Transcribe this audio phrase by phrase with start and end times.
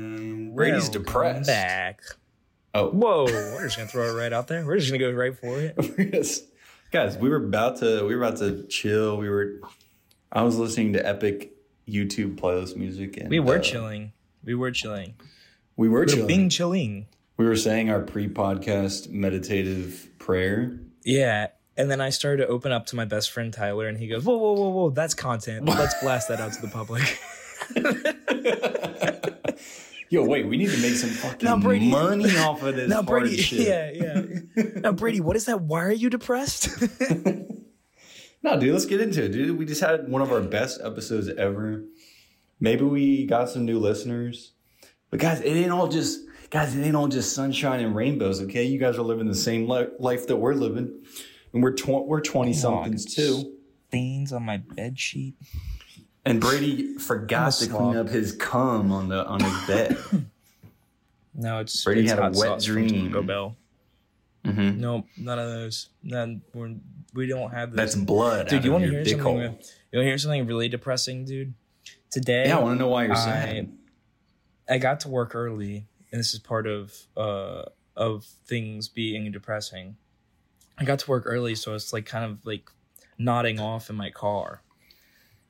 [0.00, 1.46] And Brady's Welcome depressed.
[1.48, 2.00] Back.
[2.74, 4.64] Oh, Whoa, we're just gonna throw it right out there.
[4.64, 6.38] We're just gonna go right for it.
[6.92, 9.16] Guys, we were about to we were about to chill.
[9.16, 9.60] We were.
[10.32, 11.52] I was listening to epic
[11.88, 14.12] YouTube playlist music, and We were uh, chilling.
[14.44, 15.14] We were chilling.
[15.76, 16.26] We were We were chilling.
[16.26, 17.06] being chilling.
[17.36, 20.78] we were saying our pre-podcast meditative prayer.
[21.04, 21.48] Yeah.
[21.80, 24.24] And then I started to open up to my best friend Tyler, and he goes,
[24.24, 24.90] "Whoa, whoa, whoa, whoa!
[24.90, 25.64] That's content.
[25.64, 27.18] Let's blast that out to the public."
[30.10, 33.00] Yo, wait, we need to make some fucking Now, Brady- money off of this now,
[33.00, 33.60] Brady, shit.
[33.68, 33.92] yeah,
[34.56, 34.64] yeah.
[34.80, 35.60] now, Brady, what is that?
[35.60, 36.68] Why are you depressed?
[38.42, 39.58] No, dude, let's get into it, dude.
[39.58, 41.84] We just had one of our best episodes ever.
[42.58, 44.52] Maybe we got some new listeners.
[45.10, 48.64] But guys, it ain't all just guys, it ain't all just sunshine and rainbows, okay?
[48.64, 51.04] You guys are living the same li- life that we're living.
[51.52, 53.54] And we're tw- we're 20 somethings too.
[53.88, 55.34] Stains on my bed sheet.
[56.24, 59.98] And Brady forgot to clean up his cum on the on his bed.
[61.32, 63.08] No, it's Brady it's had a wet dream.
[63.12, 63.56] Taco Bell.
[64.44, 64.78] Mhm.
[64.78, 65.88] Nope, none of those.
[66.02, 66.42] None.
[66.52, 66.74] We're,
[67.14, 68.48] we don't have That's blood.
[68.48, 68.64] dude.
[68.64, 69.22] You want to hear something?
[69.22, 69.36] hole.
[69.36, 69.58] You want
[69.92, 71.54] to hear something really depressing, dude?
[72.10, 73.72] Today, Yeah, I want to know why you're I- sad.
[74.68, 77.62] I got to work early, and this is part of uh
[77.96, 79.96] of things being depressing.
[80.80, 82.70] I got to work early, so it's like kind of like
[83.18, 84.62] nodding off in my car.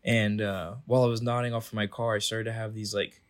[0.05, 2.92] And uh, while I was nodding off in my car, I started to have these
[2.95, 3.23] like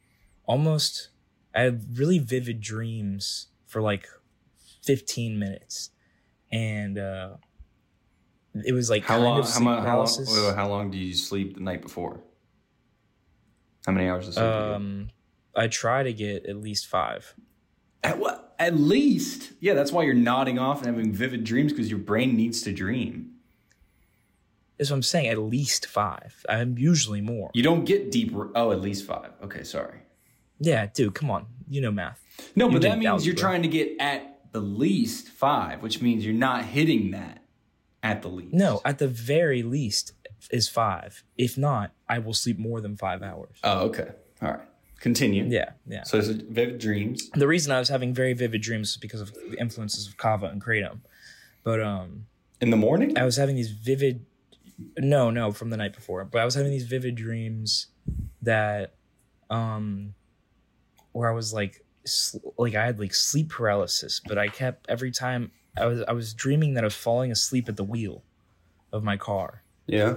[0.47, 1.09] almost
[1.55, 4.06] I had really vivid dreams for like
[4.83, 5.91] 15 minutes.
[6.51, 7.37] And uh,
[8.65, 9.39] it was like How kind long?
[9.41, 10.33] of How, sleep how, long paralysis.
[10.37, 12.21] wait, wait, how long do you sleep the night before?
[13.87, 14.44] How many hours of sleep?
[14.44, 14.75] do you get?
[14.75, 15.09] um,
[15.56, 17.34] I try to get at least five.
[18.03, 18.50] At what?
[18.60, 19.53] At least.
[19.60, 22.72] Yeah, that's why you're nodding off and having vivid dreams because your brain needs to
[22.72, 23.32] dream.
[24.78, 25.28] That's what I'm saying.
[25.28, 26.44] At least five.
[26.48, 27.50] I'm usually more.
[27.54, 28.34] You don't get deep.
[28.54, 29.31] Oh, at least five.
[29.43, 30.00] Okay, sorry.
[30.59, 31.47] Yeah, dude, come on.
[31.69, 32.22] You know math.
[32.54, 36.25] No, You but that means you're trying to get at the least five, which means
[36.25, 37.43] you're not hitting that
[38.03, 38.53] at the least.
[38.53, 40.12] No, at the very least
[40.50, 41.25] is five.
[41.38, 43.56] If not, I will sleep more than five hours.
[43.65, 44.10] Oh, okay.
[44.43, 44.60] All right.
[45.00, 45.47] Continue.
[45.49, 46.05] Yeah, yeah.
[46.05, 47.31] So it's vivid dreams.
[47.31, 50.47] The reason I was having very vivid dreams is because of the influences of kava
[50.47, 51.00] and kratom.
[51.65, 52.27] But um
[52.61, 53.19] In the morning?
[53.19, 54.27] I was having these vivid
[54.99, 56.25] no, no, from the night before.
[56.25, 57.88] But I was having these vivid dreams
[58.43, 58.94] that
[59.49, 60.15] um
[61.12, 61.84] where I was like
[62.59, 66.34] like I had like sleep paralysis, but I kept every time I was I was
[66.34, 68.22] dreaming that I was falling asleep at the wheel
[68.93, 69.62] of my car.
[69.87, 70.15] Yeah.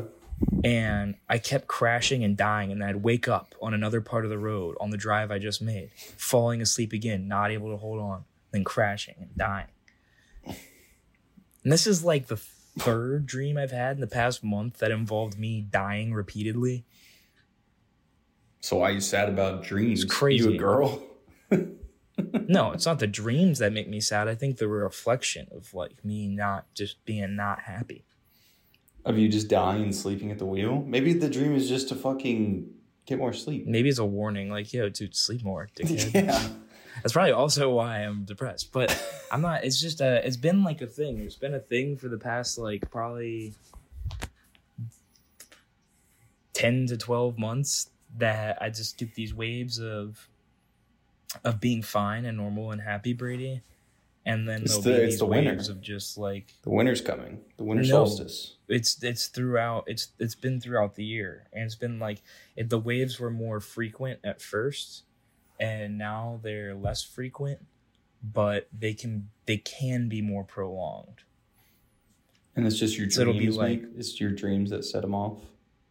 [0.63, 4.29] And I kept crashing and dying, and then I'd wake up on another part of
[4.29, 7.99] the road on the drive I just made, falling asleep again, not able to hold
[7.99, 9.67] on, then crashing and dying.
[10.45, 15.37] And this is like the third dream I've had in the past month that involved
[15.37, 16.85] me dying repeatedly.
[18.59, 20.03] So why are you sad about dreams?
[20.03, 20.45] It's crazy.
[20.45, 21.03] You a girl?
[22.47, 24.27] No, it's not the dreams that make me sad.
[24.27, 28.05] I think the reflection of like me not just being not happy.
[29.05, 30.83] Of you just dying and sleeping at the wheel?
[30.87, 32.69] Maybe the dream is just to fucking
[33.05, 33.67] get more sleep.
[33.67, 36.13] Maybe it's a warning, like, yo, dude, sleep more, dickhead.
[36.13, 36.47] Yeah.
[37.01, 38.71] That's probably also why I'm depressed.
[38.71, 38.97] But
[39.31, 39.63] I'm not.
[39.63, 40.25] It's just a.
[40.25, 41.19] It's been like a thing.
[41.19, 43.55] It's been a thing for the past like probably
[46.53, 50.29] ten to twelve months that I just get these waves of
[51.43, 53.61] of being fine and normal and happy, Brady,
[54.25, 55.51] and then It's the- it's the winter.
[55.51, 57.41] waves of just like The winter's coming.
[57.57, 57.89] The winter No.
[58.06, 58.56] solstice.
[58.67, 62.22] it's it's throughout it's it's been throughout the year and it's been like
[62.56, 65.03] it, the waves were more frequent at first
[65.59, 67.59] and now they're less frequent
[68.23, 71.23] but they can they can be more prolonged
[72.56, 73.15] And it's just your dreams.
[73.15, 75.42] So it'll be like- make- it's your dreams that set them off.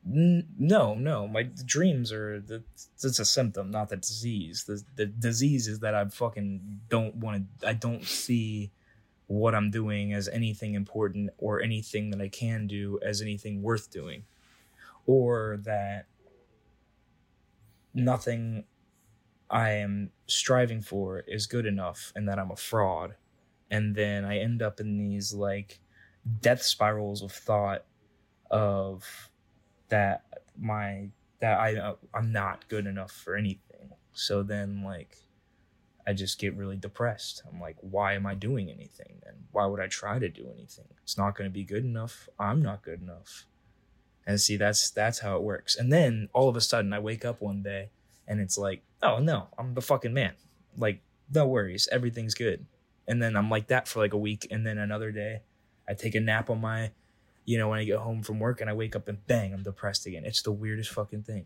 [0.07, 1.29] N- no no.
[1.29, 4.65] My dreams are the it's a symptom not the disease.
[4.65, 8.73] The the disease is that i fucking don't want to i don't see
[9.29, 13.91] what i'm doing as anything important or anything that i can do as anything worth
[13.91, 14.25] doing.
[15.07, 16.07] Or that
[17.95, 18.65] nothing
[19.51, 23.15] i am striving for is good enough and that i'm a fraud.
[23.71, 25.79] And then i end up in these like
[26.41, 27.85] death spirals of thought
[28.51, 29.31] of
[29.93, 30.25] that
[30.59, 31.11] my
[31.41, 33.91] that I uh, I'm not good enough for anything.
[34.13, 35.19] So then like
[36.07, 37.43] I just get really depressed.
[37.49, 39.35] I'm like why am I doing anything then?
[39.53, 40.87] Why would I try to do anything?
[41.03, 42.29] It's not going to be good enough.
[42.39, 43.47] I'm not good enough.
[44.27, 45.77] And see that's that's how it works.
[45.77, 47.91] And then all of a sudden I wake up one day
[48.27, 50.35] and it's like, "Oh no, I'm the fucking man."
[50.77, 51.03] Like
[51.33, 52.65] no worries, everything's good.
[53.07, 55.43] And then I'm like that for like a week and then another day
[55.87, 56.93] I take a nap on my
[57.53, 59.63] you know, when I get home from work and I wake up and bang, I'm
[59.63, 60.25] depressed again.
[60.25, 61.45] It's the weirdest fucking thing.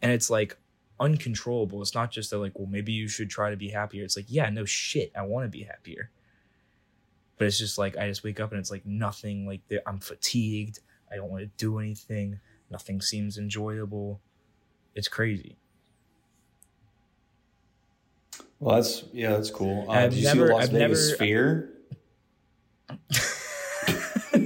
[0.00, 0.56] And it's like
[1.00, 1.82] uncontrollable.
[1.82, 4.04] It's not just that, like, well, maybe you should try to be happier.
[4.04, 5.10] It's like, yeah, no shit.
[5.16, 6.10] I want to be happier.
[7.36, 10.78] But it's just like, I just wake up and it's like nothing, like, I'm fatigued.
[11.10, 12.38] I don't want to do anything.
[12.70, 14.20] Nothing seems enjoyable.
[14.94, 15.56] It's crazy.
[18.60, 19.86] Well, that's yeah, that's cool.
[19.90, 21.70] Uh, I've did you never- see the Las I've Vegas never- Sphere?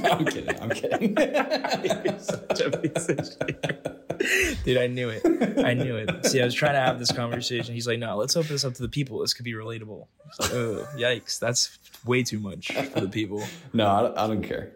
[0.11, 0.61] I'm kidding.
[0.61, 1.17] I'm kidding.
[1.17, 4.65] You're such a piece of shit.
[4.65, 5.23] Dude, I knew it.
[5.65, 6.27] I knew it.
[6.27, 7.75] See, I was trying to have this conversation.
[7.75, 9.21] He's like, no, let's open this up to the people.
[9.21, 10.07] This could be relatable.
[10.27, 11.39] It's like, oh, yikes.
[11.39, 13.45] That's way too much for the people.
[13.73, 14.73] no, I don't, I don't care.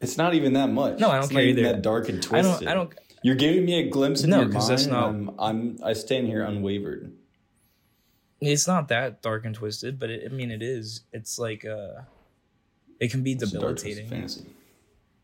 [0.00, 0.98] It's not even that much.
[0.98, 1.72] No, I don't it's care not even either.
[1.74, 2.60] that dark and I twisted.
[2.60, 4.68] don't, I don't, You're giving me a glimpse of No, your mind.
[4.68, 5.76] that's not- I'm, I'm.
[5.82, 7.12] I stand here unwavered.
[8.40, 11.02] it's not that dark and twisted, but it, I mean, it is.
[11.12, 12.02] It's like, uh,
[13.00, 14.10] it can be It's a dark, twisted debilitating.
[14.10, 14.46] fantasy.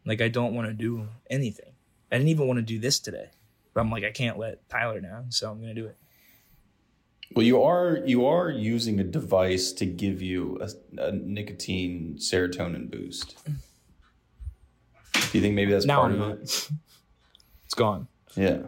[0.04, 1.72] Like, I don't want to do anything.
[2.10, 3.30] I didn't even want to do this today.
[3.74, 5.96] But I'm like, I can't let Tyler down, so I'm going to do it.
[7.34, 10.68] Well, you are you are using a device to give you a,
[11.02, 13.42] a nicotine serotonin boost.
[13.46, 13.52] Do
[15.32, 16.38] you think maybe that's Now part I'm of not.
[16.40, 16.68] it?
[17.64, 18.06] It's gone.
[18.36, 18.58] Yeah.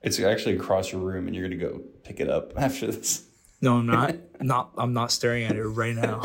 [0.00, 3.24] It's actually across your room, and you're gonna go pick it up after this.
[3.60, 4.16] No, I'm not.
[4.40, 4.70] not.
[4.78, 6.20] I'm not staring at it right now.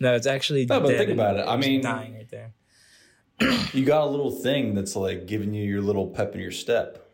[0.00, 0.66] no, it's actually.
[0.66, 1.46] No, but dead think about it.
[1.48, 2.52] I mean- dying right there.
[3.74, 7.10] You got a little thing that's like giving you your little pep in your step,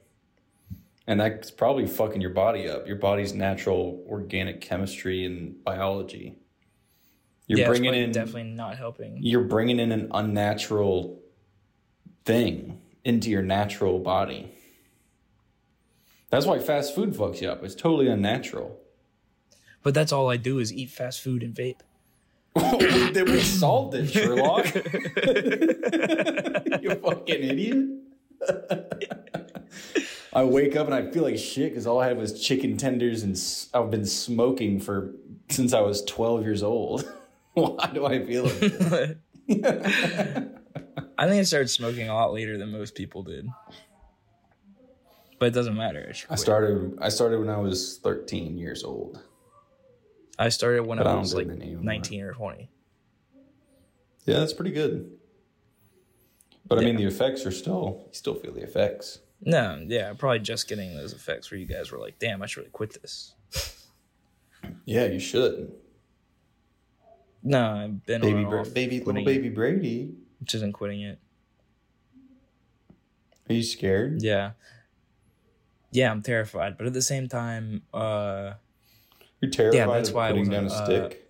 [1.07, 2.87] and that's probably fucking your body up.
[2.87, 6.39] Your body's natural organic chemistry and biology.
[7.49, 9.19] You're yeah, bringing in definitely not helping.
[9.21, 11.21] you're bringing in an unnatural
[12.25, 14.55] thing into your natural body.
[16.33, 17.63] That's why fast food fucks you up.
[17.63, 18.81] It's totally unnatural.
[19.83, 21.81] But that's all I do is eat fast food and vape.
[23.13, 24.65] then we solved it, Sherlock.
[26.83, 27.87] you fucking idiot.
[30.33, 33.23] I wake up and I feel like shit because all I had was chicken tenders
[33.23, 35.15] and s- I've been smoking for
[35.51, 37.13] since I was 12 years old.
[37.53, 39.19] Why do I feel like?
[41.19, 43.47] I think I started smoking a lot later than most people did.
[45.43, 46.07] But it doesn't matter.
[46.09, 46.39] I, should I quit.
[46.39, 49.21] started I started when I was 13 years old.
[50.39, 52.71] I started when I I was like 19 or 20.
[54.25, 55.11] Yeah, that's pretty good.
[56.65, 59.19] But I mean, the effects are still, you still feel the effects.
[59.41, 62.59] No, yeah, probably just getting those effects where you guys were like, damn, I should
[62.59, 63.35] really quit this.
[64.85, 65.73] Yeah, you should.
[67.43, 70.15] No, I've been Baby, on Bra- baby, little baby it, Brady.
[70.39, 71.19] which isn't quitting it.
[73.51, 74.23] Are you scared?
[74.23, 74.53] Yeah.
[75.93, 78.55] Yeah, I'm terrified, but at the same time, uh
[79.41, 81.29] You're terrified that's of why I putting down a uh, stick.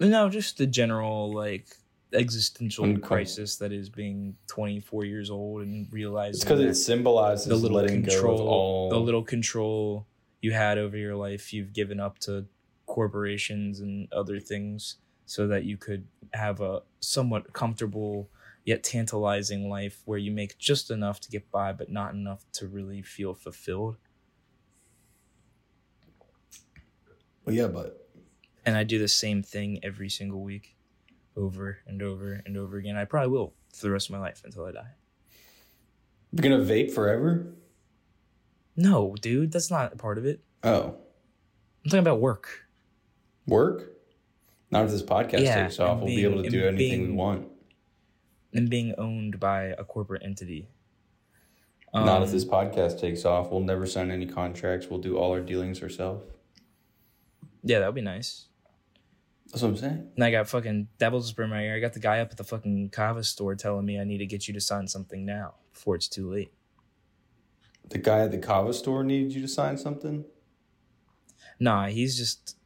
[0.00, 1.66] no, just the general like
[2.12, 7.46] existential Uncom- crisis that is being 24 years old and realizing It's because it symbolizes
[7.46, 8.90] the little letting control, go of all.
[8.90, 10.06] the little control
[10.40, 12.46] you had over your life, you've given up to
[12.86, 18.28] corporations and other things so that you could have a somewhat comfortable
[18.64, 22.66] yet tantalizing life where you make just enough to get by, but not enough to
[22.66, 23.96] really feel fulfilled.
[27.44, 28.08] well, yeah, but
[28.64, 30.76] And I do the same thing every single week,
[31.36, 32.96] over and over and over again.
[32.96, 34.90] I probably will for the rest of my life until I die.
[36.32, 37.46] you're gonna vape forever.
[38.76, 40.40] No, dude, that's not a part of it.
[40.62, 40.96] Oh,
[41.84, 42.66] I'm talking about work.
[43.46, 43.90] work.
[44.70, 47.46] Not if this podcast Yeah, takes off, we'll be able to do anything we want.
[48.54, 50.68] And being owned by a corporate entity.
[51.92, 54.88] Not if Um, this podcast takes off, we'll never sign any contracts.
[54.88, 56.24] We'll do all our dealings ourselves.
[57.62, 58.46] Yeah, that would be nice.
[59.46, 60.10] That's what I'm saying.
[60.16, 61.76] And I got fucking devils in my ear.
[61.76, 64.26] I got the guy up at the fucking kava store telling me I need to
[64.26, 66.52] get you to sign something now before it's too late.
[67.88, 70.24] The guy at the kava store needed you to sign something.
[71.60, 72.56] Nah, he's just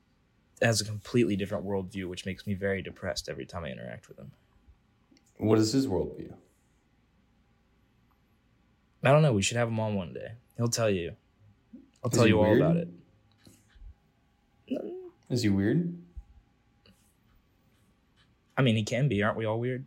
[0.62, 4.18] has a completely different worldview, which makes me very depressed every time I interact with
[4.18, 4.32] him.
[5.38, 6.34] What is his worldview?
[9.04, 9.32] I don't know.
[9.32, 10.32] We should have him on one day.
[10.56, 11.12] He'll tell you.
[12.04, 12.88] I'll Is tell you all about it.
[15.30, 15.96] Is he weird?
[18.56, 19.22] I mean, he can be.
[19.22, 19.86] Aren't we all weird?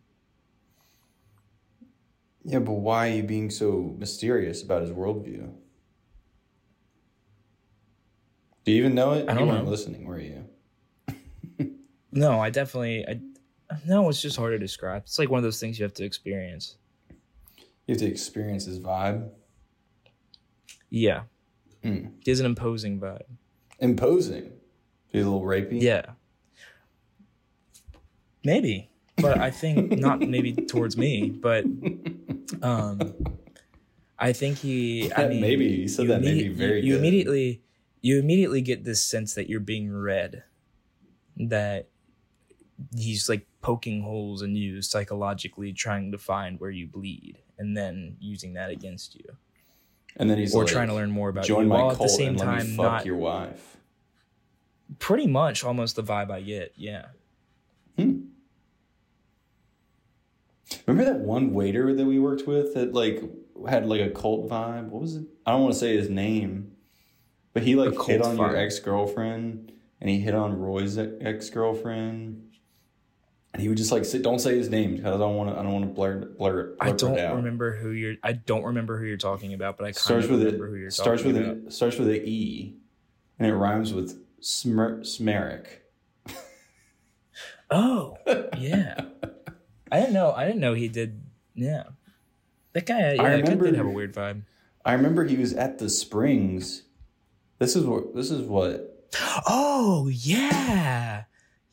[2.44, 5.52] Yeah, but why are you being so mysterious about his worldview?
[8.64, 9.28] Do you even know it?
[9.28, 9.70] I you don't weren't know.
[9.70, 10.44] listening, were you?
[12.14, 13.06] No, I definitely.
[13.08, 13.20] I
[13.86, 15.02] no, it's just hard to describe.
[15.04, 16.76] It's like one of those things you have to experience.
[17.86, 19.28] You have to experience his vibe.
[20.90, 21.22] Yeah,
[21.82, 22.06] Hmm.
[22.20, 23.22] he has an imposing vibe.
[23.80, 24.52] Imposing.
[25.08, 25.80] He's a little rapey.
[25.82, 26.02] Yeah.
[28.44, 31.64] maybe, but I think not maybe towards me, but
[32.62, 33.14] um,
[34.18, 35.12] I think he.
[35.14, 35.66] I mean, maybe.
[35.66, 37.62] You said you that maybe very you, you immediately
[38.00, 40.42] you immediately get this sense that you're being read
[41.36, 41.88] that
[42.96, 48.16] he's like poking holes in you psychologically trying to find where you bleed and then
[48.20, 49.24] using that against you
[50.16, 51.98] And then he's or like, trying to learn more about join you my while at
[51.98, 53.76] the same and let me time fuck not your wife.
[54.98, 57.06] pretty much almost the vibe i get yeah
[57.98, 58.22] Hmm.
[60.86, 63.22] Remember that one waiter that we worked with that like
[63.68, 64.88] had like a cult vibe?
[64.88, 65.24] What was it?
[65.44, 66.72] I don't want to say his name,
[67.52, 72.48] but he like hit on your ex girlfriend, and he hit on Roy's ex girlfriend,
[73.52, 75.58] and he would just like say, "Don't say his name because I don't want to.
[75.58, 76.76] I don't want to blur blur it.
[76.80, 79.84] i don't it out." remember who you're i don't remember who you're talking about but
[79.84, 82.08] i kind starts of with remember who you're starts talking with about a starts with
[82.08, 82.76] a E,
[83.38, 85.66] and it rhymes with smer, smeric.
[87.70, 88.16] oh
[88.58, 89.00] yeah
[89.90, 91.22] i didn't know i didn't know he did
[91.54, 91.84] yeah
[92.72, 94.42] that guy yeah, kid remember- did have a weird vibe
[94.84, 96.82] I remember he was at the Springs.
[97.60, 99.06] This is what this is what
[99.46, 101.22] Oh yeah.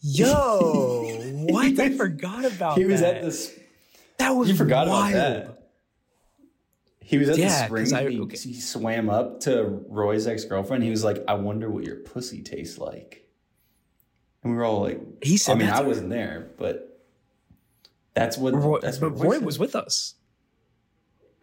[0.01, 1.79] Yo, what?
[1.79, 3.17] I forgot about he was that.
[3.17, 3.57] at this.
[4.17, 5.13] that was You forgot wild.
[5.13, 5.55] about that.
[7.01, 7.93] He was at Yeah, the 'cause springs.
[7.93, 8.37] I- he, okay.
[8.37, 10.83] he swam up to Roy's ex girlfriend.
[10.83, 13.25] He was like, "I wonder what your pussy tastes like."
[14.43, 17.03] And we were all like, He said "I mean, I wasn't there, but
[18.13, 19.45] that's what Roy, that's but what Roy said.
[19.45, 20.15] was with us,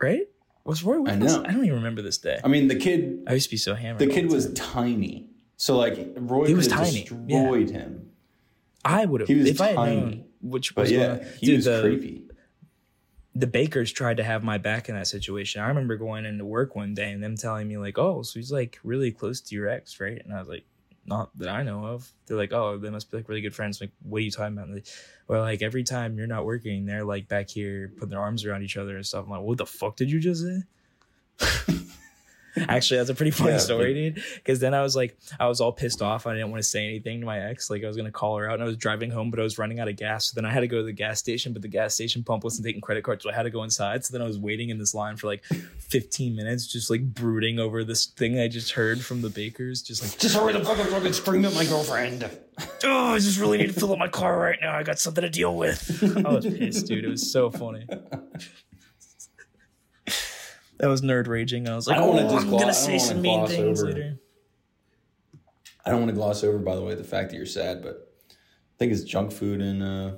[0.00, 0.28] right?
[0.64, 1.20] Was Roy with I us?
[1.34, 1.44] know.
[1.44, 2.40] I don't even remember this day.
[2.44, 3.98] I mean, the kid, I used to be so hammered.
[4.00, 4.54] the kid was time.
[4.54, 8.10] tiny, so like Roy He was tiny, destroyed him.
[8.86, 9.96] I would have he was if I had tiny.
[10.00, 12.22] known which was yeah, one- he dude, was the, creepy.
[13.34, 15.60] the bakers tried to have my back in that situation.
[15.60, 18.52] I remember going into work one day and them telling me like, "Oh, so he's
[18.52, 20.64] like really close to your ex, right?" And I was like,
[21.04, 23.80] "Not that I know of." They're like, "Oh, they must be like really good friends."
[23.80, 24.68] I'm like, what are you talking about?
[25.28, 28.62] Well, like every time you're not working, they're like back here putting their arms around
[28.62, 29.24] each other and stuff.
[29.24, 30.62] I'm like, "What the fuck did you just say?"
[32.68, 34.22] Actually, that's a pretty funny Yeah, story, dude.
[34.36, 36.26] Because then I was like, I was all pissed off.
[36.26, 37.68] I didn't want to say anything to my ex.
[37.70, 39.58] Like I was gonna call her out, and I was driving home, but I was
[39.58, 40.26] running out of gas.
[40.26, 42.44] So then I had to go to the gas station, but the gas station pump
[42.44, 44.04] wasn't taking credit cards, so I had to go inside.
[44.04, 47.58] So then I was waiting in this line for like 15 minutes, just like brooding
[47.58, 49.82] over this thing I just heard from the bakers.
[49.82, 52.28] Just like, Just hurry the fuck up, fucking scream at my girlfriend.
[52.84, 54.74] oh, I just really need to fill up my car right now.
[54.76, 56.02] I got something to deal with.
[56.26, 57.04] I was pissed, dude.
[57.04, 57.86] It was so funny.
[60.78, 61.68] That was nerd raging.
[61.68, 63.92] I was like, I don't oh, just I'm gonna don't say some mean things over.
[63.92, 64.18] later.
[65.84, 68.12] I don't want to gloss over, by the way, the fact that you're sad, but
[68.30, 70.16] I think it's junk food and uh,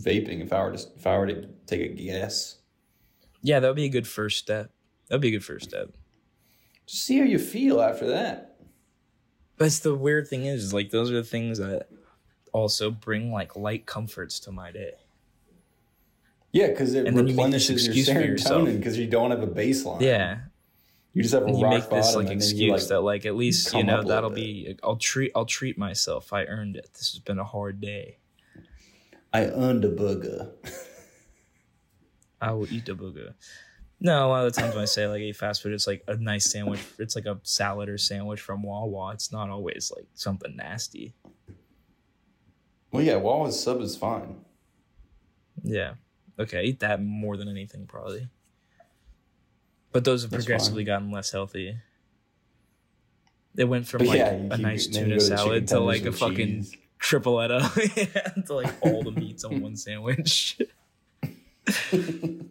[0.00, 0.40] vaping.
[0.42, 2.56] If I were to, if I were to take a guess,
[3.42, 4.70] Yeah, that would be a good first step.
[5.08, 5.90] That would be a good first step.
[6.86, 8.56] just see how you feel after that.
[9.58, 11.88] But it's the weird thing is, is, like, those are the things that
[12.52, 14.92] also bring like light comforts to my day.
[16.52, 18.62] Yeah, because it you replenishes your excuse for yourself.
[18.68, 20.00] serotonin because you don't have a baseline.
[20.00, 20.38] Yeah,
[21.12, 23.00] you just have a and you rock make this bottom, like excuse you like that
[23.00, 24.76] like at least you know up a little that'll be.
[24.82, 25.32] I'll treat.
[25.34, 26.32] I'll treat myself.
[26.32, 26.90] I earned it.
[26.94, 28.18] This has been a hard day.
[29.32, 30.50] I earned a burger.
[32.40, 33.34] I will eat a booger.
[34.00, 36.02] No, a lot of the times when I say like eat fast food, it's like
[36.08, 36.80] a nice sandwich.
[36.98, 39.12] It's like a salad or sandwich from Wawa.
[39.12, 41.14] It's not always like something nasty.
[42.90, 44.40] well, yeah, Wawa's sub is fine.
[45.62, 45.92] Yeah.
[46.40, 48.28] Okay, I eat that more than anything probably.
[49.92, 51.76] But those have That's progressively gotten less healthy.
[53.54, 56.62] They went from But like yeah, a nice tuna to salad to like a fucking
[56.62, 56.76] cheese.
[57.00, 57.60] tripletta
[58.14, 60.58] yeah, to like all the meats on one sandwich.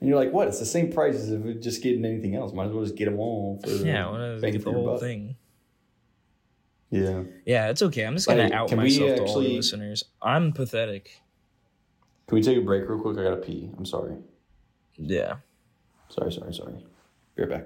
[0.00, 0.48] And you're like, what?
[0.48, 2.52] It's the same price as if we're just getting anything else.
[2.52, 5.00] Might as well just get them all for yeah, want get the whole buck.
[5.00, 5.36] thing.
[6.90, 7.22] Yeah.
[7.46, 8.04] Yeah, it's okay.
[8.04, 10.04] I'm just gonna out we myself to all the listeners.
[10.20, 11.22] I'm pathetic.
[12.26, 13.18] Can we take a break real quick?
[13.18, 13.70] I gotta pee.
[13.76, 14.16] I'm sorry.
[14.96, 15.36] Yeah.
[16.08, 16.74] Sorry, sorry, sorry.
[17.36, 17.64] Be right back.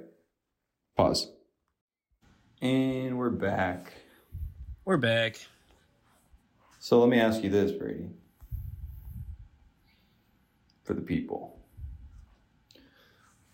[0.96, 1.30] Pause.
[2.60, 3.92] And we're back.
[4.84, 5.36] We're back.
[6.80, 8.08] So let me ask you this, Brady.
[10.84, 11.60] For the people.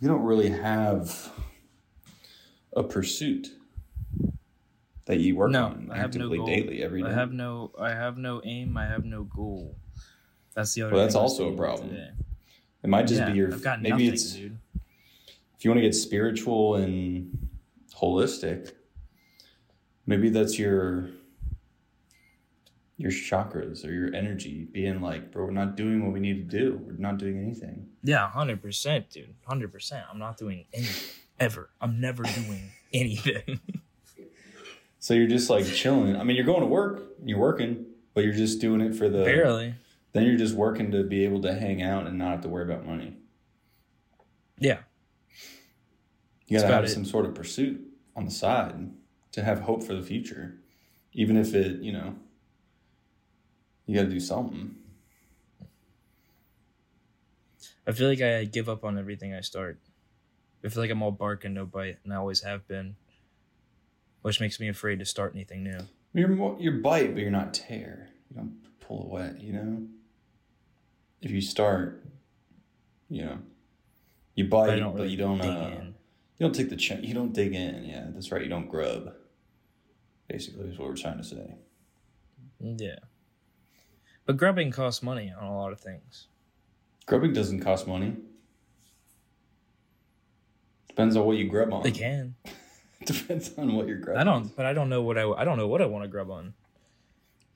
[0.01, 1.33] You don't really have
[2.77, 3.49] a pursuit
[5.07, 6.47] that you work No, on I have no actively goal.
[6.47, 7.09] daily every day.
[7.09, 9.77] I have no I have no aim, I have no goal.
[10.55, 11.91] That's the other Well, that's also a problem.
[11.91, 12.11] today.
[12.83, 14.59] it might just yeah, be your maybe nothing, it's dude.
[15.57, 17.49] if you want to get spiritual and
[17.97, 18.73] holistic,
[20.07, 21.09] maybe that's your
[22.97, 26.59] your chakras or your energy being like, bro, we're not doing what we need to
[26.59, 26.81] do.
[26.87, 27.89] We're not doing anything.
[28.05, 29.35] Yeah, hundred percent, dude.
[29.47, 30.05] Hundred percent.
[30.11, 31.71] I'm not doing anything ever.
[31.81, 33.59] I'm never doing anything.
[35.01, 36.17] So you're just like chilling.
[36.17, 37.85] I mean, you're going to work, you're working,
[38.15, 39.75] but you're just doing it for the Barely.
[40.15, 42.65] Then you're just working to be able to hang out and not have to worry
[42.65, 43.17] about money.
[44.59, 44.79] Yeah.
[46.47, 46.89] You gotta have it.
[46.89, 48.93] some sort of pursuit on the side
[49.33, 50.55] to have hope for the future.
[51.13, 52.15] Even if it, you know,
[53.87, 54.77] you gotta do something.
[57.87, 59.79] I feel like I give up on everything I start.
[60.65, 62.95] I feel like I'm all bark and no bite, and I always have been,
[64.23, 65.79] which makes me afraid to start anything new.
[66.15, 68.11] You're more, you're bite, but you're not tear.
[68.31, 69.83] You don't pull away, you know?
[71.25, 72.05] If you start,
[73.09, 73.39] you know,
[74.35, 75.71] you bite, I don't but you don't, uh,
[76.37, 77.85] you don't take the you don't dig in.
[77.87, 78.43] Yeah, that's right.
[78.43, 79.15] You don't grub.
[80.29, 81.55] Basically, is what we're trying to say.
[82.61, 82.99] Yeah.
[84.27, 86.29] But grubbing costs money on a lot of things.
[87.07, 88.17] Grubbing doesn't cost money.
[90.89, 91.83] Depends on what you grub on.
[91.83, 92.35] They can.
[93.05, 94.21] Depends on what you're grubbing.
[94.21, 96.09] I don't, but I don't know what I, I don't know what I want to
[96.09, 96.55] grub on.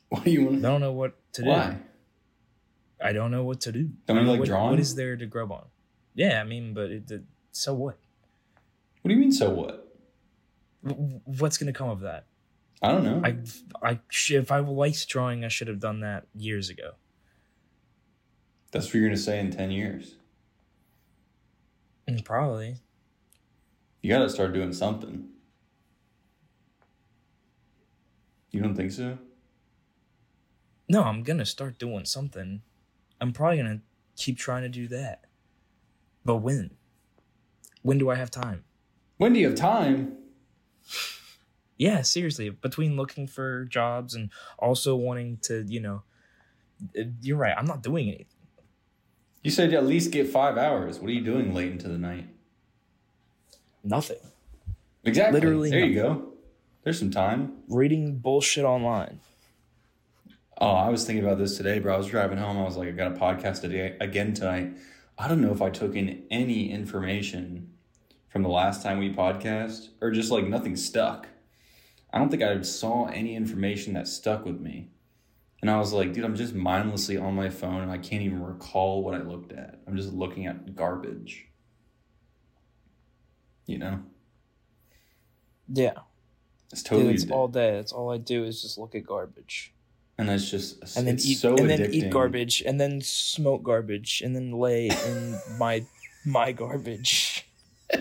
[0.08, 0.64] What do you want?
[0.64, 1.76] I don't know what to do.
[3.00, 3.90] I don't know what to do.
[4.06, 4.70] Don't I you like what, drawing?
[4.70, 5.66] What is there to grub on?
[6.14, 7.98] Yeah, I mean, but it, it, so what?
[9.02, 9.32] What do you mean?
[9.32, 9.86] So what?
[10.84, 12.26] W- What's gonna come of that?
[12.82, 13.20] I don't know.
[13.24, 13.36] I,
[13.82, 16.92] I, sh- if I liked drawing, I should have done that years ago.
[18.70, 20.16] That's what you're gonna say in ten years.
[22.08, 22.76] Mm, Probably.
[24.02, 25.28] You gotta start doing something.
[28.50, 29.18] You don't think so?
[30.88, 32.62] No, I'm gonna start doing something.
[33.20, 33.80] I'm probably gonna
[34.16, 35.24] keep trying to do that.
[36.24, 36.76] But when?
[37.82, 38.64] When do I have time?
[39.16, 40.16] When do you have time?
[41.76, 42.50] Yeah, seriously.
[42.50, 46.02] Between looking for jobs and also wanting to, you know,
[46.98, 47.54] uh, you're right.
[47.56, 48.26] I'm not doing anything.
[49.42, 50.98] You said you at least get five hours.
[50.98, 52.26] What are you doing late into the night?
[53.84, 54.18] Nothing.
[55.04, 55.40] Exactly.
[55.40, 56.32] Literally There you go.
[56.82, 57.58] There's some time.
[57.68, 59.20] Reading bullshit online.
[60.60, 61.94] Oh, I was thinking about this today, bro.
[61.94, 62.58] I was driving home.
[62.58, 64.76] I was like, I got a podcast today again tonight.
[65.16, 67.74] I don't know if I took in any information
[68.28, 71.28] from the last time we podcast or just like nothing stuck.
[72.12, 74.90] I don't think I saw any information that stuck with me.
[75.62, 78.42] And I was like, dude, I'm just mindlessly on my phone and I can't even
[78.42, 79.80] recall what I looked at.
[79.86, 81.46] I'm just looking at garbage.
[83.66, 84.00] You know?
[85.68, 85.98] Yeah.
[86.72, 87.76] It's Dude, totally it's all day.
[87.76, 89.72] That's all I do is just look at garbage.
[90.18, 94.20] And it's just And then eat so and then eat garbage and then smoke garbage
[94.22, 95.84] and then lay in my
[96.26, 97.46] my garbage.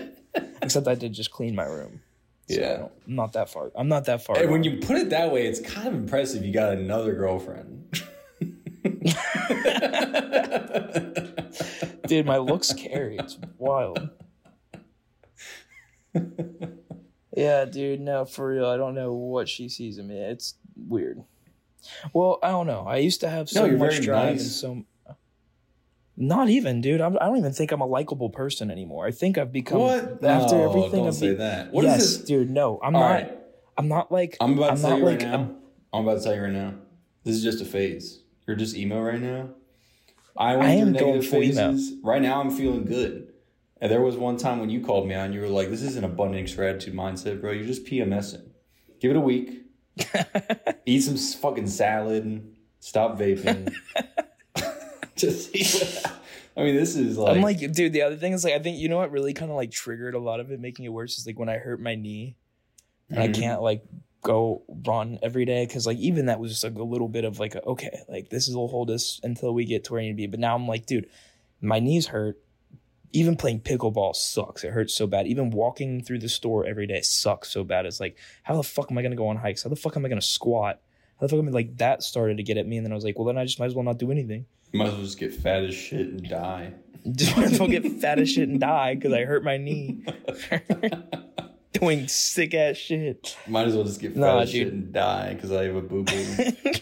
[0.62, 2.00] Except I did just clean my room.
[2.50, 2.88] So Yeah.
[3.06, 3.70] I'm not that far.
[3.74, 4.36] I'm not that far.
[4.36, 7.84] Hey, when you put it that way, it's kind of impressive you got another girlfriend.
[12.06, 13.18] Dude, my looks carry.
[13.18, 14.08] It's wild.
[17.36, 18.64] yeah, dude, no, for real.
[18.66, 20.16] I don't know what she sees in me.
[20.16, 21.22] It's weird.
[22.12, 22.84] Well, I don't know.
[22.86, 24.56] I used to have so No, much very drive and nice.
[24.56, 24.84] so.
[26.20, 27.00] Not even, dude.
[27.00, 29.06] I'm, I don't even think I'm a likable person anymore.
[29.06, 30.24] I think I've become what?
[30.24, 30.98] after No, everything.
[31.00, 31.72] Don't I've say be- that.
[31.72, 32.18] What is yes, this?
[32.26, 32.50] dude.
[32.50, 33.10] No, I'm All not.
[33.10, 33.38] right.
[33.76, 34.36] I'm not like.
[34.40, 35.32] I'm about to I'm tell not you right now.
[35.32, 35.54] I'm-
[35.92, 36.74] I'm about to tell you right now.
[37.24, 38.20] This is just a phase.
[38.46, 39.50] You're just emo right now.
[40.36, 41.70] I went I through am going negative full emo.
[41.72, 41.92] phases.
[42.02, 43.32] Right now, I'm feeling good.
[43.80, 45.96] And there was one time when you called me on, you were like, "This is
[45.96, 47.52] an abundance gratitude mindset, bro.
[47.52, 48.42] You're just PMSing.
[49.00, 49.62] Give it a week.
[50.86, 52.54] Eat some fucking salad.
[52.80, 53.72] Stop vaping.
[55.16, 55.54] just.
[56.56, 57.36] I mean, this is like.
[57.36, 57.92] I'm like, dude.
[57.92, 60.14] The other thing is like, I think you know what really kind of like triggered
[60.14, 62.36] a lot of it, making it worse is like when I hurt my knee,
[63.10, 63.34] and I Mhm.
[63.34, 63.82] can't like
[64.22, 67.38] go run every day because like even that was just like a little bit of
[67.38, 70.10] like a, okay, like this will hold us until we get to where I need
[70.10, 70.26] to be.
[70.26, 71.08] But now I'm like, dude,
[71.60, 72.36] my knees hurt.
[73.12, 74.64] Even playing pickleball sucks.
[74.64, 75.26] It hurts so bad.
[75.26, 77.86] Even walking through the store every day sucks so bad.
[77.86, 79.62] It's like, how the fuck am I gonna go on hikes?
[79.62, 80.80] How the fuck am I gonna squat?
[81.20, 82.76] How the fuck am I like that started to get at me?
[82.76, 84.46] And then I was like, well, then I just might as well not do anything.
[84.72, 86.72] You might as well just get fat as shit and die.
[87.12, 90.04] Just might as well get fat as shit and die because I hurt my knee
[91.72, 93.36] doing sick ass shit.
[93.46, 95.80] Might as well just get fat Nah, as shit and die because I have a
[95.80, 96.26] boo boo.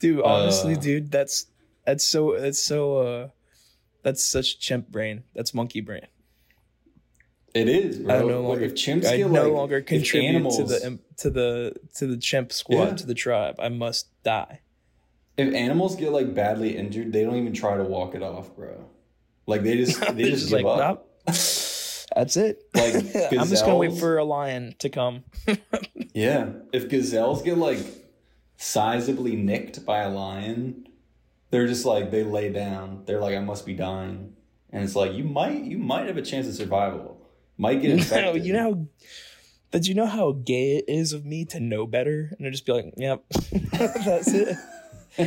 [0.00, 0.80] Dude, honestly, Uh.
[0.80, 1.46] dude, that's
[1.84, 3.28] that's so that's so uh
[4.02, 5.24] that's such chimp brain.
[5.34, 6.06] That's monkey brain.
[7.54, 8.14] it is, bro.
[8.14, 11.30] I no longer if chimps I get no like, longer contribute animals, to the to
[11.30, 12.94] the to the chimp squad Yeah.
[12.96, 13.56] to the tribe.
[13.58, 14.60] I must die.
[15.36, 18.84] if animals get like badly injured, they don't even try to walk it off, bro.
[19.46, 20.78] Like they just they They're just, give up.
[20.78, 21.04] nope.
[22.16, 22.62] That's it.
[22.74, 22.94] Like,
[23.32, 25.24] I'm just gonna wait for a lion to come.
[26.14, 27.78] Yeah, if gazelles get like
[28.58, 30.86] sizably nicked by a lion,
[31.50, 33.02] they're just like they lay down.
[33.06, 34.34] They're like, I must be dying,
[34.70, 37.20] and it's like you might you might have a chance of survival.
[37.56, 38.44] Might get infected.
[38.46, 38.86] you know, how,
[39.72, 42.64] But you know how gay it is of me to know better and to just
[42.64, 43.24] be like, yep,
[43.72, 44.56] that's it.
[45.16, 45.26] but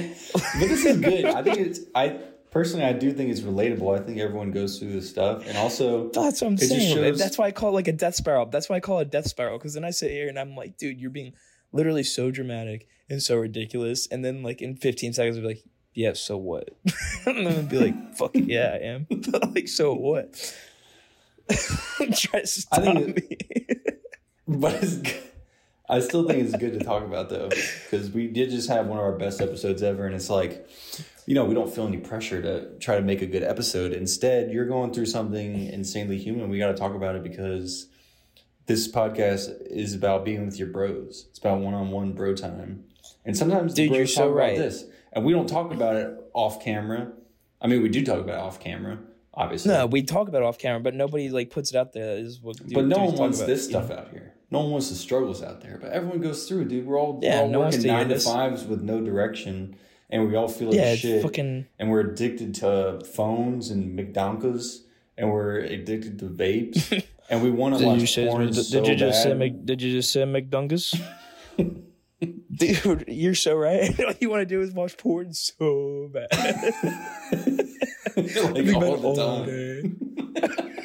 [0.59, 1.25] this is good.
[1.25, 2.19] I think it's I
[2.51, 3.99] personally I do think it's relatable.
[3.99, 6.95] I think everyone goes through this stuff, and also That's what I'm saying.
[6.95, 8.45] shows- That's why I call it like a death spiral.
[8.45, 9.57] That's why I call it a death spiral.
[9.57, 11.33] Because then I sit here and I'm like, dude, you're being
[11.73, 14.07] literally so dramatic and so ridiculous.
[14.07, 16.69] And then like in 15 seconds, I'll be like, yeah, so what?
[17.25, 19.07] and then I'd be like, fuck it, yeah, I am.
[19.53, 20.33] like, so what?
[21.51, 23.37] Try to stop I think me.
[24.47, 25.21] but it's good.
[25.89, 28.97] I still think it's good to talk about though, because we did just have one
[28.97, 30.65] of our best episodes ever, and it's like,
[31.25, 33.91] you know, we don't feel any pressure to try to make a good episode.
[33.91, 36.49] Instead, you're going through something insanely human.
[36.49, 37.87] We got to talk about it because
[38.67, 41.25] this podcast is about being with your bros.
[41.29, 42.85] It's about one-on-one bro time,
[43.25, 44.57] and sometimes the Dude, bros you're talk so about right.
[44.57, 47.11] this, and we don't talk about it off camera.
[47.61, 48.97] I mean, we do talk about it off camera,
[49.33, 49.71] obviously.
[49.71, 52.17] No, we talk about it off camera, but nobody like puts it out there.
[52.17, 53.85] Is what dude- But no one wants about, this you know?
[53.85, 54.33] stuff out here.
[54.49, 55.77] No one wants the struggles out there.
[55.81, 56.85] But everyone goes through, it, dude.
[56.85, 59.75] We're all, Yeah, we're all no working nine to fives with no direction,
[60.09, 61.21] and we all feel like Yeah, shit.
[61.21, 61.67] fucking.
[61.79, 64.83] And we're addicted to phones and McDonald's,
[65.17, 69.23] and we're addicted to vapes, and we want to watch porn did, so you just
[69.23, 69.33] say.
[69.33, 70.99] Mc, did you just say McDungus?
[72.21, 73.99] Dude, you're so right.
[74.05, 76.27] All you want to do is watch porn so bad.
[78.15, 78.37] like
[78.75, 79.97] all the all time.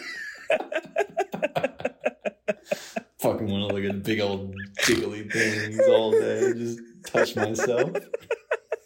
[3.19, 6.53] Fucking want to look at big old jiggly things all day.
[6.55, 7.91] Just touch myself.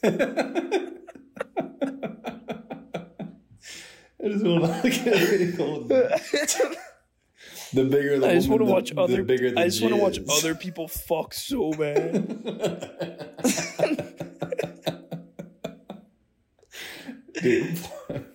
[0.03, 0.19] I
[4.25, 5.93] just want to look at big old.
[7.73, 9.23] The bigger the I just want to watch the other.
[9.23, 12.27] bigger the I just want to watch other people fuck so bad.
[17.41, 17.79] Dude,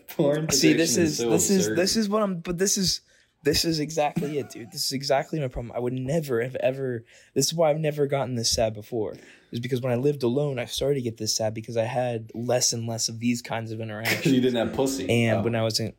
[0.10, 2.40] porn See, this addiction is so this is this is what I'm.
[2.40, 3.02] But this is
[3.44, 4.72] this is exactly it, dude.
[4.72, 5.72] This is exactly my problem.
[5.76, 7.04] I would never have ever.
[7.34, 9.16] This is why I've never gotten this sad before.
[9.52, 12.32] Is because when I lived alone, I started to get this sad because I had
[12.34, 14.34] less and less of these kinds of interactions.
[14.34, 15.10] you didn't have pussy.
[15.10, 15.94] And Oh, when I was in,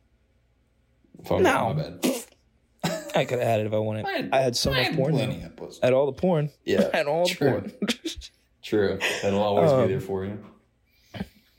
[1.23, 1.99] fuck, No.
[3.17, 4.05] I could have had it if I wanted.
[4.31, 5.13] I had so much porn.
[5.13, 5.79] plenty of pussy.
[5.83, 6.49] I had all the porn.
[6.65, 7.51] Yeah, I had all the true.
[7.51, 7.73] porn.
[8.63, 8.99] True.
[9.21, 10.43] That'll always Um, be there for you.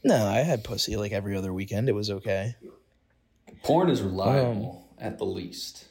[0.05, 1.89] no, I had pussy like every other weekend.
[1.89, 2.55] It was okay.
[3.63, 5.87] Porn is um, reliable at the least.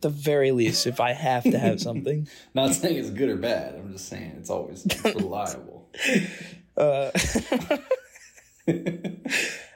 [0.00, 2.26] The very least, if I have to have something.
[2.54, 3.74] Not saying it's good or bad.
[3.74, 5.90] I'm just saying it's always reliable.
[6.76, 7.10] Uh,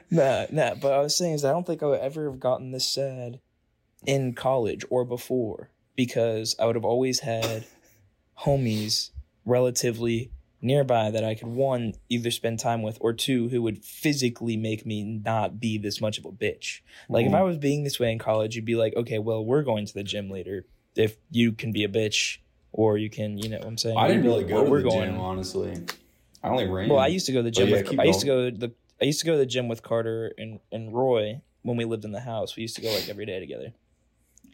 [0.09, 0.75] nah, nah.
[0.75, 3.39] But I was saying is I don't think I would ever have gotten this sad
[4.05, 7.65] in college or before because I would have always had
[8.39, 9.11] homies
[9.45, 14.55] relatively nearby that I could one either spend time with or two who would physically
[14.55, 16.79] make me not be this much of a bitch.
[17.09, 17.45] Like if I mm.
[17.45, 20.03] was being this way in college, you'd be like, okay, well we're going to the
[20.03, 20.65] gym later.
[20.95, 22.37] If you can be a bitch
[22.71, 23.97] or you can, you know what I'm saying.
[23.97, 25.11] I didn't really like, go well, to we're the going.
[25.11, 25.73] gym, honestly.
[26.41, 26.89] I only ran.
[26.89, 27.69] Well, I used to go to the gym.
[27.69, 29.67] yeah, with, I used to go to the I used to go to the gym
[29.67, 32.55] with Carter and, and Roy when we lived in the house.
[32.55, 33.73] We used to go like every day together.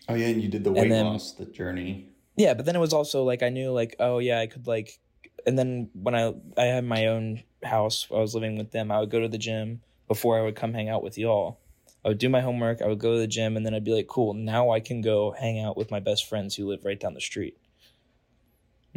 [0.10, 2.08] Oh yeah, and you did the weight then- loss, the journey.
[2.36, 4.98] Yeah, but then it was also like I knew like oh yeah I could like,
[5.45, 8.91] and then when I I had my own house, I was living with them.
[8.91, 11.60] I would go to the gym before I would come hang out with y'all.
[12.06, 12.82] I would do my homework.
[12.82, 14.34] I would go to the gym, and then I'd be like, cool.
[14.34, 17.19] Now I can go hang out with my best friends who live right down the
[17.19, 17.58] street.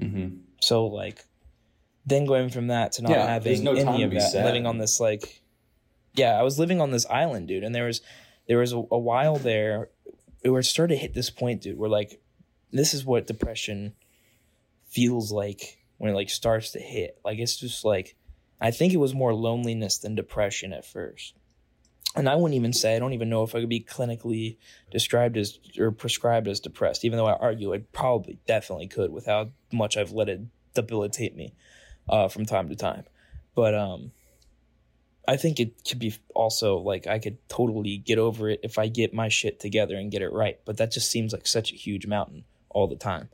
[0.00, 0.36] Mm-hmm.
[0.60, 1.24] So like,
[2.06, 4.44] then going from that to not Yeah, having no any of that, sad.
[4.44, 5.42] living on this like,
[6.14, 8.00] yeah, I was living on this island, dude, and there was
[8.46, 9.88] there was a, a while there
[10.44, 12.20] where it started to hit this point, dude, We're like,
[12.72, 13.94] this is what depression
[14.88, 17.18] feels like when it like starts to hit.
[17.24, 18.16] Like it's just like,
[18.60, 21.34] I think it was more loneliness than depression at first.
[22.14, 24.58] And I wouldn't even say I don't even know if I could be clinically
[24.90, 29.26] described as or prescribed as depressed, even though I argue I probably definitely could with
[29.26, 30.42] how much I've let it
[30.74, 31.54] debilitate me
[32.08, 33.04] uh, from time to time.
[33.54, 34.12] But um,
[35.26, 38.88] I think it could be also like I could totally get over it if I
[38.88, 40.58] get my shit together and get it right.
[40.64, 43.28] But that just seems like such a huge mountain all the time,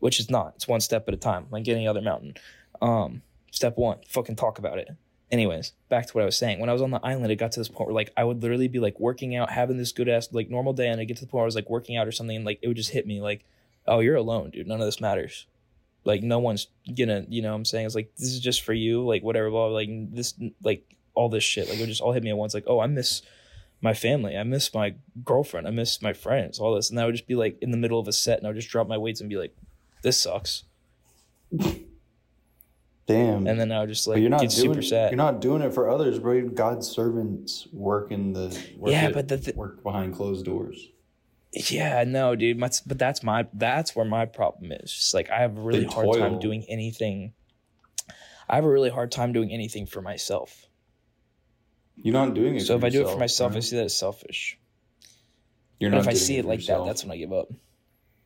[0.00, 0.54] which is not.
[0.56, 2.34] It's one step at a time, like any other mountain.
[2.82, 3.22] Um,
[3.52, 4.88] step one, fucking talk about it.
[5.30, 6.58] Anyways, back to what I was saying.
[6.58, 8.42] When I was on the island, it got to this point where like I would
[8.42, 11.18] literally be like working out, having this good ass like normal day, and I get
[11.18, 12.76] to the point where I was like working out or something, and like it would
[12.76, 13.44] just hit me like,
[13.86, 14.66] oh, you're alone, dude.
[14.66, 15.46] None of this matters.
[16.04, 18.72] Like no one's gonna, you know, what I'm saying it's like this is just for
[18.72, 22.00] you, like whatever, blah, blah, like this, like all this shit, like it would just
[22.00, 22.54] all hit me at once.
[22.54, 23.22] Like, oh, I miss
[23.80, 27.14] my family, I miss my girlfriend, I miss my friends, all this, and I would
[27.14, 28.98] just be like in the middle of a set, and I would just drop my
[28.98, 29.54] weights and be like,
[30.02, 30.64] this sucks,
[33.06, 33.46] Damn.
[33.46, 35.10] and then I would just but like you're not get doing super sad.
[35.10, 36.48] you're not doing it for others, bro.
[36.48, 40.88] God's servants work in the work Yeah, it- but the th- work behind closed doors.
[41.52, 42.58] Yeah, no, dude.
[42.58, 44.92] My, but that's my that's where my problem is.
[44.92, 47.32] Just like I have a really They hard time doing anything.
[48.50, 50.67] I have a really hard time doing anything for myself.
[52.02, 52.60] You're not doing it.
[52.60, 54.58] So if for I do it for yourself, myself, I see that as selfish.
[55.80, 57.48] You're But not if I see it like that, that's when I give up.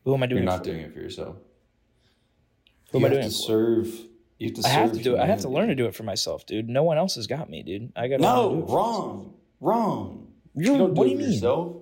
[0.04, 0.50] Who am I doing it for?
[0.50, 1.36] You're not doing it for yourself.
[2.92, 3.36] Who you am I doing to it for?
[3.46, 4.00] serve.
[4.38, 4.70] You have to serve.
[4.72, 5.20] I have to do it.
[5.20, 6.68] I have to learn to do it for myself, dude.
[6.68, 7.92] No one else has got me, dude.
[7.96, 8.74] I got to No, do it for myself.
[8.74, 10.32] wrong, wrong.
[10.54, 11.32] You're- you don't what do do it you mean?
[11.34, 11.76] yourself.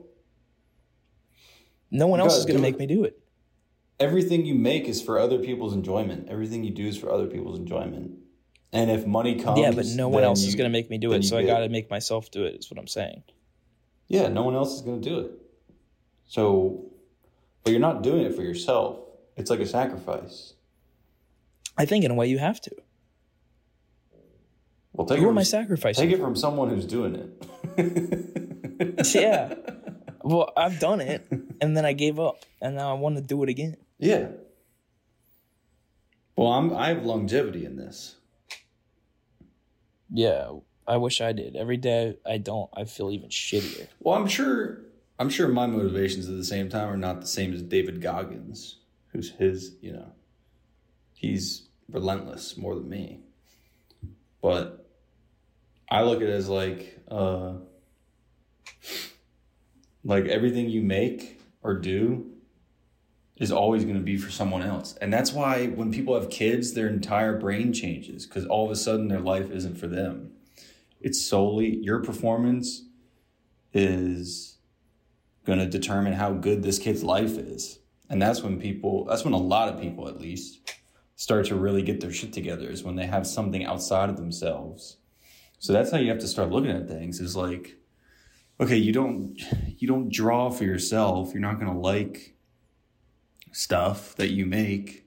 [1.90, 3.18] No one You else is going to make me do it.
[3.98, 6.29] Everything you make is for other people's enjoyment.
[6.29, 8.12] Everything you do is for other people's enjoyment.
[8.72, 11.12] And if money comes, yeah, but no one else is going to make me do
[11.12, 11.16] it.
[11.16, 12.56] you So I got to make myself do it.
[12.61, 13.24] Is what I'm saying.
[14.06, 15.33] Yeah, no one else is going to do it.
[16.26, 16.85] So,
[17.64, 18.98] but you're not doing it for yourself.
[19.37, 20.54] It's like a sacrifice.
[21.76, 22.70] I think in a way you have to.
[24.92, 26.09] Well, take Who it am I from, sacrificing?
[26.09, 27.14] take it from someone who's doing
[27.76, 29.06] it.
[29.14, 29.54] yeah.
[30.22, 31.26] Well, I've done it,
[31.62, 33.78] and then I gave up, and now I want to do it again.
[33.98, 34.28] Yeah.
[36.37, 38.16] Well, I'm I have longevity in this.
[40.12, 40.50] Yeah,
[40.86, 41.56] I wish I did.
[41.56, 43.88] Every day I don't, I feel even shittier.
[44.00, 44.80] Well, I'm sure
[45.18, 48.78] I'm sure my motivations at the same time are not the same as David Goggins,
[49.08, 50.12] who's his, you know,
[51.12, 53.20] he's relentless more than me.
[54.40, 54.88] But
[55.90, 57.54] I look at it as like uh
[60.04, 62.29] like everything you make or do
[63.40, 64.96] is always going to be for someone else.
[65.00, 68.76] And that's why when people have kids, their entire brain changes cuz all of a
[68.76, 70.31] sudden their life isn't for them.
[71.00, 72.85] It's solely your performance
[73.72, 74.59] is
[75.44, 77.79] going to determine how good this kid's life is.
[78.11, 80.74] And that's when people, that's when a lot of people at least
[81.16, 84.98] start to really get their shit together is when they have something outside of themselves.
[85.59, 87.76] So that's how you have to start looking at things is like,
[88.59, 89.38] okay, you don't,
[89.79, 91.33] you don't draw for yourself.
[91.33, 92.35] You're not going to like
[93.52, 95.06] stuff that you make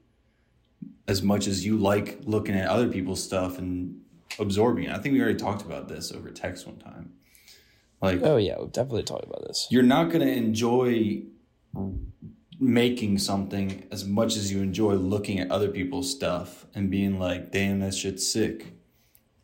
[1.08, 4.02] as much as you like looking at other people's stuff and
[4.40, 4.92] absorbing it.
[4.92, 7.14] I think we already talked about this over text one time.
[8.02, 9.68] Like, Oh yeah, we've definitely talked about this.
[9.70, 11.24] you're not going to enjoy
[12.60, 17.52] making something as much as you enjoy looking at other people's stuff and being like,
[17.52, 18.74] damn, that shit's sick.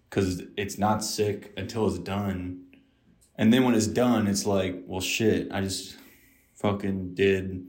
[0.10, 2.64] Because it's not sick until it's done.
[3.36, 5.96] And then when it's done, it's like, well, shit, I just
[6.56, 7.66] fucking did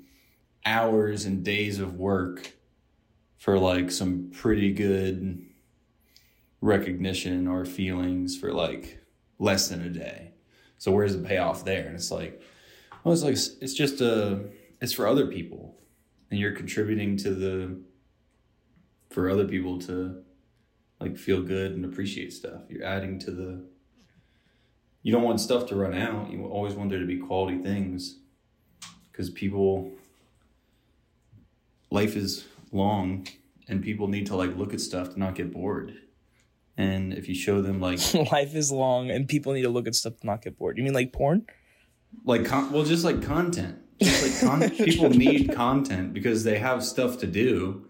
[0.65, 2.53] hours and days of work
[3.39, 5.47] for like some pretty good
[6.61, 8.99] recognition or feelings for like
[9.39, 10.33] less than a day.
[10.77, 11.87] So where's the payoff there?
[11.87, 12.43] And it's like,
[13.03, 14.45] well, it's like it's just a
[14.81, 15.79] it's for other people,
[16.31, 17.81] and you're contributing to the
[19.11, 20.23] for other people to
[21.01, 22.63] like feel good and appreciate stuff.
[22.69, 23.65] You're adding to the.
[25.03, 26.31] You don't want stuff to run out.
[26.31, 28.19] You always want there to be quality things,
[29.11, 29.93] because people.
[31.91, 33.27] Life is long,
[33.69, 35.95] and people need to like look at stuff to not get bored.
[36.77, 37.99] And if you show them like
[38.33, 40.79] Life is long, and people need to look at stuff to not get bored.
[40.79, 41.47] You mean like porn?
[42.25, 46.83] like con- well just like content just like con- people need content because they have
[46.85, 47.87] stuff to do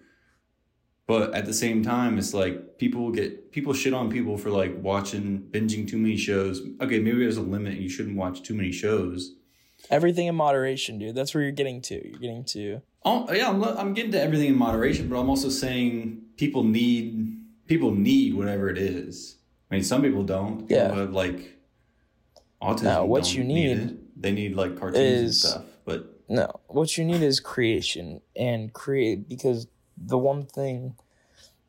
[1.06, 4.74] but at the same time it's like people get people shit on people for like
[4.82, 8.70] watching binging too many shows okay maybe there's a limit you shouldn't watch too many
[8.70, 9.36] shows
[9.88, 11.14] Everything in moderation, dude.
[11.14, 11.94] That's where you're getting to.
[11.94, 12.82] You're getting to.
[13.04, 17.36] Oh yeah I'm, I'm getting to everything in moderation but i'm also saying people need
[17.66, 19.36] people need whatever it is
[19.70, 20.88] i mean some people don't Yeah.
[20.88, 21.56] But like
[22.62, 24.20] autism No, what you need it.
[24.22, 28.72] they need like cartoons is- and stuff but No, what you need is creation and
[28.72, 30.94] create because the one thing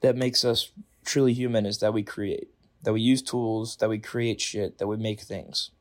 [0.01, 0.71] that makes us
[1.03, 2.47] truly human is that we create,
[2.83, 5.71] that we use tools, that we create shit, that we make things.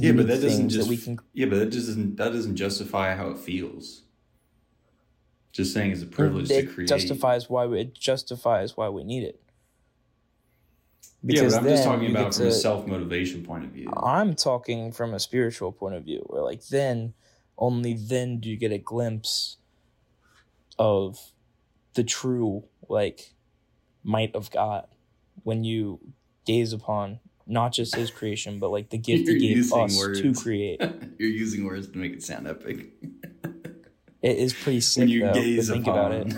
[0.00, 1.18] Yeah, but that doesn't just that we can.
[1.32, 4.02] yeah, but that doesn't that doesn't justify how it feels.
[5.56, 6.86] Just saying it's a privilege to create.
[6.86, 9.40] justifies why we, it justifies why we need it.
[11.22, 13.90] yeah, but I'm just talking about from a self motivation point of view.
[13.96, 17.14] I'm talking from a spiritual point of view, where like then,
[17.56, 19.56] only then do you get a glimpse
[20.78, 21.32] of
[21.94, 23.32] the true like
[24.04, 24.86] might of God
[25.42, 26.00] when you
[26.44, 30.82] gaze upon not just His creation, but like the gift He gave us to create.
[31.18, 32.88] You're using words to make it sound epic.
[34.22, 35.32] It is pretty sick when you though.
[35.34, 36.12] gaze think upon.
[36.12, 36.32] about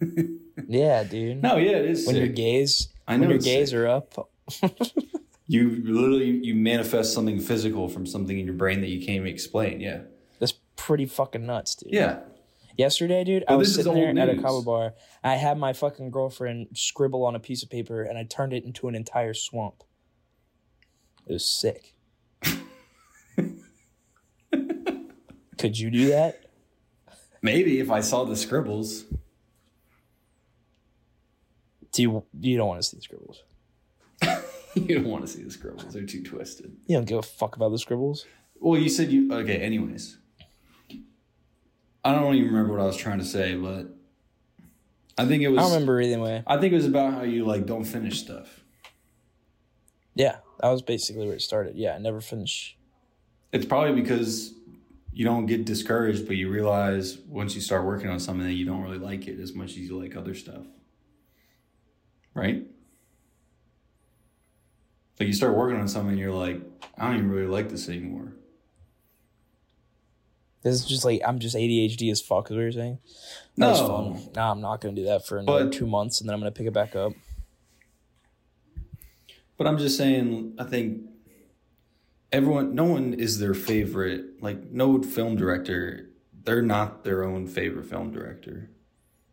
[0.00, 0.30] it.
[0.66, 1.40] Yeah, dude.
[1.40, 2.06] no, yeah, it is.
[2.06, 3.78] when your gaze, I know when your gaze sick.
[3.78, 4.28] are up,
[5.46, 9.28] you literally you manifest something physical from something in your brain that you can't even
[9.28, 9.80] explain.
[9.80, 10.00] Yeah,
[10.40, 11.92] that's pretty fucking nuts, dude.
[11.92, 12.20] yeah.
[12.76, 14.94] Yesterday, dude, But I was sitting there at a kava bar.
[15.24, 18.64] I had my fucking girlfriend scribble on a piece of paper, and I turned it
[18.64, 19.82] into an entire swamp.
[21.26, 21.94] It was sick.
[25.58, 26.44] Could you do that?
[27.42, 29.04] Maybe if I saw the scribbles.
[31.92, 32.24] Do you?
[32.40, 33.42] You don't want to see the scribbles.
[34.74, 36.76] you don't want to see the scribbles; they're too twisted.
[36.86, 38.26] You don't give a fuck about the scribbles.
[38.60, 39.56] Well, you said you okay.
[39.56, 40.18] Anyways,
[42.04, 43.86] I don't even remember what I was trying to say, but
[45.16, 45.58] I think it was.
[45.58, 46.42] I don't remember either way.
[46.46, 48.64] I think it was about how you like don't finish stuff.
[50.14, 51.76] Yeah, that was basically where it started.
[51.76, 52.76] Yeah, I never finish.
[53.52, 54.52] It's probably because
[55.18, 58.64] you don't get discouraged, but you realize once you start working on something that you
[58.64, 60.64] don't really like it as much as you like other stuff.
[62.34, 62.64] Right?
[65.18, 66.62] Like you start working on something you're like,
[66.96, 68.32] I don't even really like this anymore.
[70.62, 72.48] This is just like I'm just ADHD as fuck.
[72.52, 72.98] Is what you're saying?
[73.56, 74.20] That No.
[74.36, 76.52] Nah, I'm not gonna do that for another But- two months, and then I'm gonna
[76.52, 77.12] pick it back up.
[79.56, 81.07] But I'm just saying, I think
[82.32, 84.42] everyone, no one is their favorite.
[84.42, 88.70] Like, no film director, they're not their own favorite film director.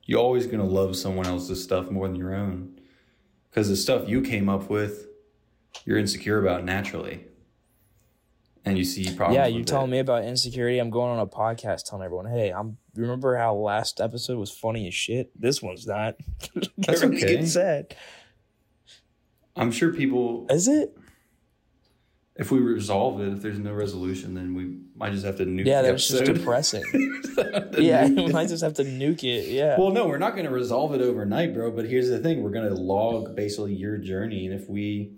[0.04, 2.80] You're always going to love someone else's stuff more than your own.
[3.50, 5.08] Because the stuff you came up with,
[5.86, 7.26] you're insecure about naturally.
[8.66, 9.36] And you see problems.
[9.36, 10.80] yeah, you telling me about insecurity.
[10.80, 14.88] I'm going on a podcast telling everyone, "Hey, I'm remember how last episode was funny
[14.88, 15.30] as shit.
[15.40, 16.16] This one's not."
[16.80, 17.46] That's okay.
[17.46, 17.96] sad.
[19.56, 20.98] I'm sure people, Is it?
[22.38, 25.62] If we resolve it, if there's no resolution, then we might just have to nuke
[25.62, 25.68] it.
[25.68, 26.84] Yeah, the that's just depressing.
[27.78, 29.50] Yeah, we might just have to nuke it.
[29.50, 29.78] Yeah.
[29.78, 31.72] Well, no, we're not going to resolve it overnight, bro.
[31.72, 35.12] But here's the thing: we're going to log basically your journey, and if we,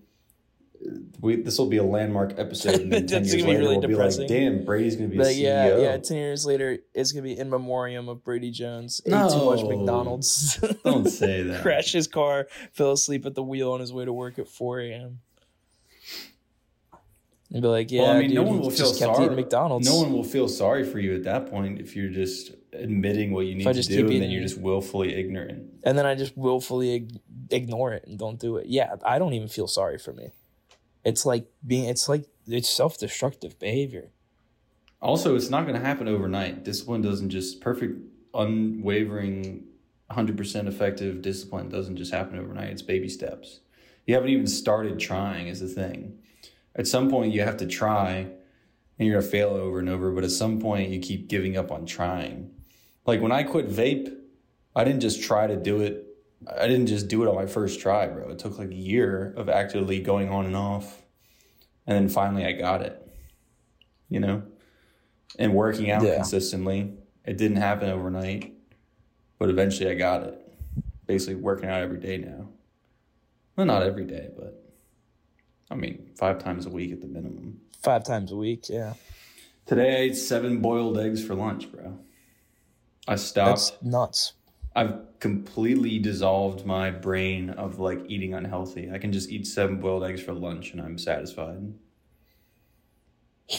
[1.21, 2.82] we this will be a landmark episode.
[2.82, 4.21] And then ten years be later, really we'll be depressing.
[4.21, 5.97] like, "Damn, Brady's going to be But CEO." yeah, yeah.
[5.97, 8.99] Ten years later, it's gonna be in memoriam of Brady Jones.
[9.06, 10.58] Ate too much McDonald's.
[10.84, 11.62] Don't say that.
[11.62, 14.80] Crashed his car, fell asleep at the wheel on his way to work at 4
[14.82, 15.19] a.m.
[17.49, 19.33] And be like, yeah, well, I mean, dude, no one will feel sorry.
[19.33, 19.88] McDonald's.
[19.88, 23.45] No one will feel sorry for you at that point if you're just admitting what
[23.45, 25.63] you need to do, and then you're just willfully ignorant.
[25.83, 27.07] and then I just willfully
[27.49, 28.67] ignore it and don't do it.
[28.67, 30.31] Yeah, I don't even feel sorry for me.
[31.05, 31.86] It's like being.
[31.86, 34.10] It's like it's self-destructive behavior.
[35.01, 36.65] Also, it's not going to happen overnight.
[36.65, 38.01] Discipline doesn't just perfect,
[38.33, 39.63] unwavering,
[40.12, 42.69] 100% effective discipline doesn't just happen overnight.
[42.71, 43.60] It's baby steps.
[44.05, 46.17] You haven't even started trying, is the thing.
[46.77, 48.27] At some point, you have to try,
[48.99, 51.71] and you're to fail over and over, but at some point, you keep giving up
[51.71, 52.51] on trying.
[53.05, 54.13] Like when I quit vape,
[54.75, 56.05] I didn't just try to do it.
[56.59, 58.29] I didn't just do it on my first try, bro.
[58.29, 61.01] It took like a year of actively going on and off.
[61.87, 63.01] And then finally, I got it.
[64.09, 64.43] You know?
[65.37, 66.15] and working out Yeah.
[66.15, 66.93] consistently.
[67.25, 68.53] It didn't happen overnight,
[69.37, 70.41] but eventually I got it.
[71.05, 72.49] Basically, working out every day now.
[73.55, 74.63] Well, not every day, but
[75.69, 77.60] I mean, five times a week at the minimum.
[77.82, 78.69] Five times a week.
[78.69, 78.93] Yeah,
[79.67, 81.99] Today I ate seven boiled eggs for lunch, bro.
[83.06, 83.71] I stopped.
[83.71, 84.34] that's nuts.
[84.75, 88.89] I've completely dissolved my brain of like eating unhealthy.
[88.91, 91.73] I can just eat seven boiled eggs for lunch and I'm satisfied.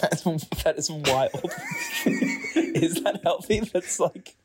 [0.00, 1.30] That's, that is wild.
[2.06, 3.60] is that healthy?
[3.60, 4.36] That's like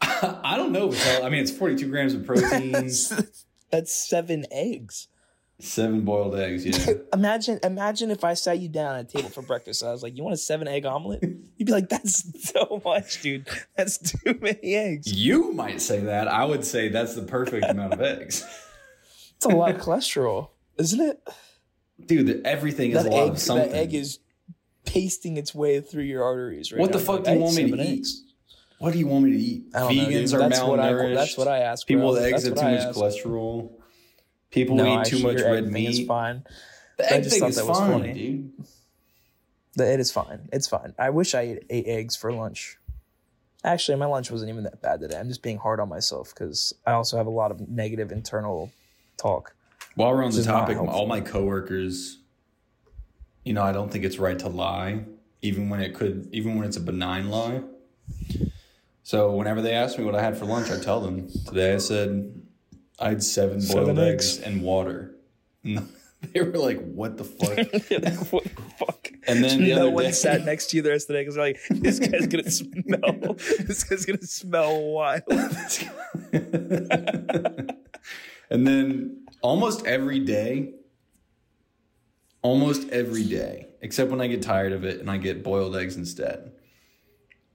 [0.00, 0.92] I don't know.
[1.22, 5.08] I mean, it's 42 grams of protein, that's, that's seven eggs.
[5.58, 6.64] Seven boiled eggs.
[6.66, 6.94] Yeah.
[7.12, 9.82] Imagine, imagine if I sat you down at a table for breakfast.
[9.82, 11.22] And I was like, "You want a seven egg omelet?"
[11.56, 13.46] You'd be like, "That's so much, dude.
[13.76, 15.12] That's too many eggs.
[15.12, 16.28] You might say that.
[16.28, 18.44] I would say that's the perfect amount of eggs.
[19.36, 21.20] It's a lot of cholesterol, isn't it?"
[22.04, 23.70] Dude, everything is That a lot egg, of something.
[23.70, 24.18] that egg is
[24.84, 26.70] pasting its way through your arteries.
[26.70, 27.98] Right what the fuck Like, do you want me to eat?
[28.00, 28.22] eggs.
[28.78, 29.64] What do you want me to eat?
[29.74, 30.34] I don't know, Vegans dude.
[30.34, 31.14] are that's what I, malnourished.
[31.14, 31.86] that's what I ask.
[31.86, 32.98] People with eggs have too much ask.
[32.98, 33.70] cholesterol.
[34.56, 36.00] People No, eat too much red meat.
[36.00, 36.42] is fine.
[36.96, 38.12] The I egg just thing thought is that was fine, funny.
[38.14, 38.52] dude.
[39.74, 40.48] The- It is fine.
[40.50, 40.94] It's fine.
[40.98, 42.78] I wish I ate, ate eggs for lunch.
[43.64, 45.18] Actually, my lunch wasn't even that bad today.
[45.18, 48.72] I'm just being hard on myself because I also have a lot of negative internal
[49.18, 49.54] talk.
[49.94, 52.16] While we're on the topic, all my coworkers,
[53.44, 55.04] you know, I don't think it's right to lie,
[55.42, 57.60] even when it could, even when it's a benign lie.
[59.02, 61.28] So whenever they ask me what I had for lunch, I tell them.
[61.46, 62.32] Today I said
[62.98, 64.38] I had seven boiled Seven eggs.
[64.38, 64.46] eggs.
[64.46, 65.14] and water.
[65.64, 65.88] And
[66.32, 67.56] they were like, "What the fuck?"
[68.32, 69.12] what the fuck?
[69.28, 71.14] And then the no other one day- sat next to you the rest of the
[71.14, 73.34] day because they're like, this guy's gonna smell.
[73.66, 75.22] this guy's gonna smell wild.
[78.50, 80.74] and then almost every day,
[82.42, 85.96] almost every day, except when I get tired of it and I get boiled eggs
[85.96, 86.52] instead,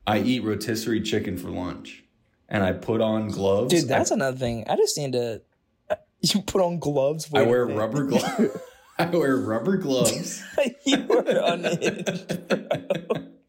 [0.05, 2.03] I eat rotisserie chicken for lunch.
[2.51, 3.73] And I put on gloves.
[3.73, 4.65] Dude, that's another thing.
[4.69, 5.41] I just need to.
[6.23, 7.27] You put on gloves.
[7.33, 8.55] I, I wear rubber gloves.
[8.99, 10.43] I wear rubber gloves.
[10.85, 12.67] you were unhinged, bro.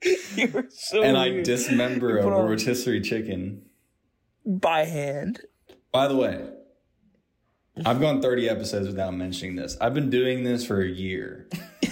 [0.37, 3.67] you were so and I dismember a rotisserie chicken.
[4.47, 5.41] by hand.
[5.93, 6.49] By the way,
[7.85, 9.77] I've gone 30 episodes without mentioning this.
[9.79, 11.49] I've been doing this for a year.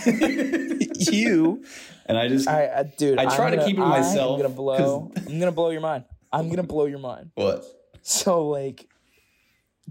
[0.06, 1.62] you,
[2.06, 3.18] And I just I, I dude.
[3.18, 5.12] I try I'm to gonna- keep it myself, I'm gonna blow.
[5.14, 6.04] I'm gonna blow your mind.
[6.33, 7.31] I'm gonna blow your mind.
[7.35, 7.64] what?
[8.03, 8.89] So like,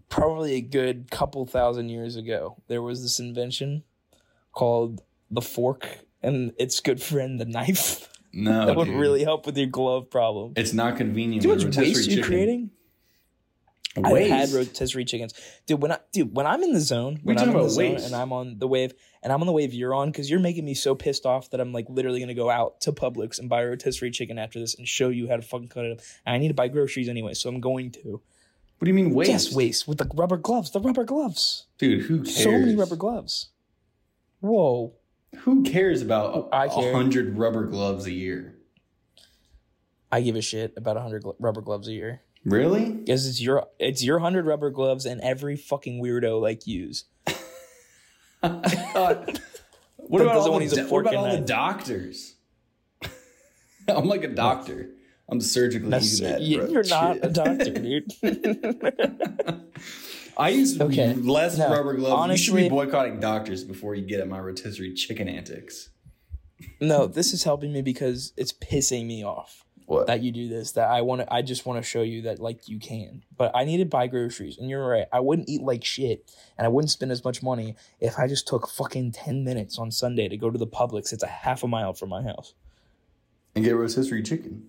[0.09, 3.83] probably a good couple thousand years ago, there was this invention
[4.53, 8.99] called the fork and its good friend the knife No, that would dude.
[8.99, 10.53] really help with your glove problem.
[10.55, 11.43] It's not convenient.
[11.43, 12.23] Do you know with much waste you're chicken.
[12.23, 12.71] creating?
[13.97, 14.31] Waste.
[14.31, 15.33] I've had rotisserie chickens,
[15.65, 15.81] dude.
[15.81, 17.71] When I dude, when I'm in the zone, We when I'm talking in the about
[17.71, 18.05] zone waste.
[18.05, 20.63] and I'm on the wave, and I'm on the wave you're on, because you're making
[20.63, 23.61] me so pissed off that I'm like literally gonna go out to Publix and buy
[23.63, 25.99] a rotisserie chicken after this and show you how to fucking cut it up.
[26.25, 28.21] And I need to buy groceries anyway, so I'm going to.
[28.77, 29.31] What do you mean waste?
[29.31, 30.69] Yes, waste with the rubber gloves.
[30.71, 31.65] The rubber gloves.
[31.79, 32.43] Dude, who cares?
[32.43, 33.49] So many rubber gloves.
[34.39, 34.93] Whoa.
[35.39, 36.93] Who cares about I a care.
[36.93, 38.55] hundred rubber gloves a year?
[40.11, 42.89] I give a shit about hundred gl- rubber gloves a year Really?
[42.91, 47.05] because it's your it's your hundred rubber gloves and every fucking weirdo like use.
[48.41, 48.59] I
[48.93, 49.39] thought.
[49.97, 52.33] What about all, the, to use a what about all the doctors?
[53.87, 54.89] I'm like a doctor.
[55.29, 56.41] I'm surgically using that.
[56.41, 57.25] you're not Shit.
[57.25, 58.11] a doctor, dude.
[60.37, 61.13] I use Okay.
[61.13, 62.13] less No, rubber gloves.
[62.15, 65.89] honestly- you should be boycotting doctors before you get at my rotisserie chicken antics.
[66.81, 70.05] no, this is helping me because it's pissing me off What?
[70.05, 70.73] that you do this.
[70.73, 71.33] That I want to.
[71.33, 73.23] I just want to show you that like you can.
[73.35, 75.07] But I need to buy groceries, and you're right.
[75.11, 78.47] I wouldn't eat like shit, and I wouldn't spend as much money if I just
[78.47, 81.11] took fucking ten minutes on Sunday to go to the Publix.
[81.11, 82.53] It's a half a mile from my house.
[83.55, 84.67] and get rotisserie chicken.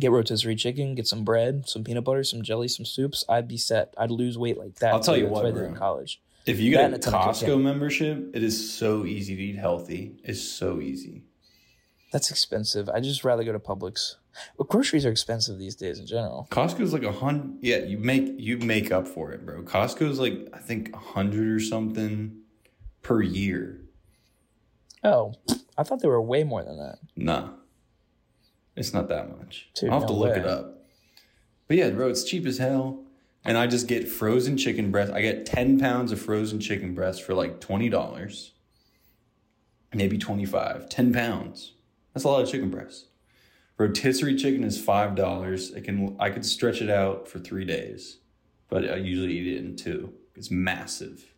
[0.00, 3.24] Get rotisserie chicken, get some bread, some peanut butter, some jelly, some soups.
[3.28, 3.92] I'd be set.
[3.98, 4.94] I'd lose weight like that.
[4.94, 5.64] I'll tell you what, bro.
[5.66, 6.20] in college.
[6.46, 9.36] If you That get and a a ton of Costco membership, it is so easy
[9.36, 10.16] to eat healthy.
[10.24, 11.24] It's so easy.
[12.16, 12.88] That's expensive.
[12.88, 14.14] I just rather go to Publix.
[14.56, 16.48] But groceries are expensive these days in general.
[16.50, 17.58] Costco's like a hundred.
[17.60, 19.60] Yeah, you make you make up for it, bro.
[19.64, 22.38] Costco's like I think a hundred or something
[23.02, 23.82] per year.
[25.04, 25.34] Oh,
[25.76, 27.00] I thought they were way more than that.
[27.16, 27.50] Nah,
[28.76, 29.68] it's not that much.
[29.74, 30.40] Dude, I'll have no to look way.
[30.40, 30.86] it up.
[31.68, 33.04] But yeah, bro, it's cheap as hell.
[33.44, 35.12] And I just get frozen chicken breast.
[35.12, 38.52] I get ten pounds of frozen chicken breast for like twenty dollars,
[39.92, 40.88] maybe twenty five.
[40.88, 41.74] Ten pounds.
[42.16, 43.08] That's a lot of chicken breast.
[43.76, 45.72] Rotisserie chicken is five dollars.
[45.72, 48.20] It can I could stretch it out for three days,
[48.70, 50.14] but I usually eat it in two.
[50.34, 51.34] It's massive.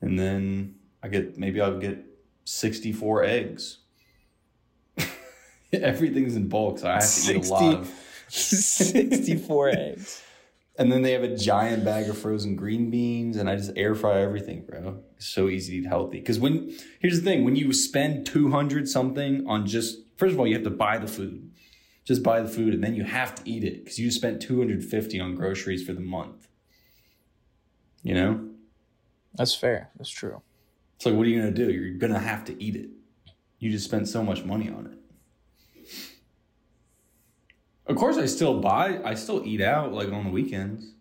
[0.00, 2.02] And then I get maybe I'll get
[2.46, 3.80] sixty four eggs.
[5.74, 7.94] Everything's in bulk, so I have to eat a lot of.
[8.28, 10.22] 64 eggs.
[10.76, 13.94] And then they have a giant bag of frozen green beans, and I just air
[13.94, 15.02] fry everything, bro.
[15.16, 16.18] It's so easy to eat healthy.
[16.18, 20.40] Because when here's the thing, when you spend two hundred something on just first of
[20.40, 21.52] all, you have to buy the food,
[22.04, 24.58] just buy the food, and then you have to eat it because you spent two
[24.58, 26.48] hundred fifty on groceries for the month.
[28.02, 28.48] You know,
[29.34, 29.90] That's fair.
[29.96, 30.42] That's true.
[30.96, 31.70] it's like what are you gonna do?
[31.70, 32.90] You're gonna have to eat it.
[33.60, 34.98] You just spent so much money on it.
[37.86, 39.00] Of course, I still buy.
[39.04, 40.92] I still eat out like on the weekends.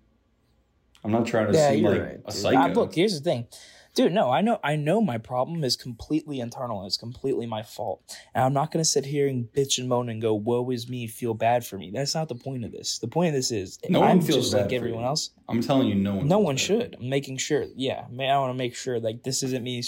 [1.04, 2.12] I'm not trying to Yeah, seem like right.
[2.26, 2.34] a dude.
[2.34, 2.60] psycho.
[2.60, 3.48] Uh, look, here's the thing.
[3.96, 6.84] Dude, no, I know I know my problem is completely internal.
[6.88, 8.02] It's completely my fault.
[8.34, 11.06] And I'm not gonna sit here and bitch and moan and go, woe is me,
[11.06, 11.92] feel bad for me.
[11.94, 12.98] That's not the point of this.
[12.98, 15.08] The point of this is No one I'm feels just bad like everyone you.
[15.08, 15.30] else.
[15.48, 16.28] I'm telling you, no one.
[16.28, 16.96] No one should.
[17.00, 17.66] I'm making sure.
[17.76, 19.84] Yeah, ma- I want to make sure like this isn't me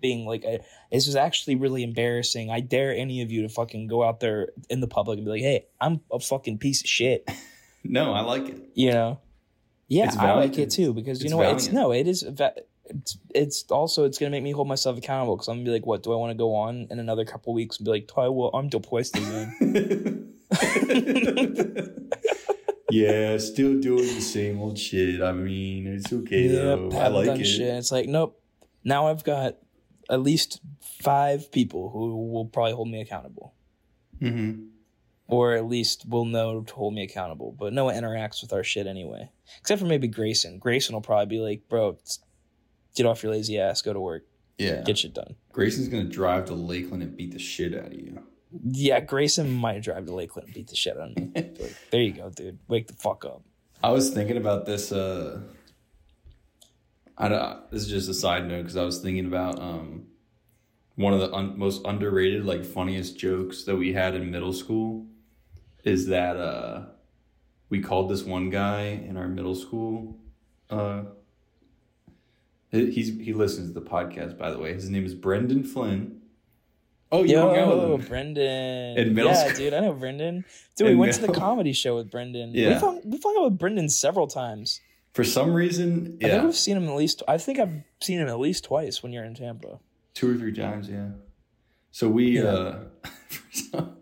[0.00, 0.60] being like a,
[0.92, 2.50] this is actually really embarrassing.
[2.50, 5.32] I dare any of you to fucking go out there in the public and be
[5.32, 7.28] like, "Hey, I'm a fucking piece of shit."
[7.84, 8.60] No, I like it.
[8.74, 9.20] You know?
[9.86, 11.54] Yeah, I like it too because you know what?
[11.54, 12.22] It's no, it is.
[12.90, 15.86] It's, it's also it's gonna make me hold myself accountable because I'm gonna be like,
[15.86, 18.28] what do I want to go on in another couple weeks and be like, "Ty,
[18.28, 20.34] well, I'm depressed again.
[22.90, 25.20] yeah, still doing the same old shit.
[25.22, 26.98] I mean, it's okay Yep, though.
[26.98, 27.44] I like it.
[27.44, 27.60] shit.
[27.74, 28.40] It's like, nope.
[28.84, 29.56] Now I've got
[30.08, 33.54] at least five people who will probably hold me accountable.
[34.20, 34.64] hmm
[35.30, 37.52] or at least will know to hold me accountable.
[37.52, 39.28] But no one interacts with our shit anyway,
[39.60, 40.58] except for maybe Grayson.
[40.58, 41.98] Grayson will probably be like, "Bro,
[42.98, 44.24] get off your lazy ass, go to work,
[44.58, 47.94] Yeah, get shit done." Grayson's gonna drive to Lakeland and beat the shit out of
[47.94, 48.22] you.
[48.70, 51.30] Yeah, Grayson might drive to Lakeland and beat the shit out of me.
[51.34, 52.58] Like, there you go, dude.
[52.68, 53.42] Wake the fuck up.
[53.82, 54.90] I was thinking about this.
[54.92, 55.40] Uh,
[57.16, 60.06] I don't, this is just a side note because I was thinking about um,
[60.94, 65.06] one of the un- most underrated, like funniest jokes that we had in middle school
[65.84, 66.86] is that uh,
[67.70, 70.16] we called this one guy in our middle school.
[70.70, 71.02] Uh,
[72.70, 74.72] he's he listens to the podcast, by the way.
[74.74, 76.20] His name is Brendan Flynn,
[77.10, 78.08] Oh, you hung out Yo, with him.
[78.08, 78.98] Brendan.
[78.98, 79.56] In middle yeah, school?
[79.56, 80.44] dude, I know Brendan.
[80.76, 82.52] Dude, we In went to the comedy show with Brendan.
[82.54, 82.68] Yeah.
[82.68, 84.80] We've hung, we've hung out with Brendan several times.
[85.14, 86.26] For some reason, yeah.
[86.26, 87.22] I think yeah, we've seen him at least.
[87.26, 89.78] I think I've seen him at least twice when you're in Tampa.
[90.12, 91.08] two or three times, yeah.
[91.92, 92.44] So we, Yeah.
[92.44, 92.78] uh,
[93.30, 93.96] for some,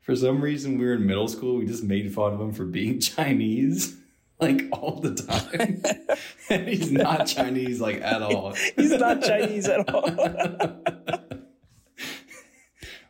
[0.00, 1.56] for some reason, we were in middle school.
[1.56, 3.96] We just made fun of him for being Chinese,
[4.42, 5.82] like all the time.
[6.50, 8.52] and he's not Chinese, like at all.
[8.76, 10.02] He's not Chinese at all.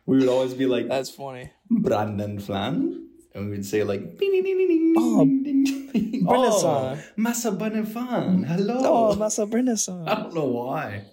[0.05, 1.51] we would always be like That's funny.
[1.69, 7.03] Brandon Flan, and we would say like, Oh, oh, Brendan-san.
[7.17, 8.77] Masa Benefan, hello.
[8.83, 9.77] Oh, Masa Brendan.
[10.07, 11.05] I don't know why.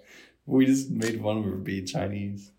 [0.46, 2.50] We just made fun of her being Chinese.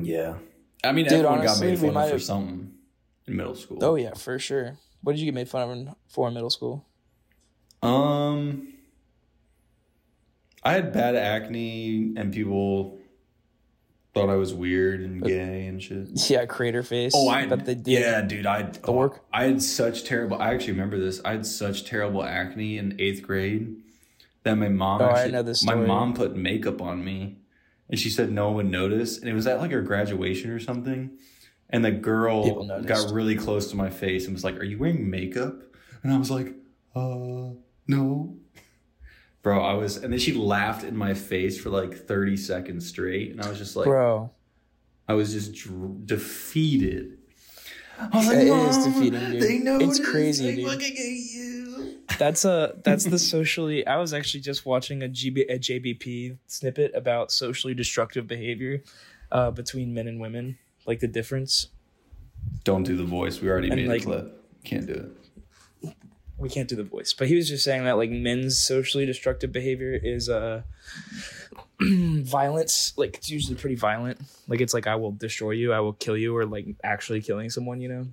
[0.00, 0.38] Yeah.
[0.82, 2.72] I mean, Dude, everyone honestly, got made fun of for have- something
[3.26, 3.78] in middle school.
[3.80, 4.76] Oh yeah, for sure.
[5.04, 6.86] What did you get made fun of in, for in middle school?
[7.82, 8.72] Um,
[10.62, 12.98] I had bad acne, and people
[14.14, 16.08] thought I was weird and gay and shit.
[16.30, 17.12] Yeah, crater face.
[17.14, 17.86] Oh, I they did.
[17.86, 18.46] yeah, dude.
[18.46, 19.22] I The work?
[19.30, 20.40] I had such terrible.
[20.40, 21.20] I actually remember this.
[21.22, 23.76] I had such terrible acne in eighth grade
[24.44, 25.02] that my mom.
[25.02, 27.36] Oh, I know this My mom put makeup on me,
[27.90, 29.18] and she said no one would notice.
[29.18, 31.18] And it was at like her graduation or something.
[31.74, 35.10] And the girl got really close to my face and was like, "Are you wearing
[35.10, 35.60] makeup?"
[36.02, 36.54] And I was like,
[36.94, 37.50] "Uh,
[37.88, 38.36] no."
[39.42, 43.32] Bro, I was, and then she laughed in my face for like thirty seconds straight,
[43.32, 44.30] and I was just like, Bro,
[45.08, 47.18] I was just dr- defeated.
[47.98, 48.48] I was It is
[48.78, 49.42] "Mom, defeating, dude.
[49.42, 50.66] They know It's crazy, They dude.
[50.66, 51.98] fucking hate you.
[52.18, 53.86] that's a that's the socially.
[53.86, 58.82] I was actually just watching a GB a JBP snippet about socially destructive behavior
[59.30, 60.56] uh, between men and women,
[60.86, 61.68] like the difference.
[62.64, 63.40] Don't do the voice.
[63.40, 64.40] We already And, made like- a clip.
[64.64, 65.94] Can't do it.
[66.38, 69.52] we can't do the voice, but he was just saying that like men's socially destructive
[69.52, 70.62] behavior is uh
[71.80, 72.92] violence.
[72.96, 74.20] Like it's usually pretty violent.
[74.48, 77.50] Like it's like I will destroy you, I will kill you, or like actually killing
[77.50, 77.80] someone.
[77.80, 78.06] You know.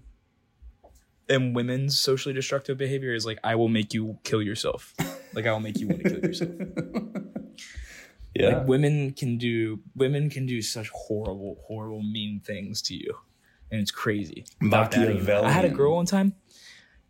[1.30, 4.94] And women's socially destructive behavior is like I will make you kill yourself.
[5.34, 6.52] Like I will make you want to kill yourself.
[8.34, 8.60] Yeah.
[8.60, 13.18] Like women can do women can do such horrible, horrible, mean things to you,
[13.70, 14.46] and it's crazy.
[15.44, 15.46] It.
[15.46, 16.34] I had a girl one time,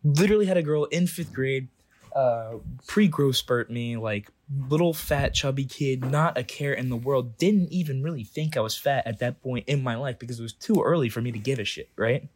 [0.02, 1.68] literally had a girl in fifth grade,
[2.14, 2.54] uh,
[2.88, 4.30] pre growth spurt me, like
[4.68, 7.38] little fat chubby kid, not a care in the world.
[7.38, 10.42] Didn't even really think I was fat at that point in my life because it
[10.42, 11.88] was too early for me to give a shit.
[11.96, 12.28] Right?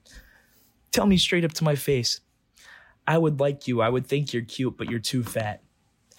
[0.92, 2.20] Tell me straight up to my face,
[3.06, 3.80] I would like you.
[3.80, 5.62] I would think you're cute, but you're too fat.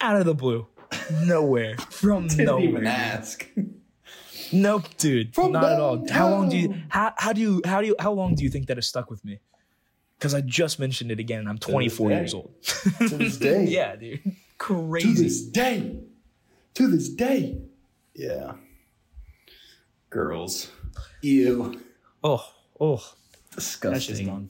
[0.00, 0.66] Out of the blue.
[1.24, 1.76] Nowhere.
[1.90, 2.64] From Didn't nowhere.
[2.68, 3.46] even ask.
[4.52, 5.34] Nope, dude.
[5.34, 6.06] From not at all.
[6.10, 8.50] How long do you how how do you how do you how long do you
[8.50, 9.40] think that has stuck with me?
[10.18, 12.52] Because I just mentioned it again and I'm 24 years old.
[12.62, 13.66] To this day.
[13.66, 14.20] yeah, dude.
[14.58, 15.14] Crazy.
[15.14, 16.00] To this day.
[16.74, 17.58] To this day.
[18.14, 18.54] Yeah.
[20.10, 20.70] Girls.
[21.22, 21.80] Ew.
[22.24, 22.44] Oh,
[22.80, 23.04] oh.
[23.54, 24.48] Disgusting.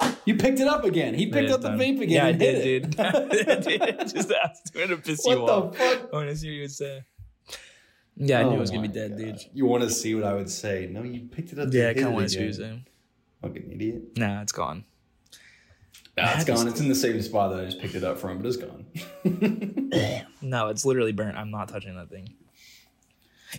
[0.00, 0.22] That's just gone.
[0.26, 1.14] You picked it up again.
[1.14, 2.08] He picked up the vape again.
[2.10, 2.90] Yeah, I did, it.
[2.96, 2.96] dude.
[4.08, 4.30] Just
[4.72, 5.72] trying to piss you What off.
[5.72, 6.08] the fuck?
[6.12, 7.04] I want to see what you would say.
[8.16, 9.18] Yeah, I knew Oh it was gonna be dead, God.
[9.18, 9.40] dude.
[9.54, 10.88] You want to see what I would say?
[10.90, 11.68] No, you picked it up.
[11.72, 12.86] Yeah, I kind of want to see what you're again.
[13.42, 14.02] Fucking idiot.
[14.18, 14.84] Nah, it's gone.
[16.18, 16.68] Nah, it's gone.
[16.68, 18.86] It's in the same spot that I just picked it up from, but it's gone.
[20.42, 21.36] No, it's literally burnt.
[21.36, 22.34] I'm not touching that thing.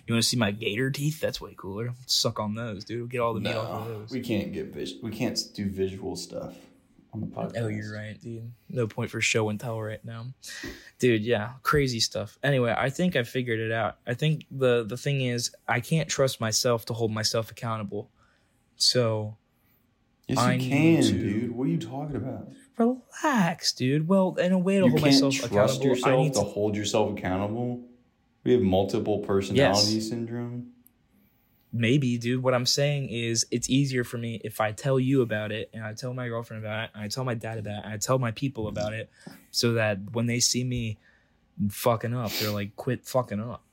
[0.08, 1.20] You want to see my gator teeth?
[1.20, 1.94] That's way cooler.
[2.06, 3.10] Suck on those, dude.
[3.10, 4.12] Get all the meat off of those.
[4.12, 6.56] we can't get vis- we can't do visual stuff
[7.14, 7.58] on the podcast.
[7.58, 8.52] Oh, you're right, dude.
[8.70, 10.28] No point for show and tell right now,
[11.00, 11.24] dude.
[11.24, 12.38] Yeah, crazy stuff.
[12.42, 13.98] Anyway, I think I figured it out.
[14.08, 18.10] I think the the thing is, I can't trust myself to hold myself accountable.
[18.78, 19.36] So
[20.28, 21.52] Yes, I you need can, to- dude.
[21.52, 22.48] What are you talking about?
[22.78, 24.08] relax, dude.
[24.08, 26.46] Well, in a way to You hold myself accountable, I need to to.
[26.46, 27.82] hold yourself accountable.
[28.44, 30.72] We have multiple personality syndrome.
[31.74, 32.44] Maybe, dude.
[32.44, 35.84] What I'm saying is, it's easier for me if I tell you about it, and
[35.84, 37.98] I tell my girlfriend about it, and I tell my dad about it, and I
[37.98, 39.10] tell my people about it,
[39.52, 40.98] so that when they see me
[41.70, 43.64] fucking up, they're like, "Quit fucking up."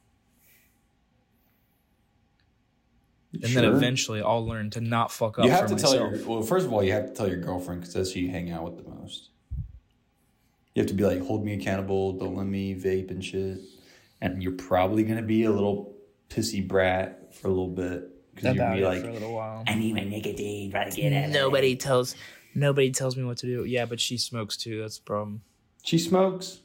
[3.32, 6.42] And then eventually, I'll learn to not fuck up you have to tell your well.
[6.42, 8.64] First of all, you have to tell your girlfriend because that's who you hang out
[8.64, 9.30] with the most.
[10.74, 12.12] You have to be like, hold me accountable.
[12.12, 13.58] Don't let me vape and shit.
[14.20, 15.96] And you're probably gonna be a little
[16.28, 19.34] pissy brat for a little bit because you're about gonna be for a like, little
[19.34, 19.64] while.
[19.66, 20.70] I need my nicotine.
[20.70, 21.30] Try to get it.
[21.30, 22.14] Nobody tells.
[22.54, 23.64] Nobody tells me what to do.
[23.64, 24.80] Yeah, but she smokes too.
[24.80, 25.42] That's the problem.
[25.84, 26.60] She smokes.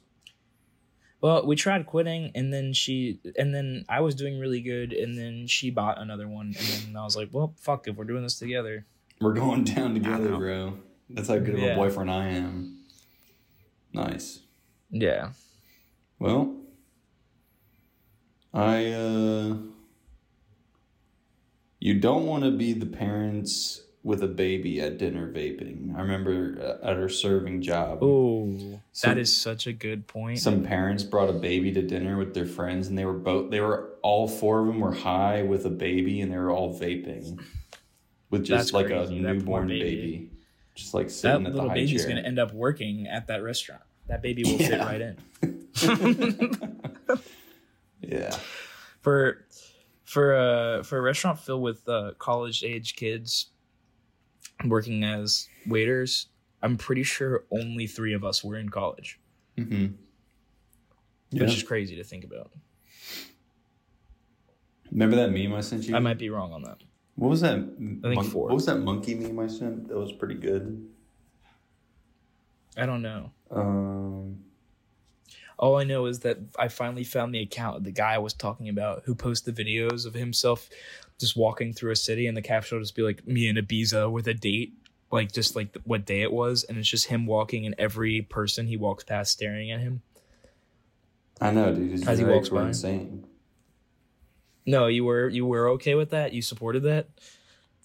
[1.22, 5.18] Well, we tried quitting, and then she, and then I was doing really good, and
[5.18, 6.56] then she bought another one, and
[6.88, 7.88] then I was like, "Well, fuck!
[7.88, 8.86] If we're doing this together,
[9.22, 10.80] We're going down together, bro.
[11.10, 11.74] That's how good of Yeah.
[11.74, 12.80] a boyfriend I am.
[13.94, 14.40] Nice.
[14.90, 15.32] yeah."
[16.20, 16.56] Well,
[18.54, 19.56] I uh
[21.80, 25.96] You don't want to be the parents with a baby at dinner vaping.
[25.96, 30.40] I remember uh, at our serving job, Oh, that is such a good point.
[30.40, 33.62] some parents brought a baby to dinner with their friends, and they were both they
[33.62, 37.40] were all four of them were high with a baby, and they were all vaping
[38.30, 39.84] with just That's like crazy, a that newborn baby.
[39.96, 40.30] baby.
[40.76, 42.16] just like that sitting at the high baby's chair.
[42.16, 43.82] to end up working at that restaurant.
[44.08, 44.86] That baby will fit Yeah.
[44.86, 45.18] right in.
[48.04, 48.36] yeah,
[49.02, 49.46] for
[50.06, 53.48] for a for a restaurant filled with uh, college age kids
[54.66, 56.28] working as waiters,
[56.62, 59.20] I'm pretty sure only three of us were in college,
[59.58, 59.94] Mm-hmm.
[61.32, 61.44] yeah.
[61.44, 62.52] which is crazy to think about.
[64.92, 65.96] Remember that meme I sent you?
[65.96, 66.78] I might be wrong on that.
[67.16, 67.56] What was that?
[68.04, 68.46] I think four.
[68.48, 69.88] What was that monkey meme I sent?
[69.88, 70.88] That was pretty good.
[72.78, 73.32] I don't know.
[73.52, 74.40] Um,
[75.64, 78.34] All I know is that I finally found the account of the guy I was
[78.34, 80.70] talking about who posts the videos of himself
[81.22, 84.12] just walking through a city, and the caption will just be like me in Ibiza
[84.12, 84.74] with a date,
[85.10, 88.68] like just like what day it was, and it's just him walking, and every person
[88.68, 90.02] he walks past staring at him.
[91.40, 91.92] I know, dude.
[91.92, 92.68] His As he walks were by.
[92.68, 93.26] insane.
[94.66, 96.34] No, you were you were okay with that.
[96.34, 97.08] You supported that.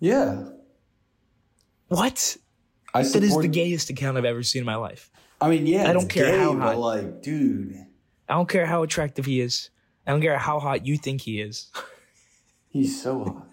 [0.00, 0.48] Yeah,
[1.86, 2.38] What?
[2.92, 5.12] I That is the gayest account I've ever seen in my life.
[5.40, 6.78] I mean, yeah, I don't care gay, how hot.
[6.78, 7.76] like, dude,
[8.28, 9.70] I don't care how attractive he is.
[10.06, 11.70] I don't care how hot you think he is.
[12.70, 13.44] he's so hot.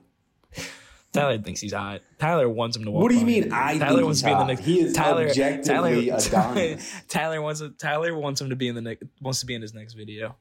[1.13, 2.01] Tyler thinks he's hot.
[2.19, 3.03] Tyler wants him to walk.
[3.03, 3.27] What do you by.
[3.27, 3.53] mean?
[3.53, 4.61] I Tyler think wants to be in the next.
[4.65, 6.17] He is Tyler, objectively Tyler,
[6.51, 6.93] Adonis.
[7.07, 9.03] Tyler wants Tyler wants him to be in the next.
[9.21, 10.35] Wants to be in his next video.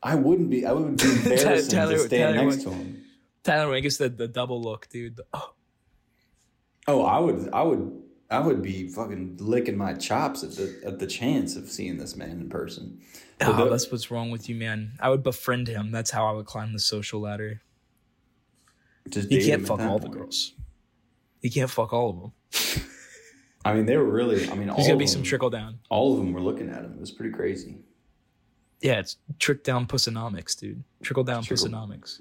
[0.00, 0.64] I wouldn't be.
[0.64, 3.04] I would be embarrassing Tyler- to stand Tyler next would- to him.
[3.42, 5.20] Tyler he gets the, the double look, dude.
[5.32, 5.50] Oh,
[6.86, 7.48] Oh, I would.
[7.52, 8.02] I would.
[8.30, 12.16] I would be fucking licking my chops at the at the chance of seeing this
[12.16, 13.00] man in person.
[13.38, 14.92] But oh, the- that's what's wrong with you, man.
[15.00, 15.90] I would befriend him.
[15.92, 17.60] That's how I would climb the social ladder.
[19.08, 20.54] just He can't fuck all the girls.
[21.42, 22.84] He can't fuck all of them.
[23.66, 24.48] I mean, they were really.
[24.50, 25.78] I mean, There's gonna be some trickle down.
[25.90, 26.92] All of them were looking at him.
[26.94, 27.78] It was pretty crazy.
[28.80, 30.82] Yeah, it's trick down pussonomics, dude.
[31.02, 32.20] Trickle down Trickle- pussonomics.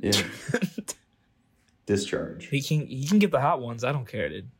[0.00, 0.22] Yeah.
[1.86, 2.46] Discharge.
[2.48, 3.84] he can he can get the hot ones.
[3.84, 4.50] I don't care, dude.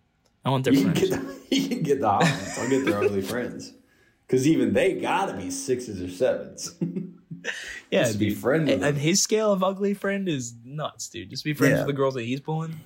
[0.46, 1.00] I want their You friends.
[1.00, 2.54] get the, you can get the hot ones.
[2.58, 3.72] I'll get their ugly friends.
[4.26, 6.74] Because even they gotta be sixes or sevens.
[7.90, 11.30] yeah, Just to be friends And, and his scale of ugly friend is nuts, dude.
[11.30, 11.78] Just be friends Yeah.
[11.78, 12.80] with the girls that he's pulling.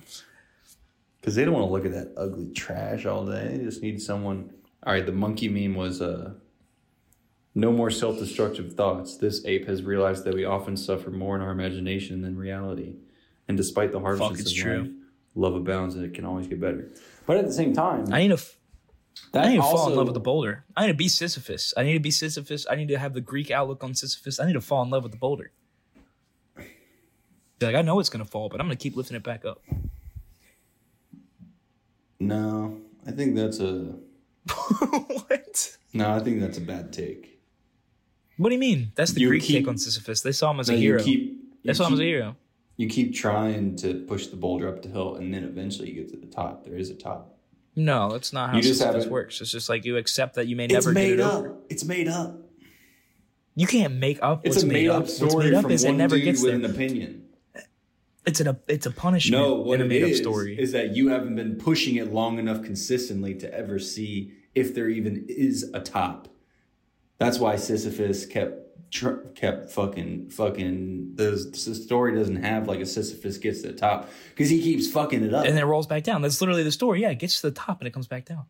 [1.19, 3.55] Because they don't want to look at that ugly trash all day.
[3.57, 4.49] They just need someone.
[4.83, 6.33] All right, the monkey meme was uh,
[7.53, 9.17] no more self destructive thoughts.
[9.17, 12.95] This ape has realized that we often suffer more in our imagination than reality.
[13.47, 14.79] And despite the hardships it's of true.
[14.81, 14.91] life,
[15.35, 16.89] love abounds and it can always get better.
[17.25, 18.33] But at the same time, I need to.
[18.35, 18.57] f-
[19.33, 20.63] that I need to fall in love with the boulder.
[20.75, 21.73] I need to be Sisyphus.
[21.77, 22.65] I need to be Sisyphus.
[22.69, 24.39] I need to have the Greek outlook on Sisyphus.
[24.39, 25.51] I need to fall in love with the boulder.
[27.59, 29.61] Like, I know it's gonna fall, but I'm gonna keep lifting it back up.
[32.19, 32.77] No,
[33.07, 33.95] I think that's a.
[34.47, 35.77] what?
[35.93, 37.39] No, I think that's a bad take.
[38.37, 38.91] What do you mean?
[38.95, 40.21] That's the You Greek keep- take on Sisyphus.
[40.21, 41.03] They saw him as a hero.
[41.03, 41.63] keep.
[41.63, 42.35] They saw him as a hero.
[42.81, 46.09] You keep trying to push the boulder up the hill, and then eventually you get
[46.09, 46.65] to the top.
[46.65, 47.37] There is a top.
[47.75, 49.39] No, that's not how You just Sisyphus works.
[49.39, 51.33] It's just like you accept that you may It's never get it up.
[51.35, 51.55] over.
[51.69, 52.39] It's made up.
[53.53, 55.83] You can't make up It's what's a made up What's story made up from is
[55.83, 56.59] it never dude gets with there.
[56.69, 57.25] an opinion.
[58.25, 60.59] It's an it's a punishment No, what in a made up is story.
[60.59, 64.89] is that you haven't been pushing it long enough consistently to ever see if there
[64.89, 66.29] even is a top.
[67.19, 71.15] That's why Sisyphus kept tr- kept fucking fucking.
[71.15, 74.91] The, the story doesn't have like a Sisyphus gets to the top because he keeps
[74.91, 75.45] fucking it up.
[75.45, 76.21] and then it rolls back down.
[76.21, 77.01] That's literally the story.
[77.01, 78.45] Yeah, it gets to the top and it comes back down.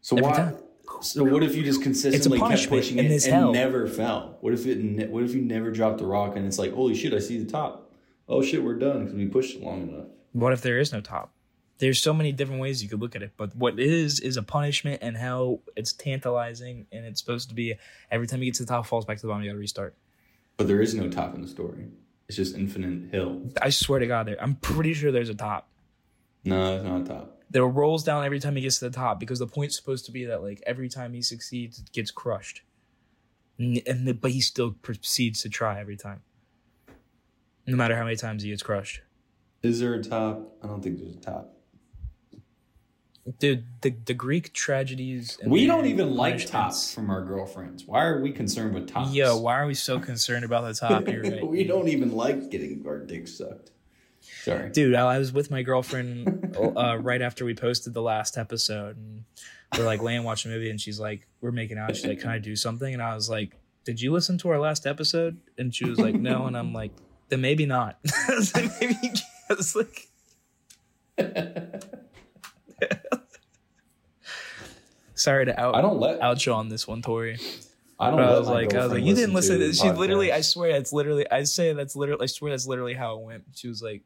[0.00, 0.36] so every why?
[0.36, 0.56] time.
[1.00, 3.52] So what if you just consistently kept pushing it and hell.
[3.52, 4.38] never fell?
[4.40, 4.82] What if it?
[4.82, 7.42] Ne- what if you never dropped the rock and it's like, holy shit, I see
[7.42, 7.92] the top.
[8.28, 10.06] Oh shit, we're done because we pushed it long enough.
[10.32, 11.33] What if there is no top?
[11.78, 14.42] There's so many different ways you could look at it, but what is is a
[14.42, 17.74] punishment and how it's tantalizing and it's supposed to be
[18.10, 19.94] every time you get to the top, falls back to the bottom, you gotta restart.
[20.56, 21.88] But there is no top in the story.
[22.28, 23.42] It's just infinite hill.
[23.60, 24.40] I swear to God, there.
[24.40, 25.68] I'm pretty sure there's a top.
[26.44, 27.42] No, it's not a top.
[27.50, 30.12] that rolls down every time he gets to the top because the point's supposed to
[30.12, 32.62] be that like every time he succeeds it gets crushed
[33.58, 36.22] and the, but he still proceeds to try every time
[37.66, 39.00] no matter how many times he gets crushed
[39.62, 40.56] Is there a top?
[40.62, 41.54] I don't think there's a top.
[43.38, 47.84] Dude the, the greek tragedies and We don't even like tops from our girlfriends.
[47.86, 49.12] Why are we concerned with tops?
[49.12, 52.50] yo why are we so concerned about the top you're right we don't even like
[52.50, 53.70] getting our dicks sucked.
[54.42, 54.70] Sorry.
[54.70, 58.96] dude I, I was with my girlfriend uh, right after we posted the last episode
[58.96, 59.24] and
[59.76, 62.30] we're like laying watching a movie and she's like we're making out she's like can
[62.30, 65.74] i do something and i was like did you listen to our last episode and
[65.74, 66.92] she was like no and i'm like
[67.28, 67.98] then maybe not.
[68.28, 68.96] I was like, maybe
[69.50, 70.08] I was like,
[75.14, 77.38] sorry to out I don't let out you on this one, Tori.
[77.98, 79.80] I don't But I was like, I was like, you didn't listen to this.
[79.80, 83.18] She literally, I swear, that's literally, I say that's literally, I swear that's literally how
[83.18, 83.44] it went.
[83.54, 84.02] She was like,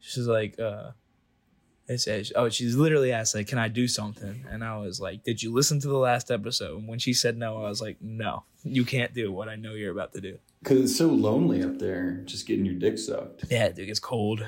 [0.00, 0.92] she's like, uh,
[1.88, 4.44] I said, oh, she's literally asked like, can I do something?
[4.48, 6.78] And I was like, did you listen to the last episode?
[6.78, 9.74] And when she said no, I was like, no, you can't do what I know
[9.74, 10.38] you're about to do.
[10.64, 13.44] Cause it's so lonely up there, just getting your dick sucked.
[13.50, 14.46] Yeah, dude, it's cold.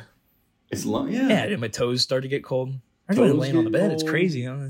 [0.71, 1.47] It's long, yeah.
[1.47, 2.75] Yeah, my toes start to get cold.
[3.17, 3.93] Toes laying on the bed.
[3.93, 4.11] It's cold.
[4.11, 4.45] crazy.
[4.45, 4.69] Huh?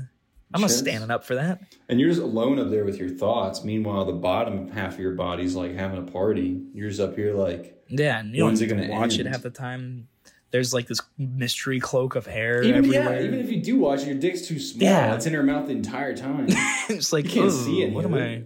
[0.55, 1.61] I'm not standing up for that.
[1.89, 3.63] And you're just alone up there with your thoughts.
[3.63, 6.61] Meanwhile, the bottom half of your body's like having a party.
[6.73, 9.29] You're just up here like, Yeah, and you When's it gonna watch it end?
[9.33, 10.07] half the time.
[10.51, 13.19] There's like this mystery cloak of hair even everywhere.
[13.19, 14.87] yeah, even if you do watch it, your dick's too small.
[14.87, 15.15] Yeah.
[15.15, 16.45] It's in her mouth the entire time.
[16.89, 17.91] it's like You can't see it.
[17.91, 18.43] What am it." I?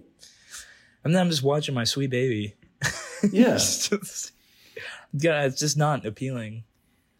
[1.03, 2.55] And then I'm just watching my sweet baby.
[3.33, 3.55] yeah.
[3.55, 4.31] It's just-
[5.13, 6.63] yeah, it's just not appealing.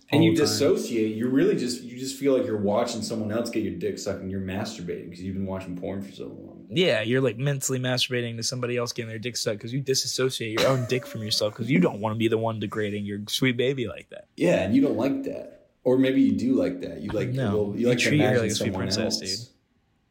[0.10, 1.16] And you dissociate.
[1.16, 4.22] You really just you just feel like you're watching someone else get your dick sucked
[4.22, 6.66] and you're masturbating because you've been watching porn for so long.
[6.70, 10.60] Yeah, you're like mentally masturbating to somebody else getting their dick sucked because you disassociate
[10.60, 13.20] your own dick from yourself because you don't want to be the one degrading your
[13.28, 14.28] sweet baby like that.
[14.36, 17.02] Yeah, and you don't like that, or maybe you do like that.
[17.02, 19.38] You like No, you you like to imagine like a sweet someone princess, else.
[19.40, 19.48] dude.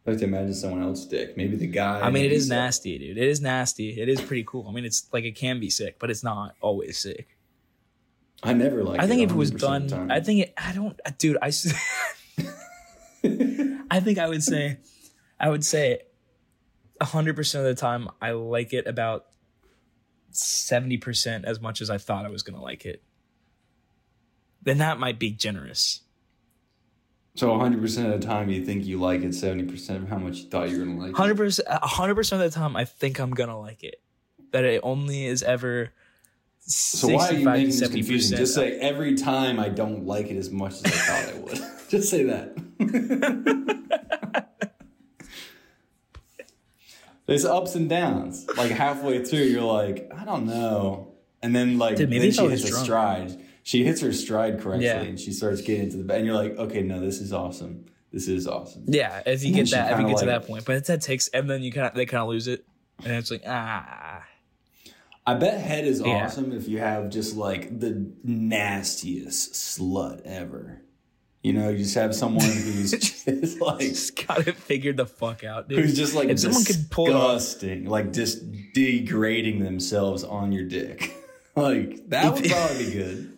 [0.06, 1.36] I like to imagine someone else's dick.
[1.36, 2.00] Maybe the guy.
[2.00, 3.18] I mean, it is nasty, dude.
[3.18, 4.00] It is nasty.
[4.00, 4.66] It is pretty cool.
[4.68, 7.35] I mean, it's like it can be sick, but it's not always sick.
[8.42, 9.00] I never like.
[9.00, 10.10] I think if it was done.
[10.10, 10.54] I think it.
[10.56, 11.38] I don't, uh, dude.
[11.40, 11.46] I,
[13.90, 14.78] I think I would say,
[15.40, 16.00] I would say,
[17.00, 19.26] hundred percent of the time, I like it about
[20.30, 23.02] seventy percent as much as I thought I was gonna like it.
[24.62, 26.02] Then that might be generous.
[27.36, 29.34] So 100 percent of the time, you think you like it.
[29.34, 31.10] 70 percent of how much you thought you were gonna like.
[31.10, 31.16] it.
[31.16, 34.00] Hundred percent, hundred percent of the time, I think I'm gonna like it.
[34.52, 35.92] That it only is ever.
[36.68, 37.92] So why are you making this 70%.
[37.92, 38.38] confusing?
[38.38, 41.60] Just say every time I don't like it as much as I thought I would.
[41.88, 42.56] Just say that.
[47.26, 48.46] There's ups and downs.
[48.56, 52.48] Like halfway through, you're like, I don't know, and then like Dude, maybe then she
[52.48, 52.84] hits a drunk.
[52.84, 53.40] stride.
[53.64, 55.00] She hits her stride correctly, Yeah.
[55.02, 56.14] and she starts getting into the.
[56.14, 57.86] And you're like, okay, no, this is awesome.
[58.12, 58.84] This is awesome.
[58.86, 61.26] Yeah, if you And get that, if you get to that point, but that takes,
[61.28, 62.64] and then you kind of they kind of lose it,
[63.04, 64.05] and it's like ah,
[65.26, 66.24] I bet head is Yeah.
[66.24, 70.82] awesome if you have just like the nastiest slut ever.
[71.42, 72.90] You know, you just have someone who's
[73.24, 75.78] just like just got it figured the fuck out, dude.
[75.78, 78.40] who's just like if someone could pull it disgusting, like just
[78.72, 81.14] degrading themselves on your dick.
[81.56, 83.35] like that would probably be good.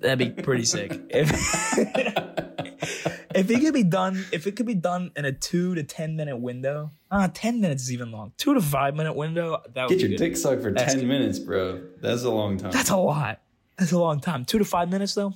[0.00, 0.98] That'd be pretty sick.
[1.10, 1.30] If
[3.34, 6.16] if it could be done, if it could be done in a two to ten
[6.16, 8.32] minute window, ah, ten minutes is even long.
[8.36, 10.18] Two to five minute window, that would Get be your good.
[10.18, 11.08] dick sucked for That's ten good.
[11.08, 11.80] minutes, bro.
[12.00, 12.72] That's a long time.
[12.72, 13.40] That's a lot.
[13.78, 14.44] That's a long time.
[14.44, 15.32] Two to five minutes though.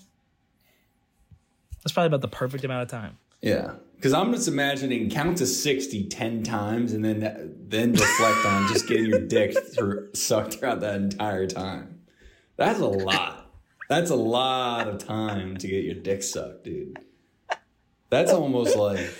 [1.82, 3.18] That's probably about the perfect amount of time.
[3.42, 8.68] Yeah, because I'm just imagining count to 60 10 times and then then reflect on
[8.68, 12.00] just getting your dick through, sucked throughout that entire time.
[12.56, 13.43] That's a lot.
[13.88, 16.98] That's a lot of time to get your dick sucked, dude.
[18.10, 19.10] That's almost like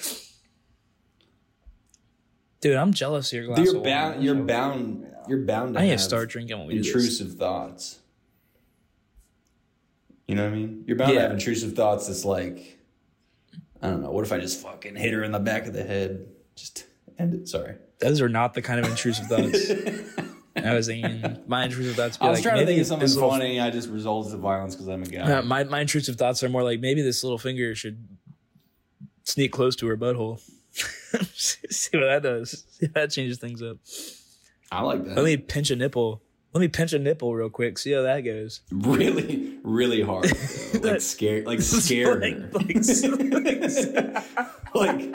[2.60, 3.58] Dude, I'm jealous of your glass.
[3.66, 4.14] you're of bound.
[4.14, 4.22] wine.
[4.24, 5.06] You're bound.
[5.28, 7.98] You're bound to I need to start drinking when we do intrusive thoughts.
[10.26, 10.84] You know what I mean?
[10.86, 12.06] You're bound to have intrusive thoughts.
[12.06, 12.78] That's like,
[13.82, 14.10] I don't know.
[14.10, 16.26] What if I just fucking hit her in the back of the head?
[16.56, 16.86] Just
[17.18, 17.48] end it.
[17.48, 17.74] Sorry.
[17.98, 19.70] Those are not the kind of intrusive thoughts.
[20.56, 22.16] I was thinking my intrusive thoughts.
[22.16, 23.60] Be I was like, trying to maybe think of something funny.
[23.60, 25.40] I just resolved to violence because I'm a guy.
[25.42, 28.06] My my intrusive thoughts are more like maybe this little finger should
[29.24, 30.40] sneak close to her butthole.
[31.34, 32.64] See what that does.
[32.70, 33.78] See that changes things up.
[34.70, 35.16] I like that.
[35.16, 36.22] Let me pinch a nipple.
[36.52, 37.78] Let me pinch a nipple real quick.
[37.78, 38.60] See how that goes.
[38.70, 40.24] really, really hard.
[40.72, 40.90] though.
[40.90, 42.50] like scare, like scare Like- her.
[44.74, 45.14] like-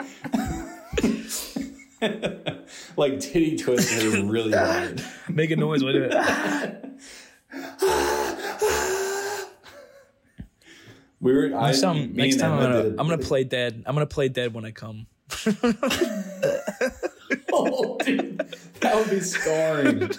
[2.96, 5.02] like titty twist her really hard.
[5.28, 6.14] Make a noise when it.
[11.20, 11.54] we were.
[11.54, 13.82] I, next time, next time I'm, gonna, did a- I'm gonna play dead.
[13.86, 15.06] I'm gonna play dead when I come.
[17.52, 18.38] Oh, dude,
[18.80, 20.10] that would be scarring.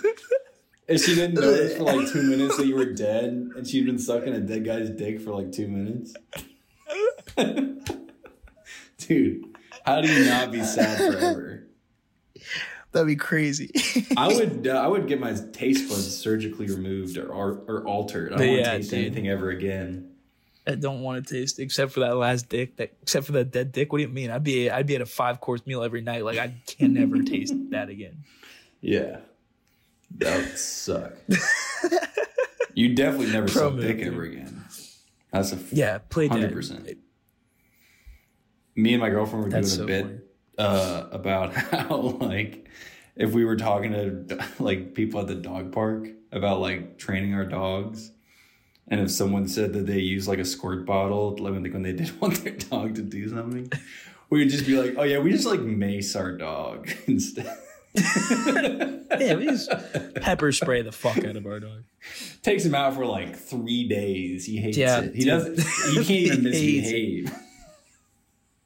[0.88, 4.00] If she didn't notice for like two minutes that you were dead, and she'd been
[4.00, 6.14] sucking a dead guy's dick for like two minutes.
[8.98, 9.46] Dude,
[9.86, 11.61] how do you not be sad forever?
[12.92, 13.72] That'd be crazy.
[14.18, 18.34] I would, uh, I would get my taste buds surgically removed or or, or altered.
[18.34, 19.00] I don't want to taste dude.
[19.00, 20.10] anything ever again.
[20.68, 22.76] I don't want to taste except for that last dick.
[22.78, 23.92] That except for that dead dick.
[23.92, 24.30] What do you mean?
[24.30, 26.24] I'd be I'd be at a five course meal every night.
[26.26, 28.24] Like I can never taste that again.
[28.82, 29.20] Yeah,
[30.18, 31.14] that would suck.
[32.74, 34.64] You definitely never Pro suck dick move, ever again.
[35.32, 36.54] That's a Yeah, play hundred dead.
[36.56, 36.90] percent.
[38.76, 40.18] Me and my girlfriend were doing That's a bit funny.
[40.62, 42.68] Uh, about how like
[43.16, 47.46] if we were talking to like people at the dog park about like training our
[47.46, 48.12] dogs,
[48.88, 51.82] and if someone said that they use like a squirt bottle like when they, when
[51.84, 53.72] they did want their dog to do something,
[54.30, 57.58] we would just be like, "Oh yeah, we just like mace our dog instead."
[57.94, 59.70] Yeah, we just
[60.22, 61.84] pepper spray the fuck out of our dog.
[62.42, 64.46] Takes him out for like three days.
[64.46, 65.14] He hates Yeah, it.
[65.14, 65.28] He dude.
[65.28, 65.60] doesn't.
[65.90, 67.36] He can't even misbehave.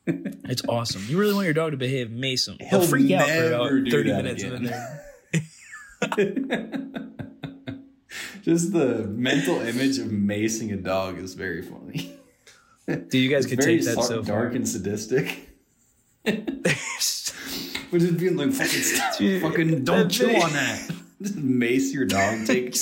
[0.07, 1.03] It's awesome.
[1.07, 2.57] You really want your dog to behave, mace him.
[2.59, 4.99] He'll He'll freak out for about 30 that minutes and again.
[6.17, 7.11] then
[8.43, 12.11] Just the mental image of macing a dog is very funny.
[12.87, 14.55] Dude, you guys It's could take that so dark far.
[14.55, 15.49] and sadistic.
[16.25, 18.81] We're just being like, fucking,
[19.17, 20.91] Dude, fucking don't chew video- on that.
[21.21, 22.75] Just mace your dog, take,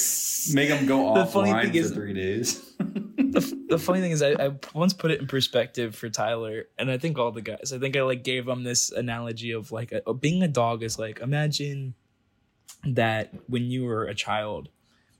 [0.53, 2.72] make him go The offline for is- three days.
[2.83, 6.91] The, the funny thing is, I, I once put it in perspective for Tyler, and
[6.91, 7.73] I think all the guys.
[7.73, 10.99] I think I like gave them this analogy of like a, being a dog is
[10.99, 11.95] like imagine
[12.85, 14.69] that when you were a child,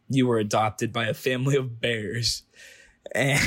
[0.10, 2.44] you were adopted by a family of bears,
[3.14, 3.42] and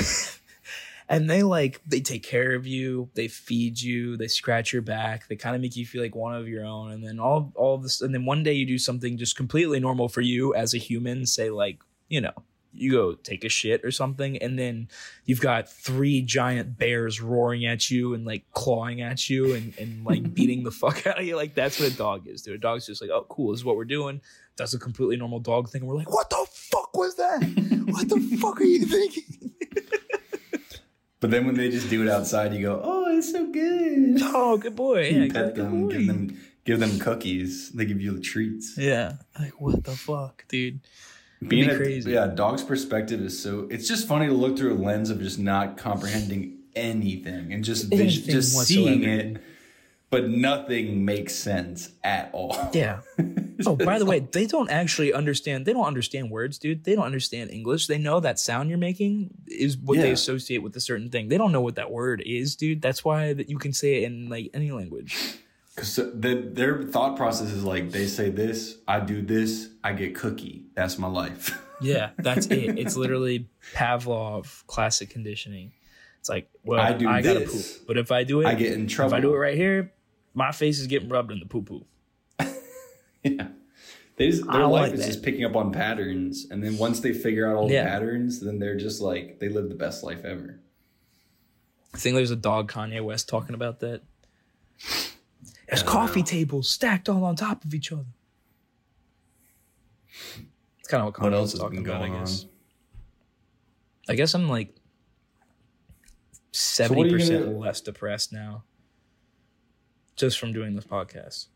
[1.09, 5.27] and they like they take care of you, they feed you, they scratch your back,
[5.27, 7.77] they kind of make you feel like one of your own, and then all all
[7.77, 10.77] this, and then one day you do something just completely normal for you as a
[10.77, 12.33] human, say like you know
[12.77, 14.87] you go take a shit or something and then
[15.25, 20.05] you've got three giant bears roaring at you and like clawing at you and, and
[20.05, 21.35] like beating the fuck out of you.
[21.35, 22.55] Like that's what a dog is dude.
[22.55, 24.21] A dog's just like oh cool this is what we're doing.
[24.57, 25.81] That's a completely normal dog thing.
[25.81, 27.41] And we're like what the fuck was that?
[27.87, 29.23] What the fuck are you thinking?
[31.19, 34.57] But then when they just do it outside, you go, "Oh, it's so good." oh
[34.57, 35.07] good boy.
[35.09, 35.91] You yeah pet good them, boy.
[35.93, 37.71] give them, give them cookies.
[37.71, 38.77] They give you the treats.
[38.77, 39.13] yeah.
[39.39, 40.81] Like what the fuck dude
[41.45, 42.11] Being be a, crazy.
[42.11, 43.67] yeah, dog's perspective is so.
[43.69, 47.85] It's just funny to look through a lens of just not comprehending anything and just
[47.89, 48.87] vis- Anything just whatsoever.
[48.89, 49.41] seeing it,
[50.09, 52.69] but nothing makes sense at all.
[52.73, 53.01] yeah
[53.65, 55.65] Oh, by the way, they don't actually understand.
[55.65, 56.83] They don't understand words, dude.
[56.83, 57.87] They don't understand English.
[57.87, 61.27] They know that sound you're making is what they associate with a certain thing.
[61.29, 62.83] They don't know what that word is, dude.
[62.83, 65.17] That's why that you can say it in like any language.
[65.77, 70.15] Because the, their thought process is like they say this, I do this, I get
[70.15, 70.65] cookie.
[70.75, 71.61] That's my life.
[71.79, 72.79] Yeah, that's it.
[72.79, 75.73] It's literally Pavlov classic conditioning.
[76.19, 77.77] It's like, well, I I, do gotta this.
[77.77, 79.13] poop, but if I do it, I get in trouble.
[79.13, 79.93] if I do it right here,
[80.33, 81.85] my face is getting rubbed in the poo poo.
[83.23, 83.49] Yeah.
[84.15, 85.05] They just, I their life like is that.
[85.05, 87.83] just picking up on patterns, and then once they figure out all Yeah.
[87.83, 90.59] the patterns, then they're just like they live the best life ever.
[91.93, 94.01] I think there's a dog Kanye West talking about that.
[95.67, 98.05] There's coffee tables stacked all on top of each other.
[100.79, 102.19] It's kind of what Kanye What else has talking about, I on?
[102.19, 102.45] guess.
[104.09, 104.73] I guess I'm like
[106.53, 108.63] seventy you percent less depressed now,
[110.15, 111.47] just from doing this podcast.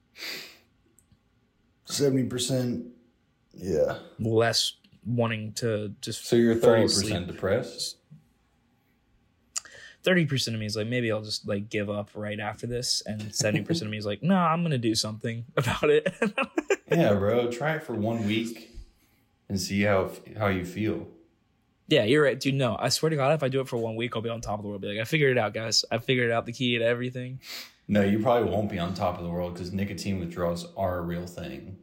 [1.86, 2.88] Seventy percent.
[3.54, 4.00] Yeah.
[4.20, 4.74] Less
[5.06, 7.98] wanting to just So you're thirty percent depressed.
[10.04, 13.02] Thirty percent of me is like maybe I'll just like give up right after this,
[13.06, 16.14] and seventy percent of me is like no, I'm gonna do something about it.
[16.92, 17.50] Yeah, bro.
[17.50, 18.70] Try it for one week
[19.48, 21.08] and see how how you feel.
[21.88, 22.56] Yeah, you're right, dude.
[22.56, 24.42] No, I swear to God, if I do it for one week, I'll be on
[24.42, 24.82] top of the world.
[24.82, 25.86] Be like, I figured it out, guys.
[25.90, 27.40] I figured out the key to everything.
[27.88, 31.02] No, you probably won't be on top of the world because nicotine withdrawals are a
[31.02, 31.78] real thing.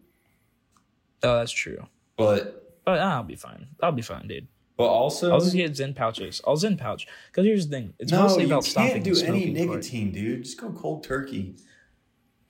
[1.23, 1.87] Oh, that's true.
[2.16, 3.69] But But ah, I'll be fine.
[3.83, 4.47] I'll be fine, dude.
[4.79, 6.41] But also I'll just get Zyn pouches.
[6.47, 7.07] I'll Zyn pouch.
[7.26, 7.95] Because here's the thing.
[7.99, 9.05] It's no, mostly about stopping.
[9.05, 9.76] you about can't do any smoking part.
[9.79, 10.45] nicotine, dude.
[10.45, 11.57] Just go cold turkey.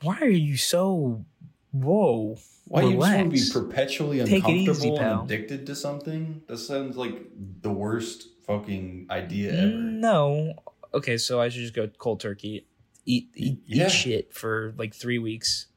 [0.03, 1.25] Why are you so
[1.73, 2.37] whoa?
[2.67, 6.43] Why you just want to be perpetually Take it easy, uncomfortable and addicted to something?
[6.49, 7.17] That sounds like
[7.63, 9.69] the worst fucking idea ever.
[9.73, 10.53] No.
[10.93, 12.67] Okay, so I should just go cold turkey.
[13.07, 13.87] Eat eat, Yeah.
[13.87, 15.68] eat shit for like three weeks.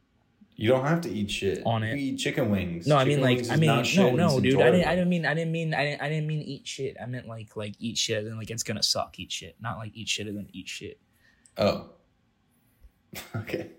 [0.62, 1.64] You don't have to eat shit.
[1.66, 1.98] On You it.
[1.98, 2.86] eat chicken wings.
[2.88, 4.62] No, I mean like I mean no no dude.
[4.62, 6.98] I didn't I didn't mean I didn't mean I didn't I didn't mean eat shit.
[7.02, 9.20] I meant like like eat shit and like it's gonna suck.
[9.20, 11.00] Eat shit, not like eat shit and then eat shit.
[11.58, 11.90] Oh.
[13.36, 13.72] okay.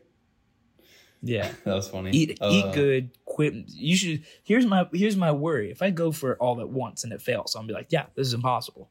[1.22, 1.52] Yeah.
[1.64, 2.10] That was funny.
[2.10, 6.10] eat Uh, eat good quit you should here's my here's my worry if i go
[6.12, 8.90] for it all at once and it fails i'll be like yeah this is impossible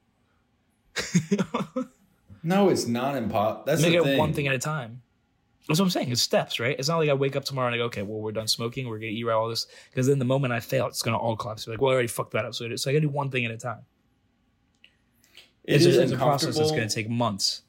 [2.44, 3.64] No, it's not impossible.
[3.68, 4.18] That's make it thing.
[4.18, 5.04] one thing at a time
[5.72, 6.12] that's what i'm saying.
[6.12, 6.76] It's steps right?
[6.78, 8.88] It's not like i wake up tomorrow and i go okay well we're done smoking.
[8.88, 9.68] We're gonna eat right all this.
[9.90, 11.66] Because then the moment i fail it's gonna all collapse.
[11.66, 13.46] Be like well i already fucked that up so, so i gotta do one thing
[13.46, 13.82] at a time.
[15.64, 17.62] It it's, is a, it's a process that's gonna take months.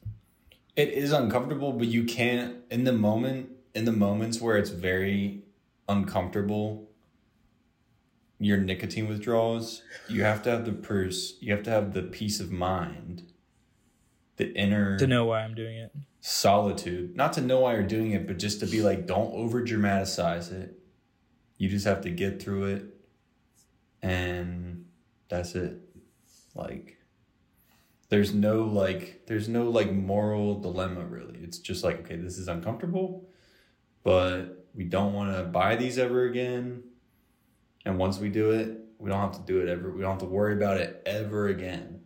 [0.75, 5.43] It is uncomfortable, but you can't in the moment in the moments where it's very
[5.87, 6.89] uncomfortable.
[8.39, 12.39] your nicotine withdrawals, you have to have the purse, you have to have the peace
[12.39, 13.23] of mind,
[14.37, 15.91] the inner To know why I'm doing it.
[16.25, 17.17] Solitude.
[17.17, 20.51] Not to know why you're doing it, but just to be like, don't over dramatize
[20.51, 20.79] it.
[21.57, 22.85] You just have to get through it.
[24.01, 24.85] And
[25.27, 25.81] that's it.
[26.55, 26.97] Like,
[28.07, 31.39] there's no like, there's no like moral dilemma really.
[31.41, 33.27] It's just like, okay, this is uncomfortable,
[34.03, 36.83] but we don't want to buy these ever again.
[37.85, 39.91] And once we do it, we don't have to do it ever.
[39.91, 41.99] We don't have to worry about it ever again.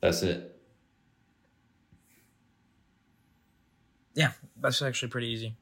[0.00, 0.47] That's it.
[4.18, 5.54] Yeah, that's actually pretty easy.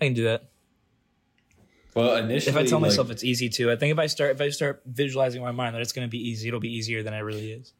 [0.00, 0.48] I can do that.
[1.94, 4.30] Well, initially, If I tell like- myself it's easy to, I think if I start
[4.30, 6.72] if I start visualizing in my mind that it's going to be easy, it'll be
[6.74, 7.72] easier than it really is.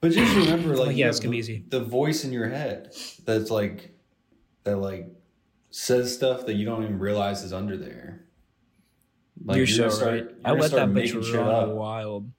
[0.00, 1.64] But just remember, like, Like, yeah, it's gonna be easy.
[1.68, 3.96] The voice in your head that's like,
[4.64, 5.08] that like
[5.70, 8.26] says stuff that you don't even realize is under there.
[9.44, 10.24] Like, you're, gonna so start- right.
[10.30, 11.68] you're I let that bitch making shit run up.
[11.70, 12.30] wild.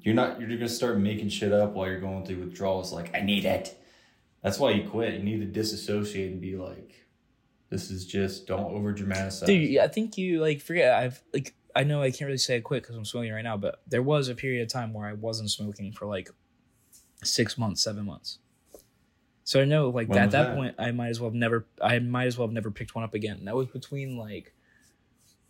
[0.00, 0.40] You're not.
[0.40, 2.92] You're gonna start making shit up while you're going through withdrawals.
[2.92, 3.78] Like, I need it.
[4.42, 5.14] That's why you quit.
[5.14, 7.06] You need to disassociate and be like,
[7.70, 9.40] this is just don't over dramatize.
[9.40, 10.94] Dude, I think you like forget.
[10.94, 13.56] I've like I know I can't really say I quit because I'm smoking right now,
[13.56, 16.28] but there was a period of time where I wasn't smoking for like
[17.24, 18.38] six months, seven months.
[19.44, 20.54] So I know like at that, that?
[20.54, 23.04] point I might as well have never I might as well have never picked one
[23.04, 23.44] up again.
[23.44, 24.52] That was between like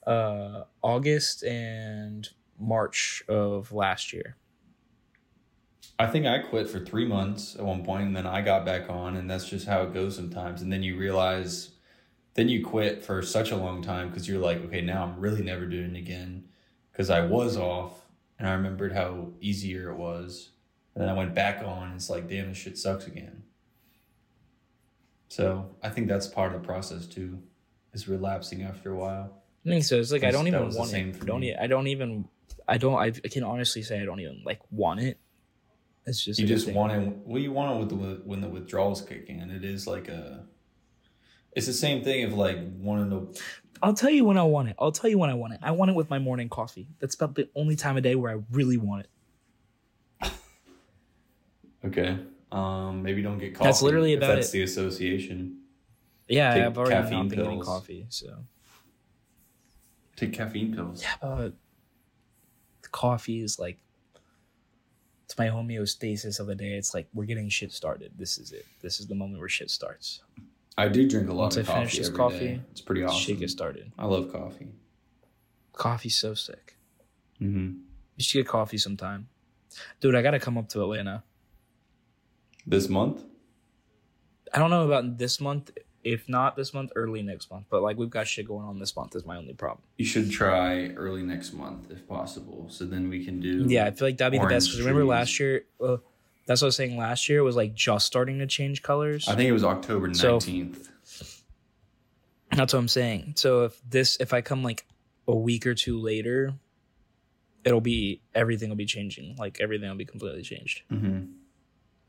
[0.07, 2.29] uh August and
[2.59, 4.37] March of last year.
[6.03, 8.91] I think I quit for three months at one point, and then I got back
[8.91, 10.61] on, and that's just how it goes sometimes.
[10.61, 11.71] And then you realize,
[12.35, 15.43] then you quit for such a long time because you're like, okay, now I'm really
[15.43, 16.49] never doing it again
[16.91, 18.05] because I was off,
[18.37, 20.51] and I remembered how easier it was,
[20.95, 23.45] and then I went back on, and it's like, damn, this shit sucks again.
[25.29, 27.39] So I think that's part of the process too,
[27.93, 29.43] is relapsing after a while.
[29.65, 30.01] I think so.
[30.01, 31.17] It's like I don't even want it.
[31.23, 31.45] I don't.
[31.45, 32.29] e- I don't even.
[32.67, 32.99] I don't.
[32.99, 35.19] I can honestly say I don't even like want it.
[36.05, 37.17] It's just You just want it.
[37.25, 39.51] Well, you want it with the when the withdrawals kick in.
[39.51, 40.45] It is like a.
[41.53, 43.41] It's the same thing of like wanting to
[43.83, 44.77] I'll tell you when I want it.
[44.79, 45.61] I'll tell you when I want it.
[45.61, 46.87] I want it with my morning coffee.
[47.01, 49.07] That's about the only time of day where I really want
[50.23, 50.33] it.
[51.85, 52.17] Okay.
[52.53, 53.65] Um, maybe don't get coffee.
[53.65, 54.53] That's literally about that's it.
[54.53, 55.59] the association.
[56.29, 58.45] Yeah, Take I've already not been getting coffee, so
[60.15, 61.03] Take caffeine pills.
[61.03, 61.15] yeah.
[61.21, 61.55] But
[62.83, 63.79] the coffee is like
[65.25, 66.73] it's my homeostasis of the day.
[66.73, 68.13] It's like we're getting shit started.
[68.19, 68.67] This is it.
[68.81, 70.23] This is the moment where shit starts.
[70.77, 71.79] I do drink a lot Once of I coffee.
[71.81, 72.61] finish this coffee, day.
[72.71, 73.19] It's pretty awesome.
[73.21, 73.93] Shit gets started.
[73.99, 74.69] I love coffee.
[75.73, 76.77] Coffee's so sick.
[77.41, 77.79] Mm-hmm.
[78.17, 79.29] You should get coffee sometime,
[80.01, 80.15] dude.
[80.15, 81.23] I gotta come up to Atlanta.
[82.67, 83.23] This month,
[84.55, 85.71] I don't know about this month.
[86.05, 87.67] If not this month, early next month.
[87.71, 89.15] But like we've got shit going on this month.
[89.15, 89.83] Is my only problem.
[89.99, 92.67] you should try early next month if possible.
[92.71, 93.65] So then we can do.
[93.69, 94.69] Yeah, I feel like that'd be the best.
[94.69, 95.99] Because remember last year, uh,
[96.47, 96.97] that's what I was saying.
[96.97, 99.29] Last year it was like just starting to change colors.
[99.29, 100.91] I think it was October nineteenth.
[101.05, 101.25] So-.
[102.51, 103.35] That's what I'm saying.
[103.37, 104.85] So if this, if I come like
[105.27, 106.55] a week or two later,
[107.65, 109.37] it'll be everything will be changing.
[109.37, 110.83] Like everything will be completely changed.
[110.91, 111.27] mm-hmm.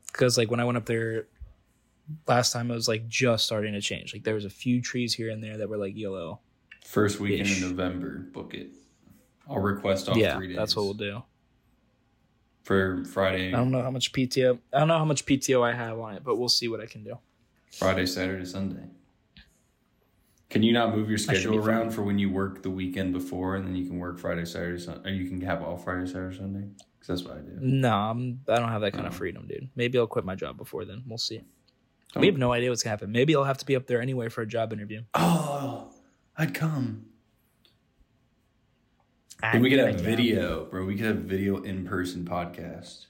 [0.06, 1.26] Because like when I went up there
[2.26, 4.12] last time, it was like just starting to change.
[4.12, 6.40] Like there was a few trees here and there that were like yellow.
[6.84, 8.18] First weekend in November.
[8.32, 8.70] Book it.
[9.48, 10.56] I'll request off yeah, three days.
[10.56, 11.22] that's what we'll do.
[12.62, 13.48] for Friday.
[13.48, 14.58] I don't know how much PTO.
[14.72, 16.86] I don't know how much PTO I have on it, but we'll see what I
[16.86, 17.18] can do.
[17.72, 18.84] Friday, Saturday, Sunday.
[20.50, 21.68] Can you not move your schedule fine.
[21.68, 24.80] around for when you work the weekend before, and then you can work Friday, Saturday,
[24.80, 26.68] Sunday, or you can have all Friday, Saturday, Sunday?
[26.98, 27.56] Because that's what I do.
[27.60, 29.16] No, I'm, I don't have that kind of Oh.
[29.16, 29.68] freedom, dude.
[29.74, 31.02] Maybe I'll quit my job before then.
[31.06, 31.42] We'll see.
[32.14, 33.10] Don't- We have no idea what's gonna happen.
[33.12, 35.02] Maybe I'll have to be up there anyway for a job interview.
[35.14, 35.90] Oh,
[36.36, 37.06] I'd come.
[39.40, 40.86] But we could have video, bro.
[40.86, 43.06] We could have video in person podcast.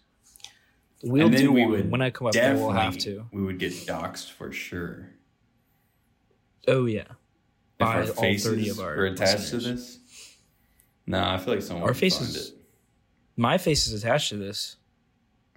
[1.03, 1.71] We'll and then do we one.
[1.71, 2.55] would when I come up there.
[2.55, 3.27] We'll have to.
[3.31, 5.11] We would get doxxed for sure.
[6.67, 9.99] Oh yeah, If By our all 30 of our were attached to this.
[11.07, 12.67] Nah, I feel like someone Our would faces- find it.
[13.37, 14.77] my face is attached to this.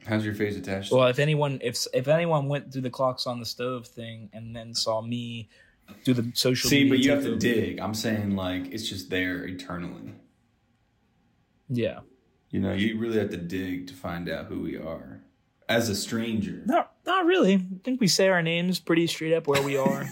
[0.07, 0.91] How's your face attached?
[0.91, 4.55] Well, if anyone if if anyone went through the clocks on the stove thing and
[4.55, 5.49] then saw me
[6.03, 7.79] do the social See, but you have to dig.
[7.79, 10.13] I'm saying like it's just there eternally.
[11.69, 11.99] Yeah,
[12.49, 15.19] You know, you really have to dig to find out who we are
[15.67, 16.61] as a stranger.
[16.65, 17.55] not not really.
[17.55, 20.05] I think we say our names pretty straight up where we are.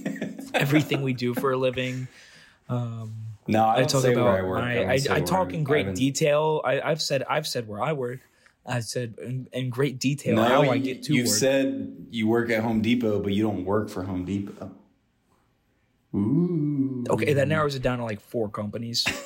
[0.54, 2.08] Everything we do for a living.
[2.68, 3.14] Um,
[3.46, 6.60] no, I, I talk about where I don't I, I talk in great detail.
[6.62, 8.20] I, I've said I've said where I work.
[8.68, 11.36] I've said in, in great detail No, how you, I get to you've work.
[11.36, 14.70] said you work at Home Depot, but you don't work for Home Depot.
[16.14, 17.04] Ooh.
[17.10, 19.04] okay, that narrows it down to like four companies.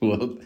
[0.00, 0.38] Well,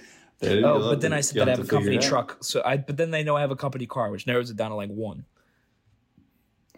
[0.43, 2.43] Oh, but then I said that I have a company truck.
[2.43, 4.70] So I but then they know I have a company car, which narrows it down
[4.70, 5.26] to like one.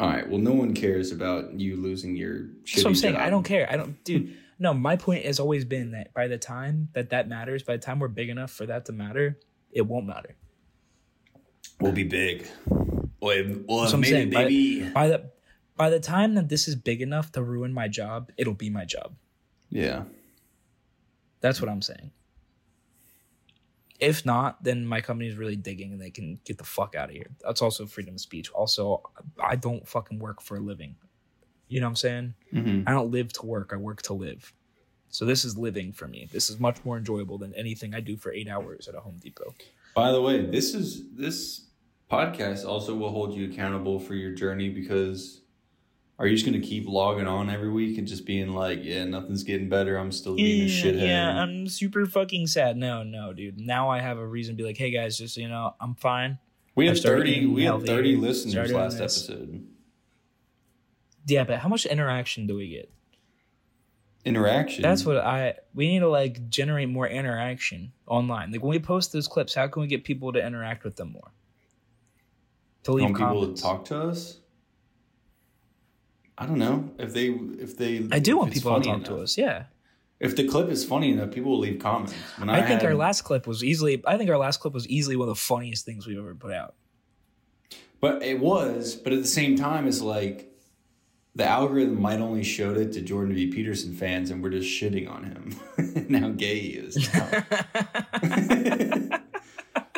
[0.01, 0.29] All right.
[0.29, 2.49] Well, no one cares about you losing your.
[2.65, 3.17] That's what I'm saying.
[3.17, 3.71] I don't care.
[3.71, 4.37] I don't, dude.
[4.59, 7.83] No, my point has always been that by the time that that matters, by the
[7.83, 9.39] time we're big enough for that to matter,
[9.71, 10.35] it won't matter.
[11.81, 12.47] We'll be big.
[12.69, 14.33] We'll, we'll That's have what I'm made saying.
[14.33, 15.31] it, By- By the
[15.77, 18.85] by the time that this is big enough to ruin my job, it'll be my
[18.85, 19.15] job.
[19.71, 20.05] Yeah.
[21.41, 22.13] That's what I'm saying.
[24.01, 27.09] If not, then my company is really digging and they can get the fuck out
[27.11, 27.31] of here.
[27.45, 28.51] That's also freedom of speech.
[28.53, 29.03] Also,
[29.43, 30.97] I don't fucking work for a living.
[31.69, 32.35] You know what I'm saying?
[32.53, 33.71] hmm I don't live to work.
[33.73, 34.53] I work to live.
[35.09, 36.29] So this is living for me.
[36.33, 39.17] This is much more enjoyable than anything I do for eight hours at a Home
[39.21, 39.55] Depot.
[39.95, 41.64] By the way, this is this
[42.15, 45.41] podcast also will hold you accountable for your journey because
[46.19, 49.43] are you just gonna keep logging on every week and just being like, yeah, nothing's
[49.43, 49.97] getting better.
[49.97, 51.07] I'm still being a shithead.
[51.07, 52.77] yeah, I'm super fucking sad.
[52.77, 53.61] No, no, dude.
[53.61, 55.97] Now I have a reason to be like, hey guys, just so you know, I'm
[55.97, 56.39] fine.
[56.77, 57.47] we have thirty.
[57.47, 59.29] We healthier, thirty listeners last this.
[59.29, 59.67] episode.
[61.27, 62.91] Yeah, but how much interaction do we get?
[64.25, 64.83] Interaction.
[64.83, 65.55] That's what I.
[65.75, 68.53] We need to like generate more interaction online.
[68.53, 71.11] Like when we post those clips, how can we get people to interact with them
[71.11, 71.34] more?
[72.85, 74.39] To leave want people to talk to us.
[76.37, 78.07] I don't know if they if they.
[78.11, 79.39] I do want people to talk to us.
[79.39, 79.65] Yeah.
[80.21, 82.15] If the clip is funny enough, people will leave comments.
[82.39, 84.03] When I, I, think had- our last clip was easily.
[84.07, 86.53] I think our last clip was easily one of the funniest things we've ever put
[86.53, 86.75] out.
[88.01, 90.53] But it was, but at the same time, it's like
[91.35, 93.49] the algorithm might only showed it to Jordan B.
[93.49, 96.97] Peterson fans, and we're just shitting on him and how gay he is.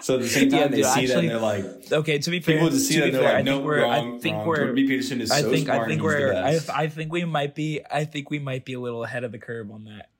[0.06, 2.30] so at the same time, Yeah, they dude, see that and they're like, okay, to
[2.30, 3.82] be fair, people just see that they're fair, like, I no, think we're.
[3.82, 4.46] wrong, I think wrong.
[4.46, 4.56] we're.
[4.56, 4.86] Jordan B.
[4.86, 5.66] Peterson is I so think.
[5.66, 5.82] smart.
[5.82, 6.32] I think we're.
[6.34, 6.60] I.
[6.74, 7.80] I think we might be.
[7.90, 10.10] I think we might be a little ahead of the curve on that.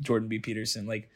[0.00, 0.38] Jordan B.
[0.38, 1.10] Peterson, like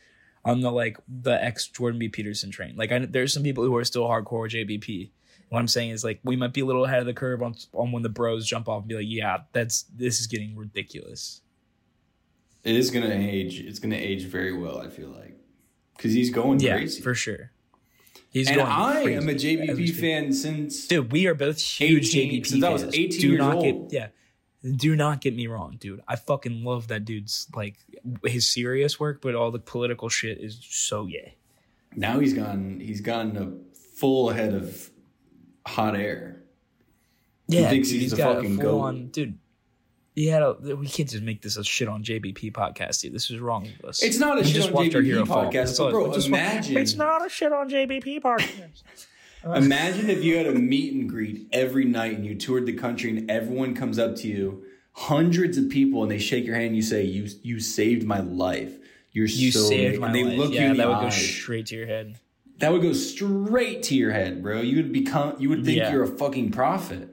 [0.45, 2.09] on the like the ex Jordan B.
[2.09, 2.77] Peterson train.
[2.77, 5.11] Like I, there's some people who are still hardcore JBP.
[5.49, 7.55] What I'm saying is like we might be a little ahead of the curve on
[7.73, 11.41] on when the bros jump off and be like, yeah, that's this is getting ridiculous.
[12.65, 13.59] it is gonna age.
[13.61, 14.79] It's gonna age very well.
[14.79, 15.39] I feel like
[15.97, 17.01] because he's going Yeah, crazy.
[17.01, 17.53] for sure.
[18.31, 22.15] He's and going I crazy am a JBP fan since Dude, we are both huge
[22.15, 22.95] 18 JBP since I was fans.
[22.95, 23.91] 18 do years not old.
[23.91, 24.13] Get,
[24.63, 26.03] yeah, do not get me wrong, dude.
[26.07, 27.77] I fucking love that dude's like
[28.25, 31.31] his serious work, but all the political shit is so yeah.
[31.97, 32.81] now he's gone.
[32.81, 34.91] He's gotten a full head of
[35.67, 36.43] hot air.
[37.47, 38.81] Yeah, thinks dude, he's he's got fucking a goat.
[38.81, 39.39] on dude.
[40.19, 40.55] He had a.
[40.77, 43.13] We can't just make this a shit on JBP podcast, dude.
[43.13, 44.03] This is wrong with us.
[44.03, 46.29] It's not a We shit just on JBP hero podcast, That's but bro, we just
[46.31, 48.83] wa- imagine- It's not a shit on JBP podcast.
[49.45, 53.17] Imagine if you had a meet and greet every night and you toured the country
[53.17, 56.77] and everyone comes up to you, hundreds of people, and they shake your hand and
[56.77, 58.77] you say, "You you saved my life.
[59.13, 60.39] You're you so saved amazing." my and they life.
[60.39, 61.15] look yeah, you in the that would eyes.
[61.15, 62.17] go straight to your head.
[62.59, 64.61] that would go straight to your head, bro.
[64.61, 65.37] You would become.
[65.39, 65.93] You would think Yeah.
[65.93, 67.09] you're a fucking prophet.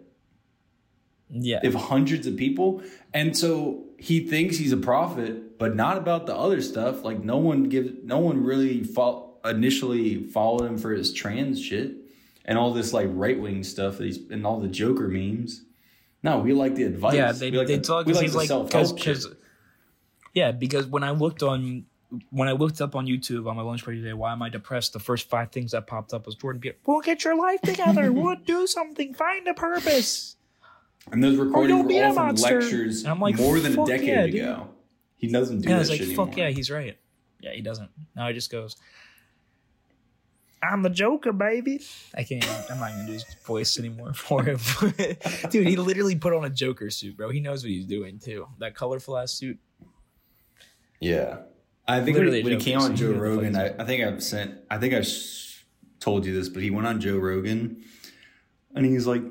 [1.29, 2.83] Yeah, if hundreds of people
[3.13, 7.37] and so he thinks he's a prophet but not about the other stuff like no
[7.37, 11.93] one gives no one really fo- initially followed him for his trans shit
[12.45, 15.63] and all this like right-wing stuff that he's and all the joker memes
[16.21, 18.41] no we like the advice Yeah, they we like they the, talk we because like
[18.43, 19.37] he's the like because shit.
[20.33, 21.85] yeah because when I looked on
[22.29, 24.93] when I looked up on YouTube on my lunch break today, why am I depressed?
[24.93, 26.79] The first five things that popped up was Jordan Peterson.
[26.85, 28.11] Well, get your life together.
[28.13, 29.13] we'll do something.
[29.15, 30.37] Find a purpose.
[31.11, 33.85] And those oh, recordings you'll were all from lectures And I'm like, more than a
[33.85, 34.35] decade yeah, dude.
[34.35, 34.69] ago
[35.15, 36.49] he doesn't do Yeah, I that was like, shit fuck anymore.
[36.49, 36.97] yeah, he's right.
[37.41, 37.89] Yeah, he doesn't.
[38.15, 38.75] Now he just goes,
[40.63, 41.81] I'm the Joker, baby.
[42.15, 42.43] I can't.
[42.71, 44.59] I'm not gonna do his voice anymore for him.
[45.49, 47.29] Dude, he literally put on a Joker suit, bro.
[47.29, 48.47] He knows what he's doing too.
[48.59, 49.59] That colorful ass suit.
[50.99, 51.39] Yeah.
[51.87, 53.85] I think when, Literally when he came on Joe he knew the Rogan, I, I
[53.85, 55.07] think I've sent, I think I've
[55.99, 57.83] told you this, but he went on Joe Rogan
[58.73, 59.21] and he's like,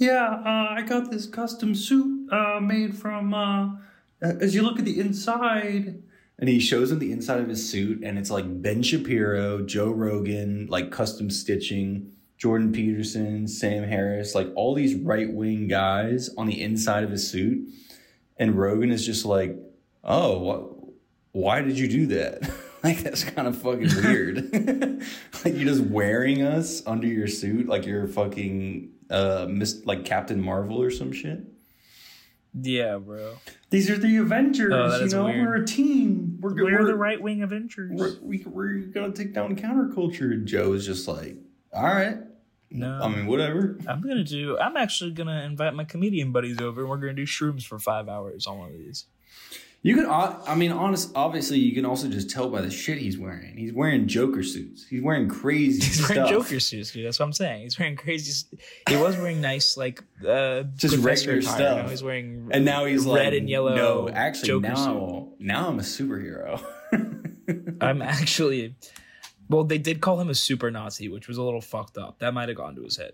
[0.00, 3.72] Yeah, uh, I got this custom suit uh, made from, uh,
[4.22, 6.02] as you look at the inside.
[6.38, 9.90] And he shows him the inside of his suit, and it's like Ben Shapiro, Joe
[9.90, 16.46] Rogan, like custom stitching, Jordan Peterson, Sam Harris, like all these right wing guys on
[16.46, 17.68] the inside of his suit.
[18.38, 19.54] And Rogan is just like,
[20.02, 20.70] oh, what?
[21.32, 22.50] why did you do that?
[22.82, 24.50] like that's kind of fucking weird.
[25.44, 30.40] like you're just wearing us under your suit like you're fucking uh mis- like Captain
[30.40, 31.40] Marvel or some shit.
[32.60, 33.34] Yeah, bro.
[33.70, 35.24] These are the Avengers, Oh, you know.
[35.26, 35.46] weird.
[35.46, 36.38] We're a team.
[36.40, 36.54] We're.
[36.54, 37.92] We're We're, the right wing Avengers.
[37.94, 40.32] we're, we, we're gonna take down counterculture.
[40.32, 41.36] And Joe is just like,
[41.72, 42.18] all right.
[42.72, 43.78] no, I mean, whatever.
[43.86, 44.58] I'm gonna do.
[44.58, 48.08] I'm actually gonna invite my comedian buddies over, and we're gonna do shrooms for five
[48.08, 49.04] hours on one of these.
[49.82, 51.10] You can, uh, I mean, honest.
[51.14, 53.56] Obviously, you can also just tell by the shit he's wearing.
[53.56, 54.86] He's wearing Joker suits.
[54.86, 56.16] He's wearing crazy He's stuff.
[56.16, 57.06] wearing Joker suits, dude.
[57.06, 57.62] That's what I'm saying.
[57.62, 58.46] He's wearing crazy.
[58.88, 61.58] He was wearing nice, like uh, Just regular stuff.
[61.58, 63.74] Now he's wearing and now he's red like, and yellow.
[63.74, 66.62] No, actually, Joker now, now I'm a superhero.
[67.80, 68.74] I'm actually.
[69.48, 72.18] Well, they did call him a super Nazi, which was a little fucked up.
[72.18, 73.12] That might have gone to his head.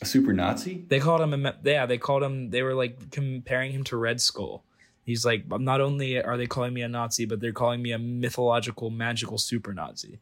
[0.00, 0.84] a super Nazi.
[0.86, 1.86] They called him a yeah.
[1.86, 2.50] They called him.
[2.50, 4.62] They were like comparing him to Red Skull.
[5.06, 7.98] He's like, not only are they calling me a Nazi, but they're calling me a
[7.98, 10.18] mythological, magical super Nazi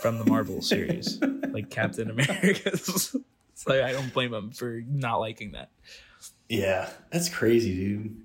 [0.00, 2.76] from the Marvel series, like Captain America.
[2.78, 3.18] so
[3.66, 5.70] like I don't blame him for not liking that.
[6.48, 8.22] Yeah, that's crazy, dude.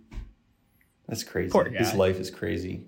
[1.07, 1.51] That's crazy.
[1.75, 2.85] His life is crazy.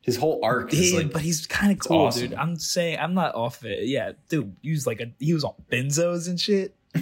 [0.00, 2.30] His whole arc is like, but he's kind of cool, awesome.
[2.30, 2.34] dude.
[2.38, 3.86] I'm saying I'm not off it.
[3.88, 6.74] Yeah, dude, he was like a he was on benzos and shit.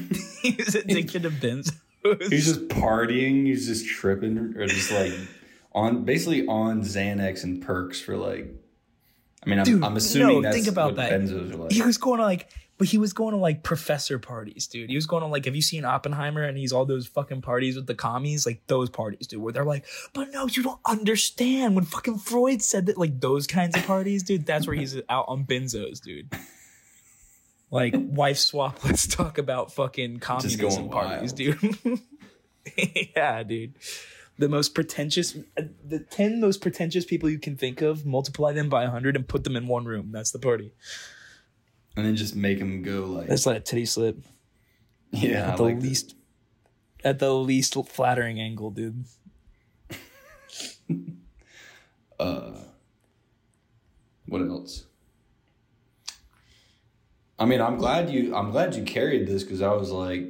[0.43, 1.73] he was addicted to benzos.
[2.31, 3.47] he's just partying.
[3.47, 5.13] He's just tripping, or just like
[5.73, 8.49] on basically on Xanax and perks for like.
[9.45, 11.13] I mean, I'm, Dude, I'm assuming no, that's think about what that.
[11.13, 11.73] benzos are like.
[11.73, 14.97] he was going to like but he was going to like professor parties dude he
[14.97, 17.87] was going to like have you seen oppenheimer and he's all those fucking parties with
[17.87, 21.85] the commies like those parties dude where they're like but no you don't understand when
[21.85, 25.45] fucking freud said that like those kinds of parties dude that's where he's out on
[25.45, 26.29] benzos dude
[27.71, 31.59] like wife swap let's talk about fucking communism parties dude.
[33.15, 33.75] Yeah dude.
[34.39, 38.83] The most pretentious the 10 most pretentious people you can think of multiply them by
[38.83, 40.11] 100 and put them in one room.
[40.13, 40.73] That's the party.
[41.97, 44.19] And then just make them go like, Let's a titty slip.
[45.11, 45.87] Yeah, at the like that.
[45.87, 46.17] least
[47.05, 49.05] at the least flattering angle, dude.
[52.19, 52.53] uh
[54.27, 54.86] what else
[57.39, 60.27] i mean i'm glad you i'm glad you carried this because i was like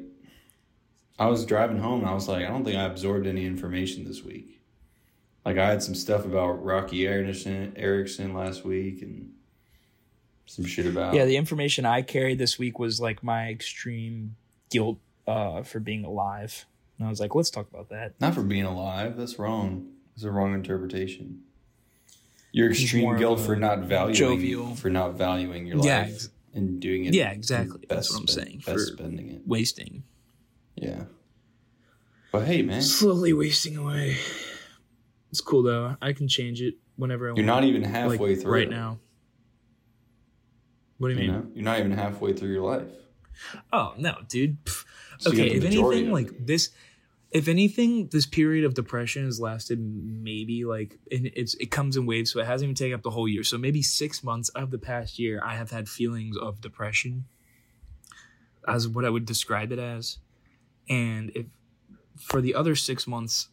[1.19, 4.05] i was driving home and i was like i don't think i absorbed any information
[4.05, 4.61] this week.
[5.45, 9.33] Like i had some stuff about rocky erickson erickson last week and
[10.47, 14.37] some shit about Yeah, the information I carried this week was like my extreme
[14.71, 16.67] guilt uh, for being alive.
[16.99, 18.15] And I was like, let's talk about that.
[18.21, 19.89] not for being alive that's wrong.
[20.15, 21.43] It's a wrong interpretation.
[22.53, 25.87] Your extreme guilt for not valuing jovial- for not valuing your life.
[25.87, 27.85] Yeah, ex- and doing it Yeah, exactly.
[27.89, 30.03] That's what I'm spend- saying, best for- spending it Wasting.
[30.75, 31.05] Yeah.
[32.33, 34.17] But hey, man, Slowly wasting away.
[35.31, 35.97] It's cool though.
[36.03, 37.39] I can change it whenever I want.
[37.39, 38.99] you're not even like, halfway through right it, now.
[40.99, 41.41] What do you You mean?
[41.41, 42.89] know, you're not even halfway through your life.
[43.73, 44.65] Oh no, dude.
[44.65, 44.85] Pff.
[45.27, 46.71] Okay, if anything, like this,
[47.31, 52.07] if anything, this period of depression has lasted maybe like and it's it comes in
[52.07, 53.43] waves, so it hasn't even taken up the whole year.
[53.43, 57.27] So maybe six months of the past year, I have had feelings of depression,
[58.67, 60.19] as what I would describe it as,
[60.89, 61.47] and if
[62.17, 63.49] for the other six months,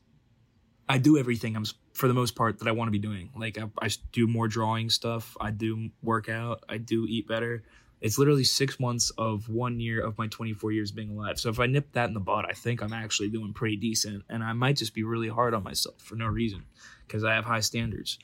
[0.88, 3.32] I do everything I'm for the most part that I want to be doing.
[3.36, 7.64] Like I do more drawing stuff, I do work out, I do eat better.
[8.04, 11.40] It's literally six months of one year of my 24 years being alive.
[11.40, 14.26] So if I nip that in the bud, I think I'm actually doing pretty decent.
[14.30, 16.66] And I might just be really hard on myself for no reason
[17.08, 18.20] because I have high standards.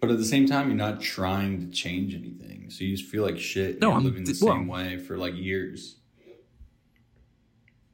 [0.00, 3.22] But at the same time, you're not trying to change anything, so you just feel
[3.22, 3.78] like shit.
[3.78, 5.96] No, I'm- living the well- same way for like years.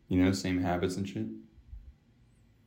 [0.09, 1.27] You know, same habits and shit.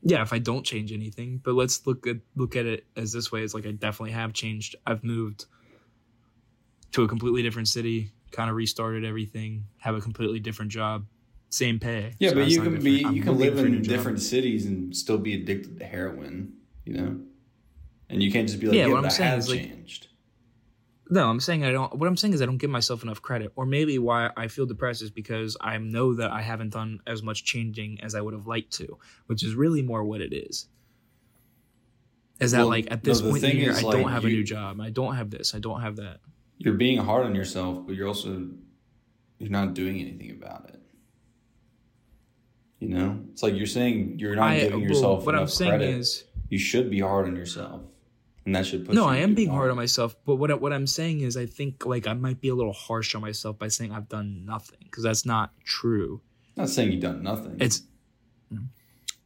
[0.01, 3.31] Yeah, if I don't change anything, but let's look at look at it as this
[3.31, 3.41] way.
[3.43, 4.75] It's like I definitely have changed.
[4.85, 5.45] I've moved
[6.95, 11.05] to a completely different city, kind of restarted everything, have a completely different job,
[11.49, 12.13] same pay.
[12.19, 12.83] Yeah, So but you can different.
[12.85, 13.87] be I'm you can live in new job.
[13.89, 16.53] different cities and still be addicted to heroin.
[16.85, 17.19] You know,
[18.09, 20.07] and you can't just be like, Yeah, yeah, what I'm saying is, like- changed.
[21.09, 21.93] No, I'm saying I don't.
[21.99, 24.65] What I'm saying is I don't give myself enough credit, or maybe why I feel
[24.65, 28.33] depressed is because I know that I haven't done as much changing as I would
[28.33, 28.97] have liked to,
[29.27, 30.67] which is really more what it is.
[32.39, 34.25] Is that Well, like at this the point in the year I like, don't have
[34.25, 36.17] a new job, I don't have this, I don't have that.
[36.57, 38.47] You're being hard on yourself, but you're also
[39.39, 40.81] you're not doing anything about it.
[42.79, 45.71] You know, it's like you're saying you're not I, giving well, yourself what I'm saying
[45.71, 45.89] credit.
[45.89, 47.81] is you should be hard on yourself,
[48.45, 48.95] and that should push.
[48.95, 51.85] no, I am being hard on myself, but what what I'm saying is I think
[51.85, 55.03] like I might be a little harsh on myself by saying I've done nothing because
[55.03, 56.21] that's not true.
[56.55, 57.57] Not saying you've done nothing.
[57.59, 57.83] It's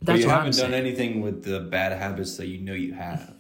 [0.02, 3.36] but you haven't I'm done anything with the bad habits that you know you have.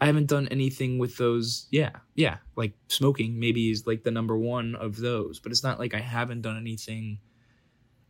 [0.00, 1.66] I haven't done anything with those.
[1.70, 2.38] Yeah, yeah.
[2.56, 6.00] Like smoking maybe is like the number one of those, but it's not like I
[6.00, 7.18] haven't done anything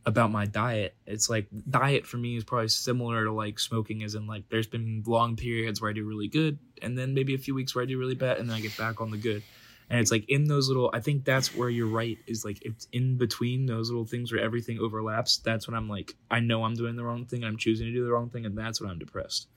[0.05, 0.95] about my diet.
[1.05, 4.67] It's like diet for me is probably similar to like smoking, as in like there's
[4.67, 7.83] been long periods where I do really good, and then maybe a few weeks where
[7.83, 9.43] I do really bad, and then I get back on the good.
[9.89, 12.87] And it's like in those little I think that's where you're right is like it's
[12.91, 15.37] in between those little things where everything overlaps.
[15.37, 18.05] That's when I'm like I know I'm doing the wrong thing, I'm choosing to do
[18.05, 19.47] the wrong thing, and that's when I'm depressed.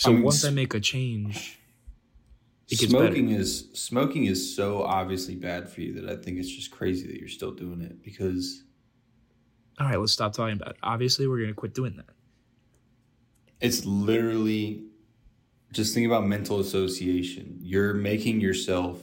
[0.00, 1.60] So I mean, once I make a change,
[2.70, 3.06] it gets better.
[3.06, 7.06] smoking is smoking is so obviously bad for you that I think it's just crazy
[7.08, 8.64] that you're still doing it because
[9.78, 10.76] All right, let's stop talking about it.
[10.82, 12.10] Obviously, we're gonna quit doing that.
[13.60, 14.84] it's literally
[15.72, 17.58] just think about mental association.
[17.60, 19.00] You're making yourself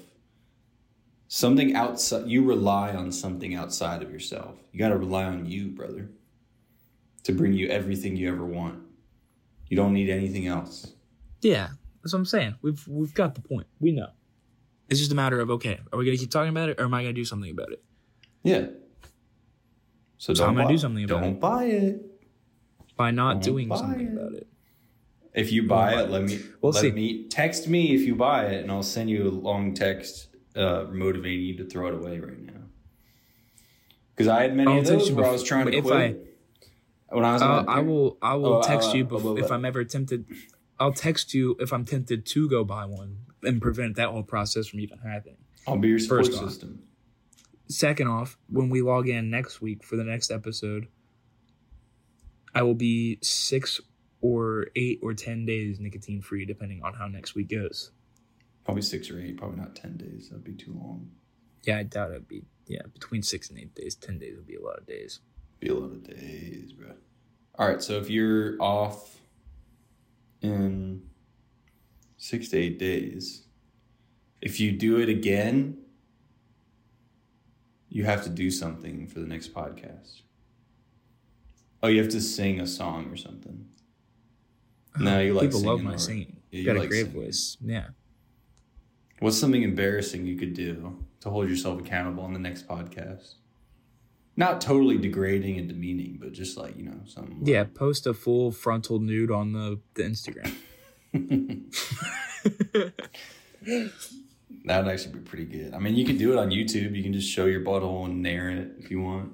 [1.27, 4.57] something outside you rely on something outside of yourself.
[4.71, 6.09] You got to rely on you, brother,
[7.23, 8.79] to bring you everything you ever want.
[9.69, 10.93] You don't need anything else.
[11.41, 11.69] Yeah,
[12.01, 12.55] that's what I'm saying.
[12.61, 13.67] We've we've got the point.
[13.79, 14.07] We know.
[14.89, 16.93] It's just a matter of okay, are we gonna keep talking about it, or am
[16.93, 17.83] I gonna do something about it?
[18.43, 18.67] Yeah.
[20.17, 21.21] So, So don't I'm gonna buy, do something about it.
[21.21, 22.01] don't buy it.
[22.95, 24.13] By not Don't doing something it.
[24.13, 24.47] about it.
[25.35, 26.91] If you buy We'll it, buy let me We'll let see.
[26.91, 30.85] me text me if you buy it, and I'll send you a long text uh,
[30.91, 32.53] motivating you to throw it away right now.
[34.15, 36.36] Because I had many I'll of those where I was trying to quit.
[37.09, 38.17] When I was, Uh, I will.
[38.21, 39.51] I will Oh, text uh, you blah, bef- blah, if.
[39.51, 40.25] I'm ever tempted.
[40.79, 44.67] I'll text you if I'm tempted to go buy one and prevent that whole process
[44.67, 45.37] from even happening.
[45.65, 46.49] I'll be your support First off.
[46.49, 46.83] system.
[47.69, 50.87] Second off, when we log in next week for the next episode,
[52.55, 53.79] I will be six
[54.21, 57.91] or eight or ten days nicotine free, depending on how next week goes.
[58.65, 59.37] Probably six or eight.
[59.37, 60.29] Probably not ten days.
[60.29, 61.09] That'd be too long.
[61.63, 62.43] Yeah, I doubt it'd be.
[62.67, 63.95] Yeah, between six and eight days.
[63.95, 65.19] Ten days would be a lot of days.
[65.59, 66.91] Be a lot of days, bro.
[67.55, 67.81] All right.
[67.81, 69.19] So if you're off
[70.41, 71.01] in
[72.17, 73.43] six to eight days,
[74.41, 75.77] if you do it again,
[77.89, 80.21] you have to do something for the next podcast.
[81.81, 83.65] Oh, you have to sing a song or something.
[84.95, 85.03] Uh-huh.
[85.03, 86.37] No, you like people love my or- singing.
[86.51, 87.21] Yeah, you Got a like great singing.
[87.23, 87.57] voice.
[87.61, 87.87] Yeah.
[89.19, 93.33] What's something embarrassing you could do to hold yourself accountable on the next podcast?
[94.37, 97.39] Not totally degrading and demeaning, but just like, you know, something.
[97.43, 100.53] Yeah, post a full frontal nude on the, the Instagram.
[104.65, 105.73] That'd actually be pretty good.
[105.73, 106.95] I mean, you can do it on YouTube.
[106.95, 109.31] You can just show your butthole and narrate it if you want.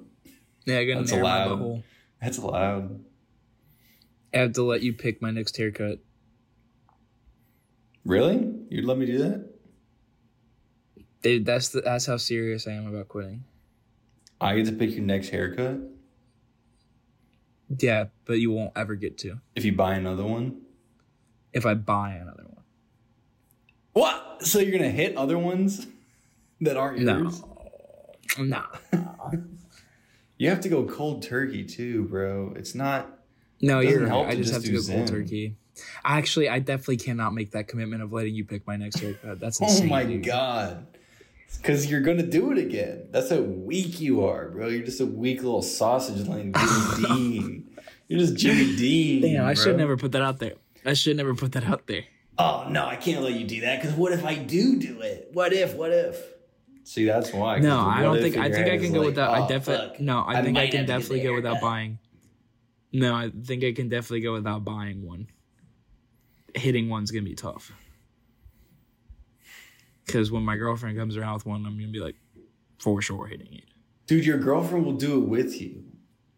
[0.64, 1.82] Yeah, I gotta That's allowed.
[2.22, 3.04] That's allowed.
[4.32, 5.98] I have to let you pick my next haircut.
[8.06, 8.52] Really?
[8.70, 9.50] You'd let me do that?
[11.22, 13.44] Dude, that's the, that's how serious I am about quitting.
[14.40, 15.78] I get to pick your next haircut
[17.78, 20.60] Yeah, but you won't ever get to if you buy another one.
[21.52, 22.62] if I buy another one.
[23.92, 24.38] What?
[24.46, 25.86] So you're gonna hit other ones
[26.60, 27.42] that aren't yours?
[28.38, 28.64] no.
[30.36, 32.52] You have to go cold turkey too, bro.
[32.56, 33.20] It's not.
[33.62, 34.08] No, It you're right.
[34.08, 35.56] help I just just have to go cold turkey.
[36.04, 39.38] Actually, I definitely cannot make that commitment of letting you pick my next haircut.
[39.38, 40.24] That's Oh my dude.
[40.24, 40.93] god.
[41.56, 43.08] Because you're gonna do it again.
[43.10, 44.68] That's how weak you are, bro.
[44.68, 47.76] You're just a weak little sausage laying Jimmy Dean.
[48.08, 49.22] You're just Jimmy Dean.
[49.22, 49.64] Damn, I bro.
[49.64, 50.54] should never put that out there.
[50.84, 52.04] I should never put that out there.
[52.38, 53.80] Oh no, I can't let you do that.
[53.80, 55.30] Because what if I do do it?
[55.32, 55.74] What if?
[55.74, 56.22] What if?
[56.84, 57.60] See, that's why.
[57.60, 58.36] No, I don't think.
[58.36, 59.30] I think I can go like, without.
[59.34, 60.04] I oh, definitely.
[60.04, 61.98] No, I, I think I can have to get definitely go without buying.
[62.92, 65.28] No, I think I can definitely go without buying one.
[66.54, 67.72] Hitting one's gonna be tough.
[70.06, 72.16] Because when my girlfriend comes around with one, I'm gonna be like,
[72.78, 73.64] for sure hitting it.
[74.06, 75.84] Dude, your girlfriend will do it with you.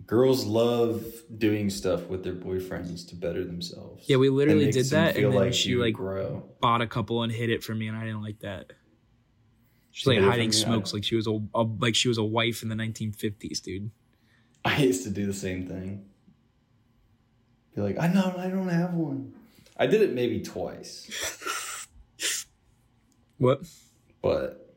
[0.06, 1.04] Girls love
[1.36, 4.04] doing stuff with their boyfriends to better themselves.
[4.08, 6.44] Yeah, we literally did that, and then she like grow.
[6.60, 8.72] bought a couple and hit it for me, and I didn't like that.
[9.90, 12.62] She's She like hiding smokes, like she was a, a like she was a wife
[12.62, 13.90] in the 1950s, dude.
[14.64, 16.04] I used to do the same thing.
[17.74, 19.34] Be like, I know, I don't have one.
[19.76, 21.08] I did it maybe twice,
[23.38, 23.60] What?
[24.22, 24.74] but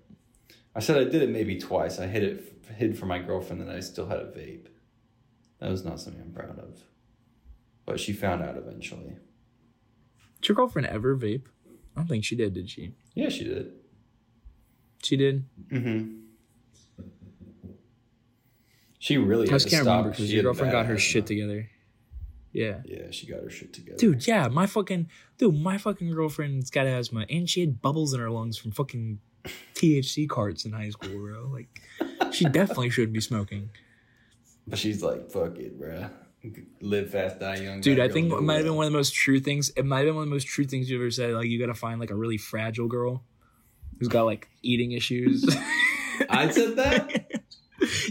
[0.76, 2.00] I said I did it maybe twice.
[2.00, 4.68] I hid it, hid from my girlfriend that I still had a vape.
[5.60, 6.84] That was not something I'm proud of.
[7.86, 9.18] But she found out eventually.
[10.42, 11.48] Did your girlfriend ever vape?
[11.96, 12.54] I don't think she did.
[12.54, 12.94] Did she?
[13.16, 13.74] Yeah, she did.
[15.04, 15.46] She did.
[15.72, 16.20] Mm-hmm.
[19.00, 19.48] She really.
[19.48, 19.98] I just can't stop.
[19.98, 21.70] remember because your girlfriend got her shit together.
[22.52, 22.82] Yeah.
[22.86, 23.98] Yeah, she got her shit together.
[23.98, 25.08] Dude, yeah, my fucking
[25.38, 29.20] dude, my fucking girlfriend's got asthma and she had bubbles in her lungs from fucking
[29.76, 31.48] THC carts in high school, bro.
[31.48, 31.82] Like
[32.34, 33.70] she definitely shouldn't be smoking.
[34.68, 36.10] But she's like, fuck it, bro.
[36.82, 37.82] Live fast, die young.
[37.82, 39.70] Dude, I think it might have been one of the most true things.
[39.72, 41.34] It might have been one of the most true things you ever said.
[41.34, 43.24] Like you gotta find like a really fragile girl
[44.00, 45.46] who's got like eating issues.
[46.30, 47.32] I said that?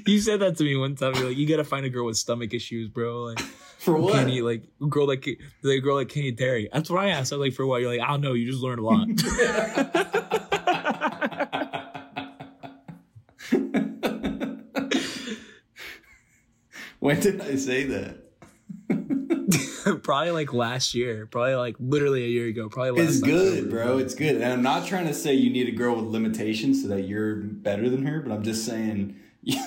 [0.07, 1.15] you said that to me one time.
[1.15, 3.25] You're like, you gotta find a girl with stomach issues, bro.
[3.25, 3.41] Like,
[3.79, 4.15] for what?
[4.15, 5.27] Can eat, like girl like
[5.63, 6.37] the girl like can't.
[6.37, 7.33] That's what I asked.
[7.33, 7.81] I was like, for what?
[7.81, 8.33] You're like, I don't know.
[8.35, 9.09] You just learned a lot.
[16.99, 18.17] when did I say that?
[20.03, 21.27] probably like last year.
[21.27, 22.69] Probably like literally a year ago.
[22.69, 23.03] Probably.
[23.03, 23.99] Last it's good, bro.
[23.99, 24.37] It's good.
[24.37, 27.37] And I'm not trying to say you need a girl with limitations so that you're
[27.37, 29.15] better than her, but I'm just saying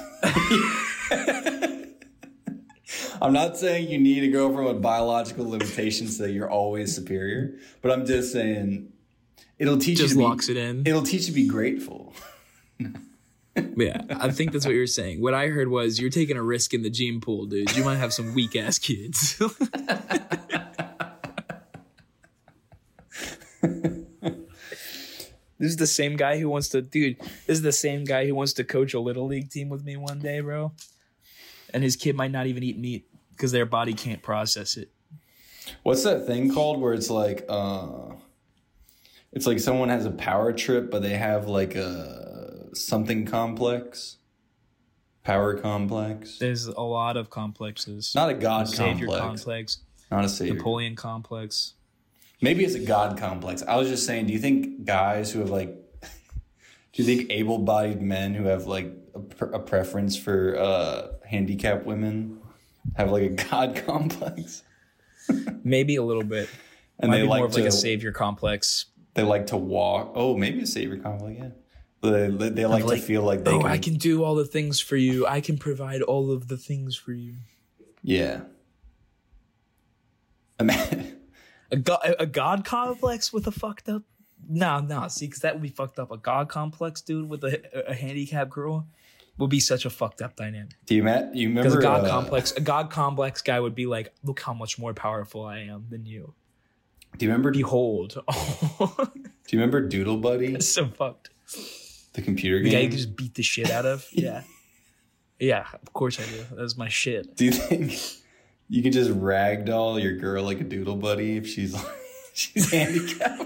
[3.21, 6.95] I'm not saying you need to go girlfriend a biological limitation so that you're always
[6.95, 8.91] superior, but I'm just saying
[9.59, 10.83] it'll teach Just you to locks be, it in.
[10.85, 12.13] It'll teach you to be grateful.
[13.75, 15.21] Yeah, I think that's what you're saying.
[15.21, 17.75] What I heard was you're taking a risk in the gene pool, dude.
[17.75, 19.41] You might have some weak ass kids.
[25.61, 27.19] this is the same guy who wants to, dude.
[27.19, 29.95] This is the same guy who wants to coach a little league team with me
[29.95, 30.71] one day, bro.
[31.71, 34.89] And his kid might not even eat meat because their body can't process it.
[35.83, 38.13] What's that thing called where it's like uh
[39.31, 44.17] it's like someone has a power trip but they have like a something complex?
[45.23, 46.39] Power complex?
[46.39, 48.13] There's a lot of complexes.
[48.15, 49.21] Not a god Savior complex.
[49.21, 49.77] complex,
[50.09, 50.55] Not a savior.
[50.55, 51.75] Napoleon complex.
[52.41, 53.63] Maybe it's a god complex.
[53.67, 55.69] I was just saying, do you think guys who have like
[56.93, 61.85] do you think able-bodied men who have like a, pre- a preference for uh handicapped
[61.85, 62.39] women
[62.95, 64.63] have like a god complex?
[65.63, 66.49] Maybe a little bit.
[66.99, 68.85] And Might they be like more of to like a savior complex.
[69.13, 70.11] they like to walk.
[70.15, 71.49] Oh, maybe a savior complex, yeah.
[72.03, 74.33] They, they, they like, like, to feel like they oh, can, I can do all
[74.33, 75.27] the things for you.
[75.27, 77.35] I can provide all of the things for you.
[78.01, 78.41] Yeah.
[80.59, 81.05] Ima-
[81.71, 84.03] A god, a god complex with a fucked up.
[84.49, 85.07] No, no.
[85.07, 86.11] See, because that would be fucked up.
[86.11, 88.87] A god complex dude with a, a handicapped girl
[89.37, 90.73] would be such a fucked up dynamic.
[90.85, 91.33] Do you met?
[91.35, 91.79] You Because remember?
[91.79, 94.93] a god uh, complex, a god complex guy would be like, look how much more
[94.93, 96.33] powerful I am than you.
[97.17, 97.51] Do you remember?
[97.51, 98.17] Do Behold,
[99.49, 101.29] you remember Doodle Buddy, it's so fucked.
[102.13, 102.65] the computer game.
[102.65, 104.05] The guy you just beat the shit out of.
[104.13, 104.43] Yeah,
[105.39, 105.65] yeah.
[105.73, 106.45] Of course I do.
[106.55, 107.35] That's my shit.
[107.35, 107.93] Do you think
[108.71, 111.75] you can just ragdoll your girl like a Doodle Buddy if she's
[112.33, 113.43] she's handicapped?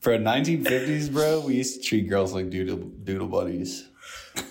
[0.00, 3.88] For 1950s, bro, we used to treat girls like doodle doodle buddies.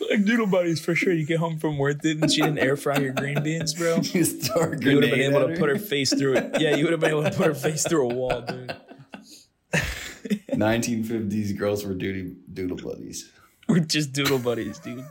[0.10, 1.11] Like doodle buddies for sure.
[1.14, 3.95] You get home from work, dude, and she didn't air fry your green beans, bro.
[3.98, 4.26] A You
[4.61, 5.57] would have been able to her.
[5.57, 6.61] put her face through it.
[6.61, 8.76] Yeah, you would have been able to put her face through a wall, dude.
[10.52, 13.30] 1950s girls were doodle doodle buddies.
[13.68, 15.06] We're just doodle buddies, dude.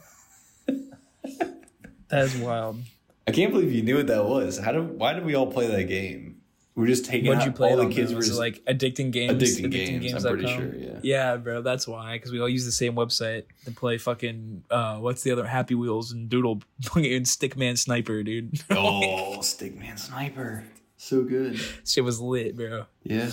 [2.08, 2.80] That is wild.
[3.26, 4.58] I can't believe you knew what that was.
[4.58, 4.98] How did?
[4.98, 6.40] Why did we all play that game?
[6.76, 7.72] We're just taking What'd out you play?
[7.72, 8.16] all it the kids though?
[8.18, 9.32] were just like addicting games.
[9.32, 10.70] Addicting Games, I'm pretty Addictinggames.com?
[10.72, 10.98] sure, yeah.
[11.02, 11.62] Yeah, bro.
[11.62, 12.16] That's why.
[12.16, 14.64] Because we all use the same website to play fucking.
[14.70, 18.60] Uh, what's the other Happy Wheels and Doodle fucking Stickman Sniper, dude.
[18.70, 20.64] oh, Stickman Sniper,
[20.98, 21.58] so good.
[21.86, 22.84] Shit was lit, bro.
[23.02, 23.30] Yeah,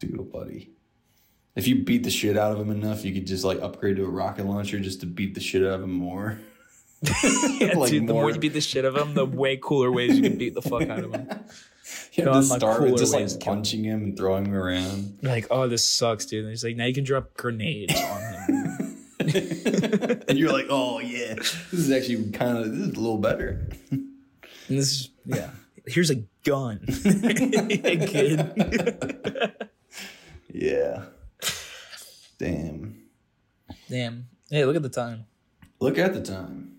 [0.00, 0.70] Doodle Buddy.
[1.56, 4.04] If you beat the shit out of him enough, you could just like upgrade to
[4.04, 6.38] a rocket launcher just to beat the shit out of him more.
[7.60, 8.06] Yeah, Like dude.
[8.06, 10.38] The more more- you beat the shit of him, the way cooler ways you can
[10.38, 11.28] beat the fuck out of him.
[12.12, 13.40] You have to start with just like to him.
[13.40, 15.18] punching him and throwing him around.
[15.22, 16.44] Like, oh, this sucks, dude.
[16.44, 18.96] And he's like, now you can drop grenades on him.
[20.28, 23.68] and you're like, oh yeah, this is actually kind of this is a little better.
[23.90, 24.08] And
[24.68, 25.50] this is yeah.
[25.86, 28.40] Here's a gun, kid.
[30.52, 31.04] Yeah.
[32.38, 33.02] Damn.
[33.88, 34.28] Damn.
[34.50, 35.26] Hey, look at the time.
[35.80, 36.77] Look at the time.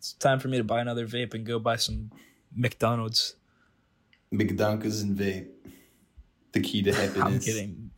[0.00, 2.10] It's time for me to buy another vape and go buy some
[2.56, 3.34] McDonald's.
[4.30, 5.48] McDonald's and vape.
[6.52, 7.22] The key to happiness.
[7.22, 7.90] I'm kidding.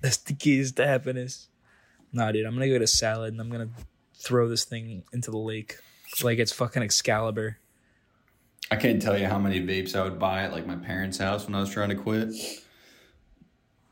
[0.00, 1.48] That's the keys to happiness.
[2.12, 3.70] Nah, dude, I'm gonna go to salad and I'm gonna
[4.14, 5.78] throw this thing into the lake
[6.22, 7.58] like it's fucking Excalibur.
[8.70, 11.46] I can't tell you how many vapes I would buy at like my parents' house
[11.46, 12.32] when I was trying to quit.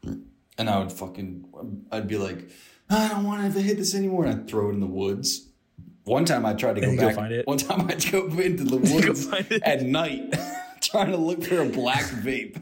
[0.05, 2.48] And I would fucking, I'd be like,
[2.89, 4.27] I don't want to hit this anymore.
[4.27, 5.48] And I'd throw it in the woods.
[6.10, 7.14] One time I tried to go back.
[7.14, 7.46] find it.
[7.46, 9.28] One time I'd go into the woods
[9.62, 10.34] at night
[10.80, 12.56] trying to look for a black vape.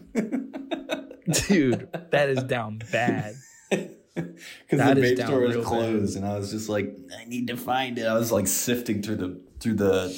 [1.48, 3.34] Dude, that is down bad.
[3.70, 4.34] Because
[4.72, 5.68] That the vape store was real bad.
[5.68, 8.06] closed, and I was just like, I need to find it.
[8.06, 10.14] I was like sifting through the through the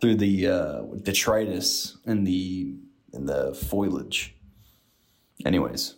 [0.00, 2.74] through the uh, detritus and the
[3.12, 4.34] and the foliage.
[5.46, 5.94] Anyways,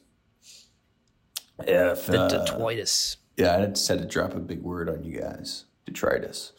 [1.60, 3.16] if The uh, detritus.
[3.36, 6.52] yeah, I just had to drop a big word on you guys, detritus.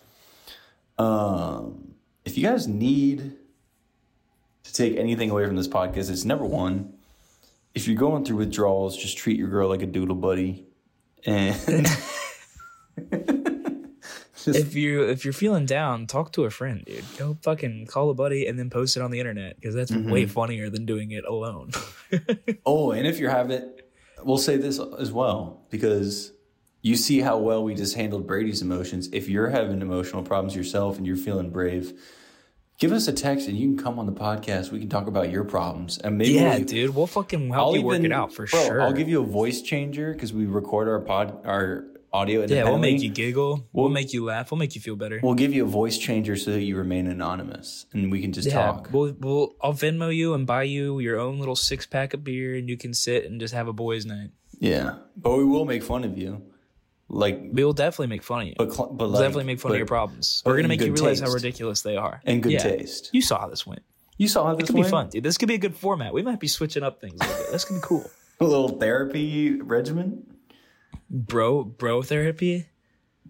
[0.97, 1.93] Um,
[2.25, 3.33] if you guys need
[4.63, 6.93] to take anything away from this podcast, it's number one.
[7.73, 10.65] If you're going through withdrawals, just treat your girl like a doodle buddy,
[11.25, 11.55] and
[13.11, 17.03] just If you if you're feeling down, talk to a friend, dude.
[17.17, 20.11] Go fucking call a buddy and then post it on the internet because that's Mm-hmm.
[20.11, 21.71] way funnier than doing it alone.
[22.65, 23.71] oh, and if you're having,
[24.23, 26.32] we'll say this as well because
[26.83, 29.09] you see how well we just handled Brady's emotions.
[29.13, 31.97] If you're having emotional problems yourself and you're feeling brave,
[32.77, 34.69] give us a text and you can come on the podcast.
[34.69, 37.83] We can talk about your problems and maybe yeah, we, dude, we'll fucking help you
[37.83, 38.81] work it out for bro, sure.
[38.81, 42.45] I'll give you a voice changer because we record our pod our audio.
[42.45, 43.65] yeah, we'll make you giggle.
[43.71, 44.51] We'll, make you laugh.
[44.51, 45.21] We'll make you feel better.
[45.23, 48.49] We'll give you a voice changer so that you remain anonymous and we can just
[48.49, 48.89] yeah, talk.
[48.91, 52.55] we'll, we'll I'll Venmo you and buy you your own little six pack of beer,
[52.55, 54.31] and you can sit and just have a boys' night.
[54.59, 56.41] Yeah, but we will make fun of you,
[57.09, 58.53] like, We'll definitely make fun of you.
[58.57, 60.41] but cl- but We'll like, definitely make fun but- of your problems.
[60.45, 62.21] We're gonna make you realize how ridiculous they are.
[62.25, 62.59] and good Yeah.
[62.63, 63.09] taste.
[63.13, 63.81] You saw how this went.
[64.17, 65.23] You saw how this It this could be fun, dude.
[65.23, 66.13] This could be a good format.
[66.13, 67.51] We might be switching up things a little bit.
[67.51, 68.09] This could be cool.
[68.39, 70.23] A little therapy regimen
[71.09, 72.65] Bro, bro therapy.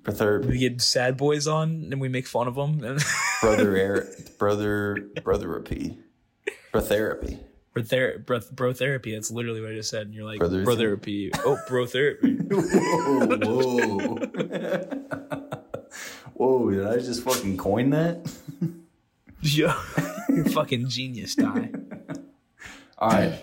[0.03, 2.79] for third We get sad boys on and we make fun of them.
[3.41, 4.07] Brother air
[4.39, 5.97] brother brotherapy
[6.71, 7.39] for therapy.
[7.73, 10.03] For ther- bro, bro therapy, that's literally what I just said.
[10.07, 11.31] And you're like, Brother bro therapy.
[11.45, 12.35] Oh, bro therapy.
[12.51, 14.17] Whoa, whoa.
[16.33, 18.31] Whoa, did I just fucking coin that?
[19.41, 19.73] Yo,
[20.29, 21.69] you're fucking genius, Ty.
[22.97, 23.33] All right.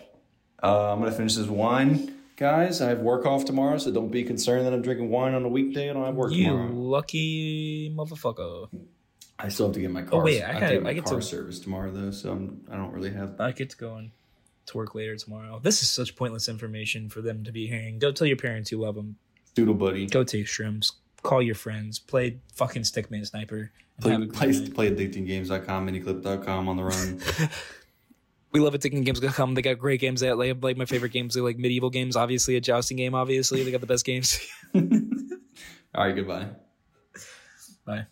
[0.62, 2.14] Uh, I'm going to finish this wine.
[2.36, 5.44] Guys, I have work off tomorrow, so don't be concerned that I'm drinking wine on
[5.44, 5.90] a weekday.
[5.90, 6.70] I don't have work You tomorrow.
[6.72, 8.68] lucky motherfucker.
[9.38, 10.20] I still have to get my car.
[10.20, 12.10] Oh, wait, I have to gotta- get my I get car to- service tomorrow, though,
[12.10, 13.38] so I'm, I don't really have.
[13.40, 14.10] I get to go on
[14.66, 15.60] to work later tomorrow.
[15.62, 17.98] This is such pointless information for them to be hearing.
[17.98, 19.16] Go tell your parents you love them.
[19.54, 20.06] Doodle buddy.
[20.06, 20.92] Go take shrimps.
[21.22, 21.98] Call your friends.
[21.98, 23.72] Play fucking Stickman Sniper.
[24.00, 24.74] Play, have a good play, night.
[24.74, 27.20] play addictinggames.com, miniclip.com on the run.
[28.52, 29.54] We love addictinggames.com.
[29.54, 30.20] They got great games.
[30.20, 31.34] They have like, like my favorite games.
[31.34, 33.14] They like medieval games, obviously a jousting game.
[33.14, 34.40] Obviously, they got the best games.
[34.74, 34.82] All
[35.94, 36.48] right, goodbye.
[37.86, 38.06] Bye.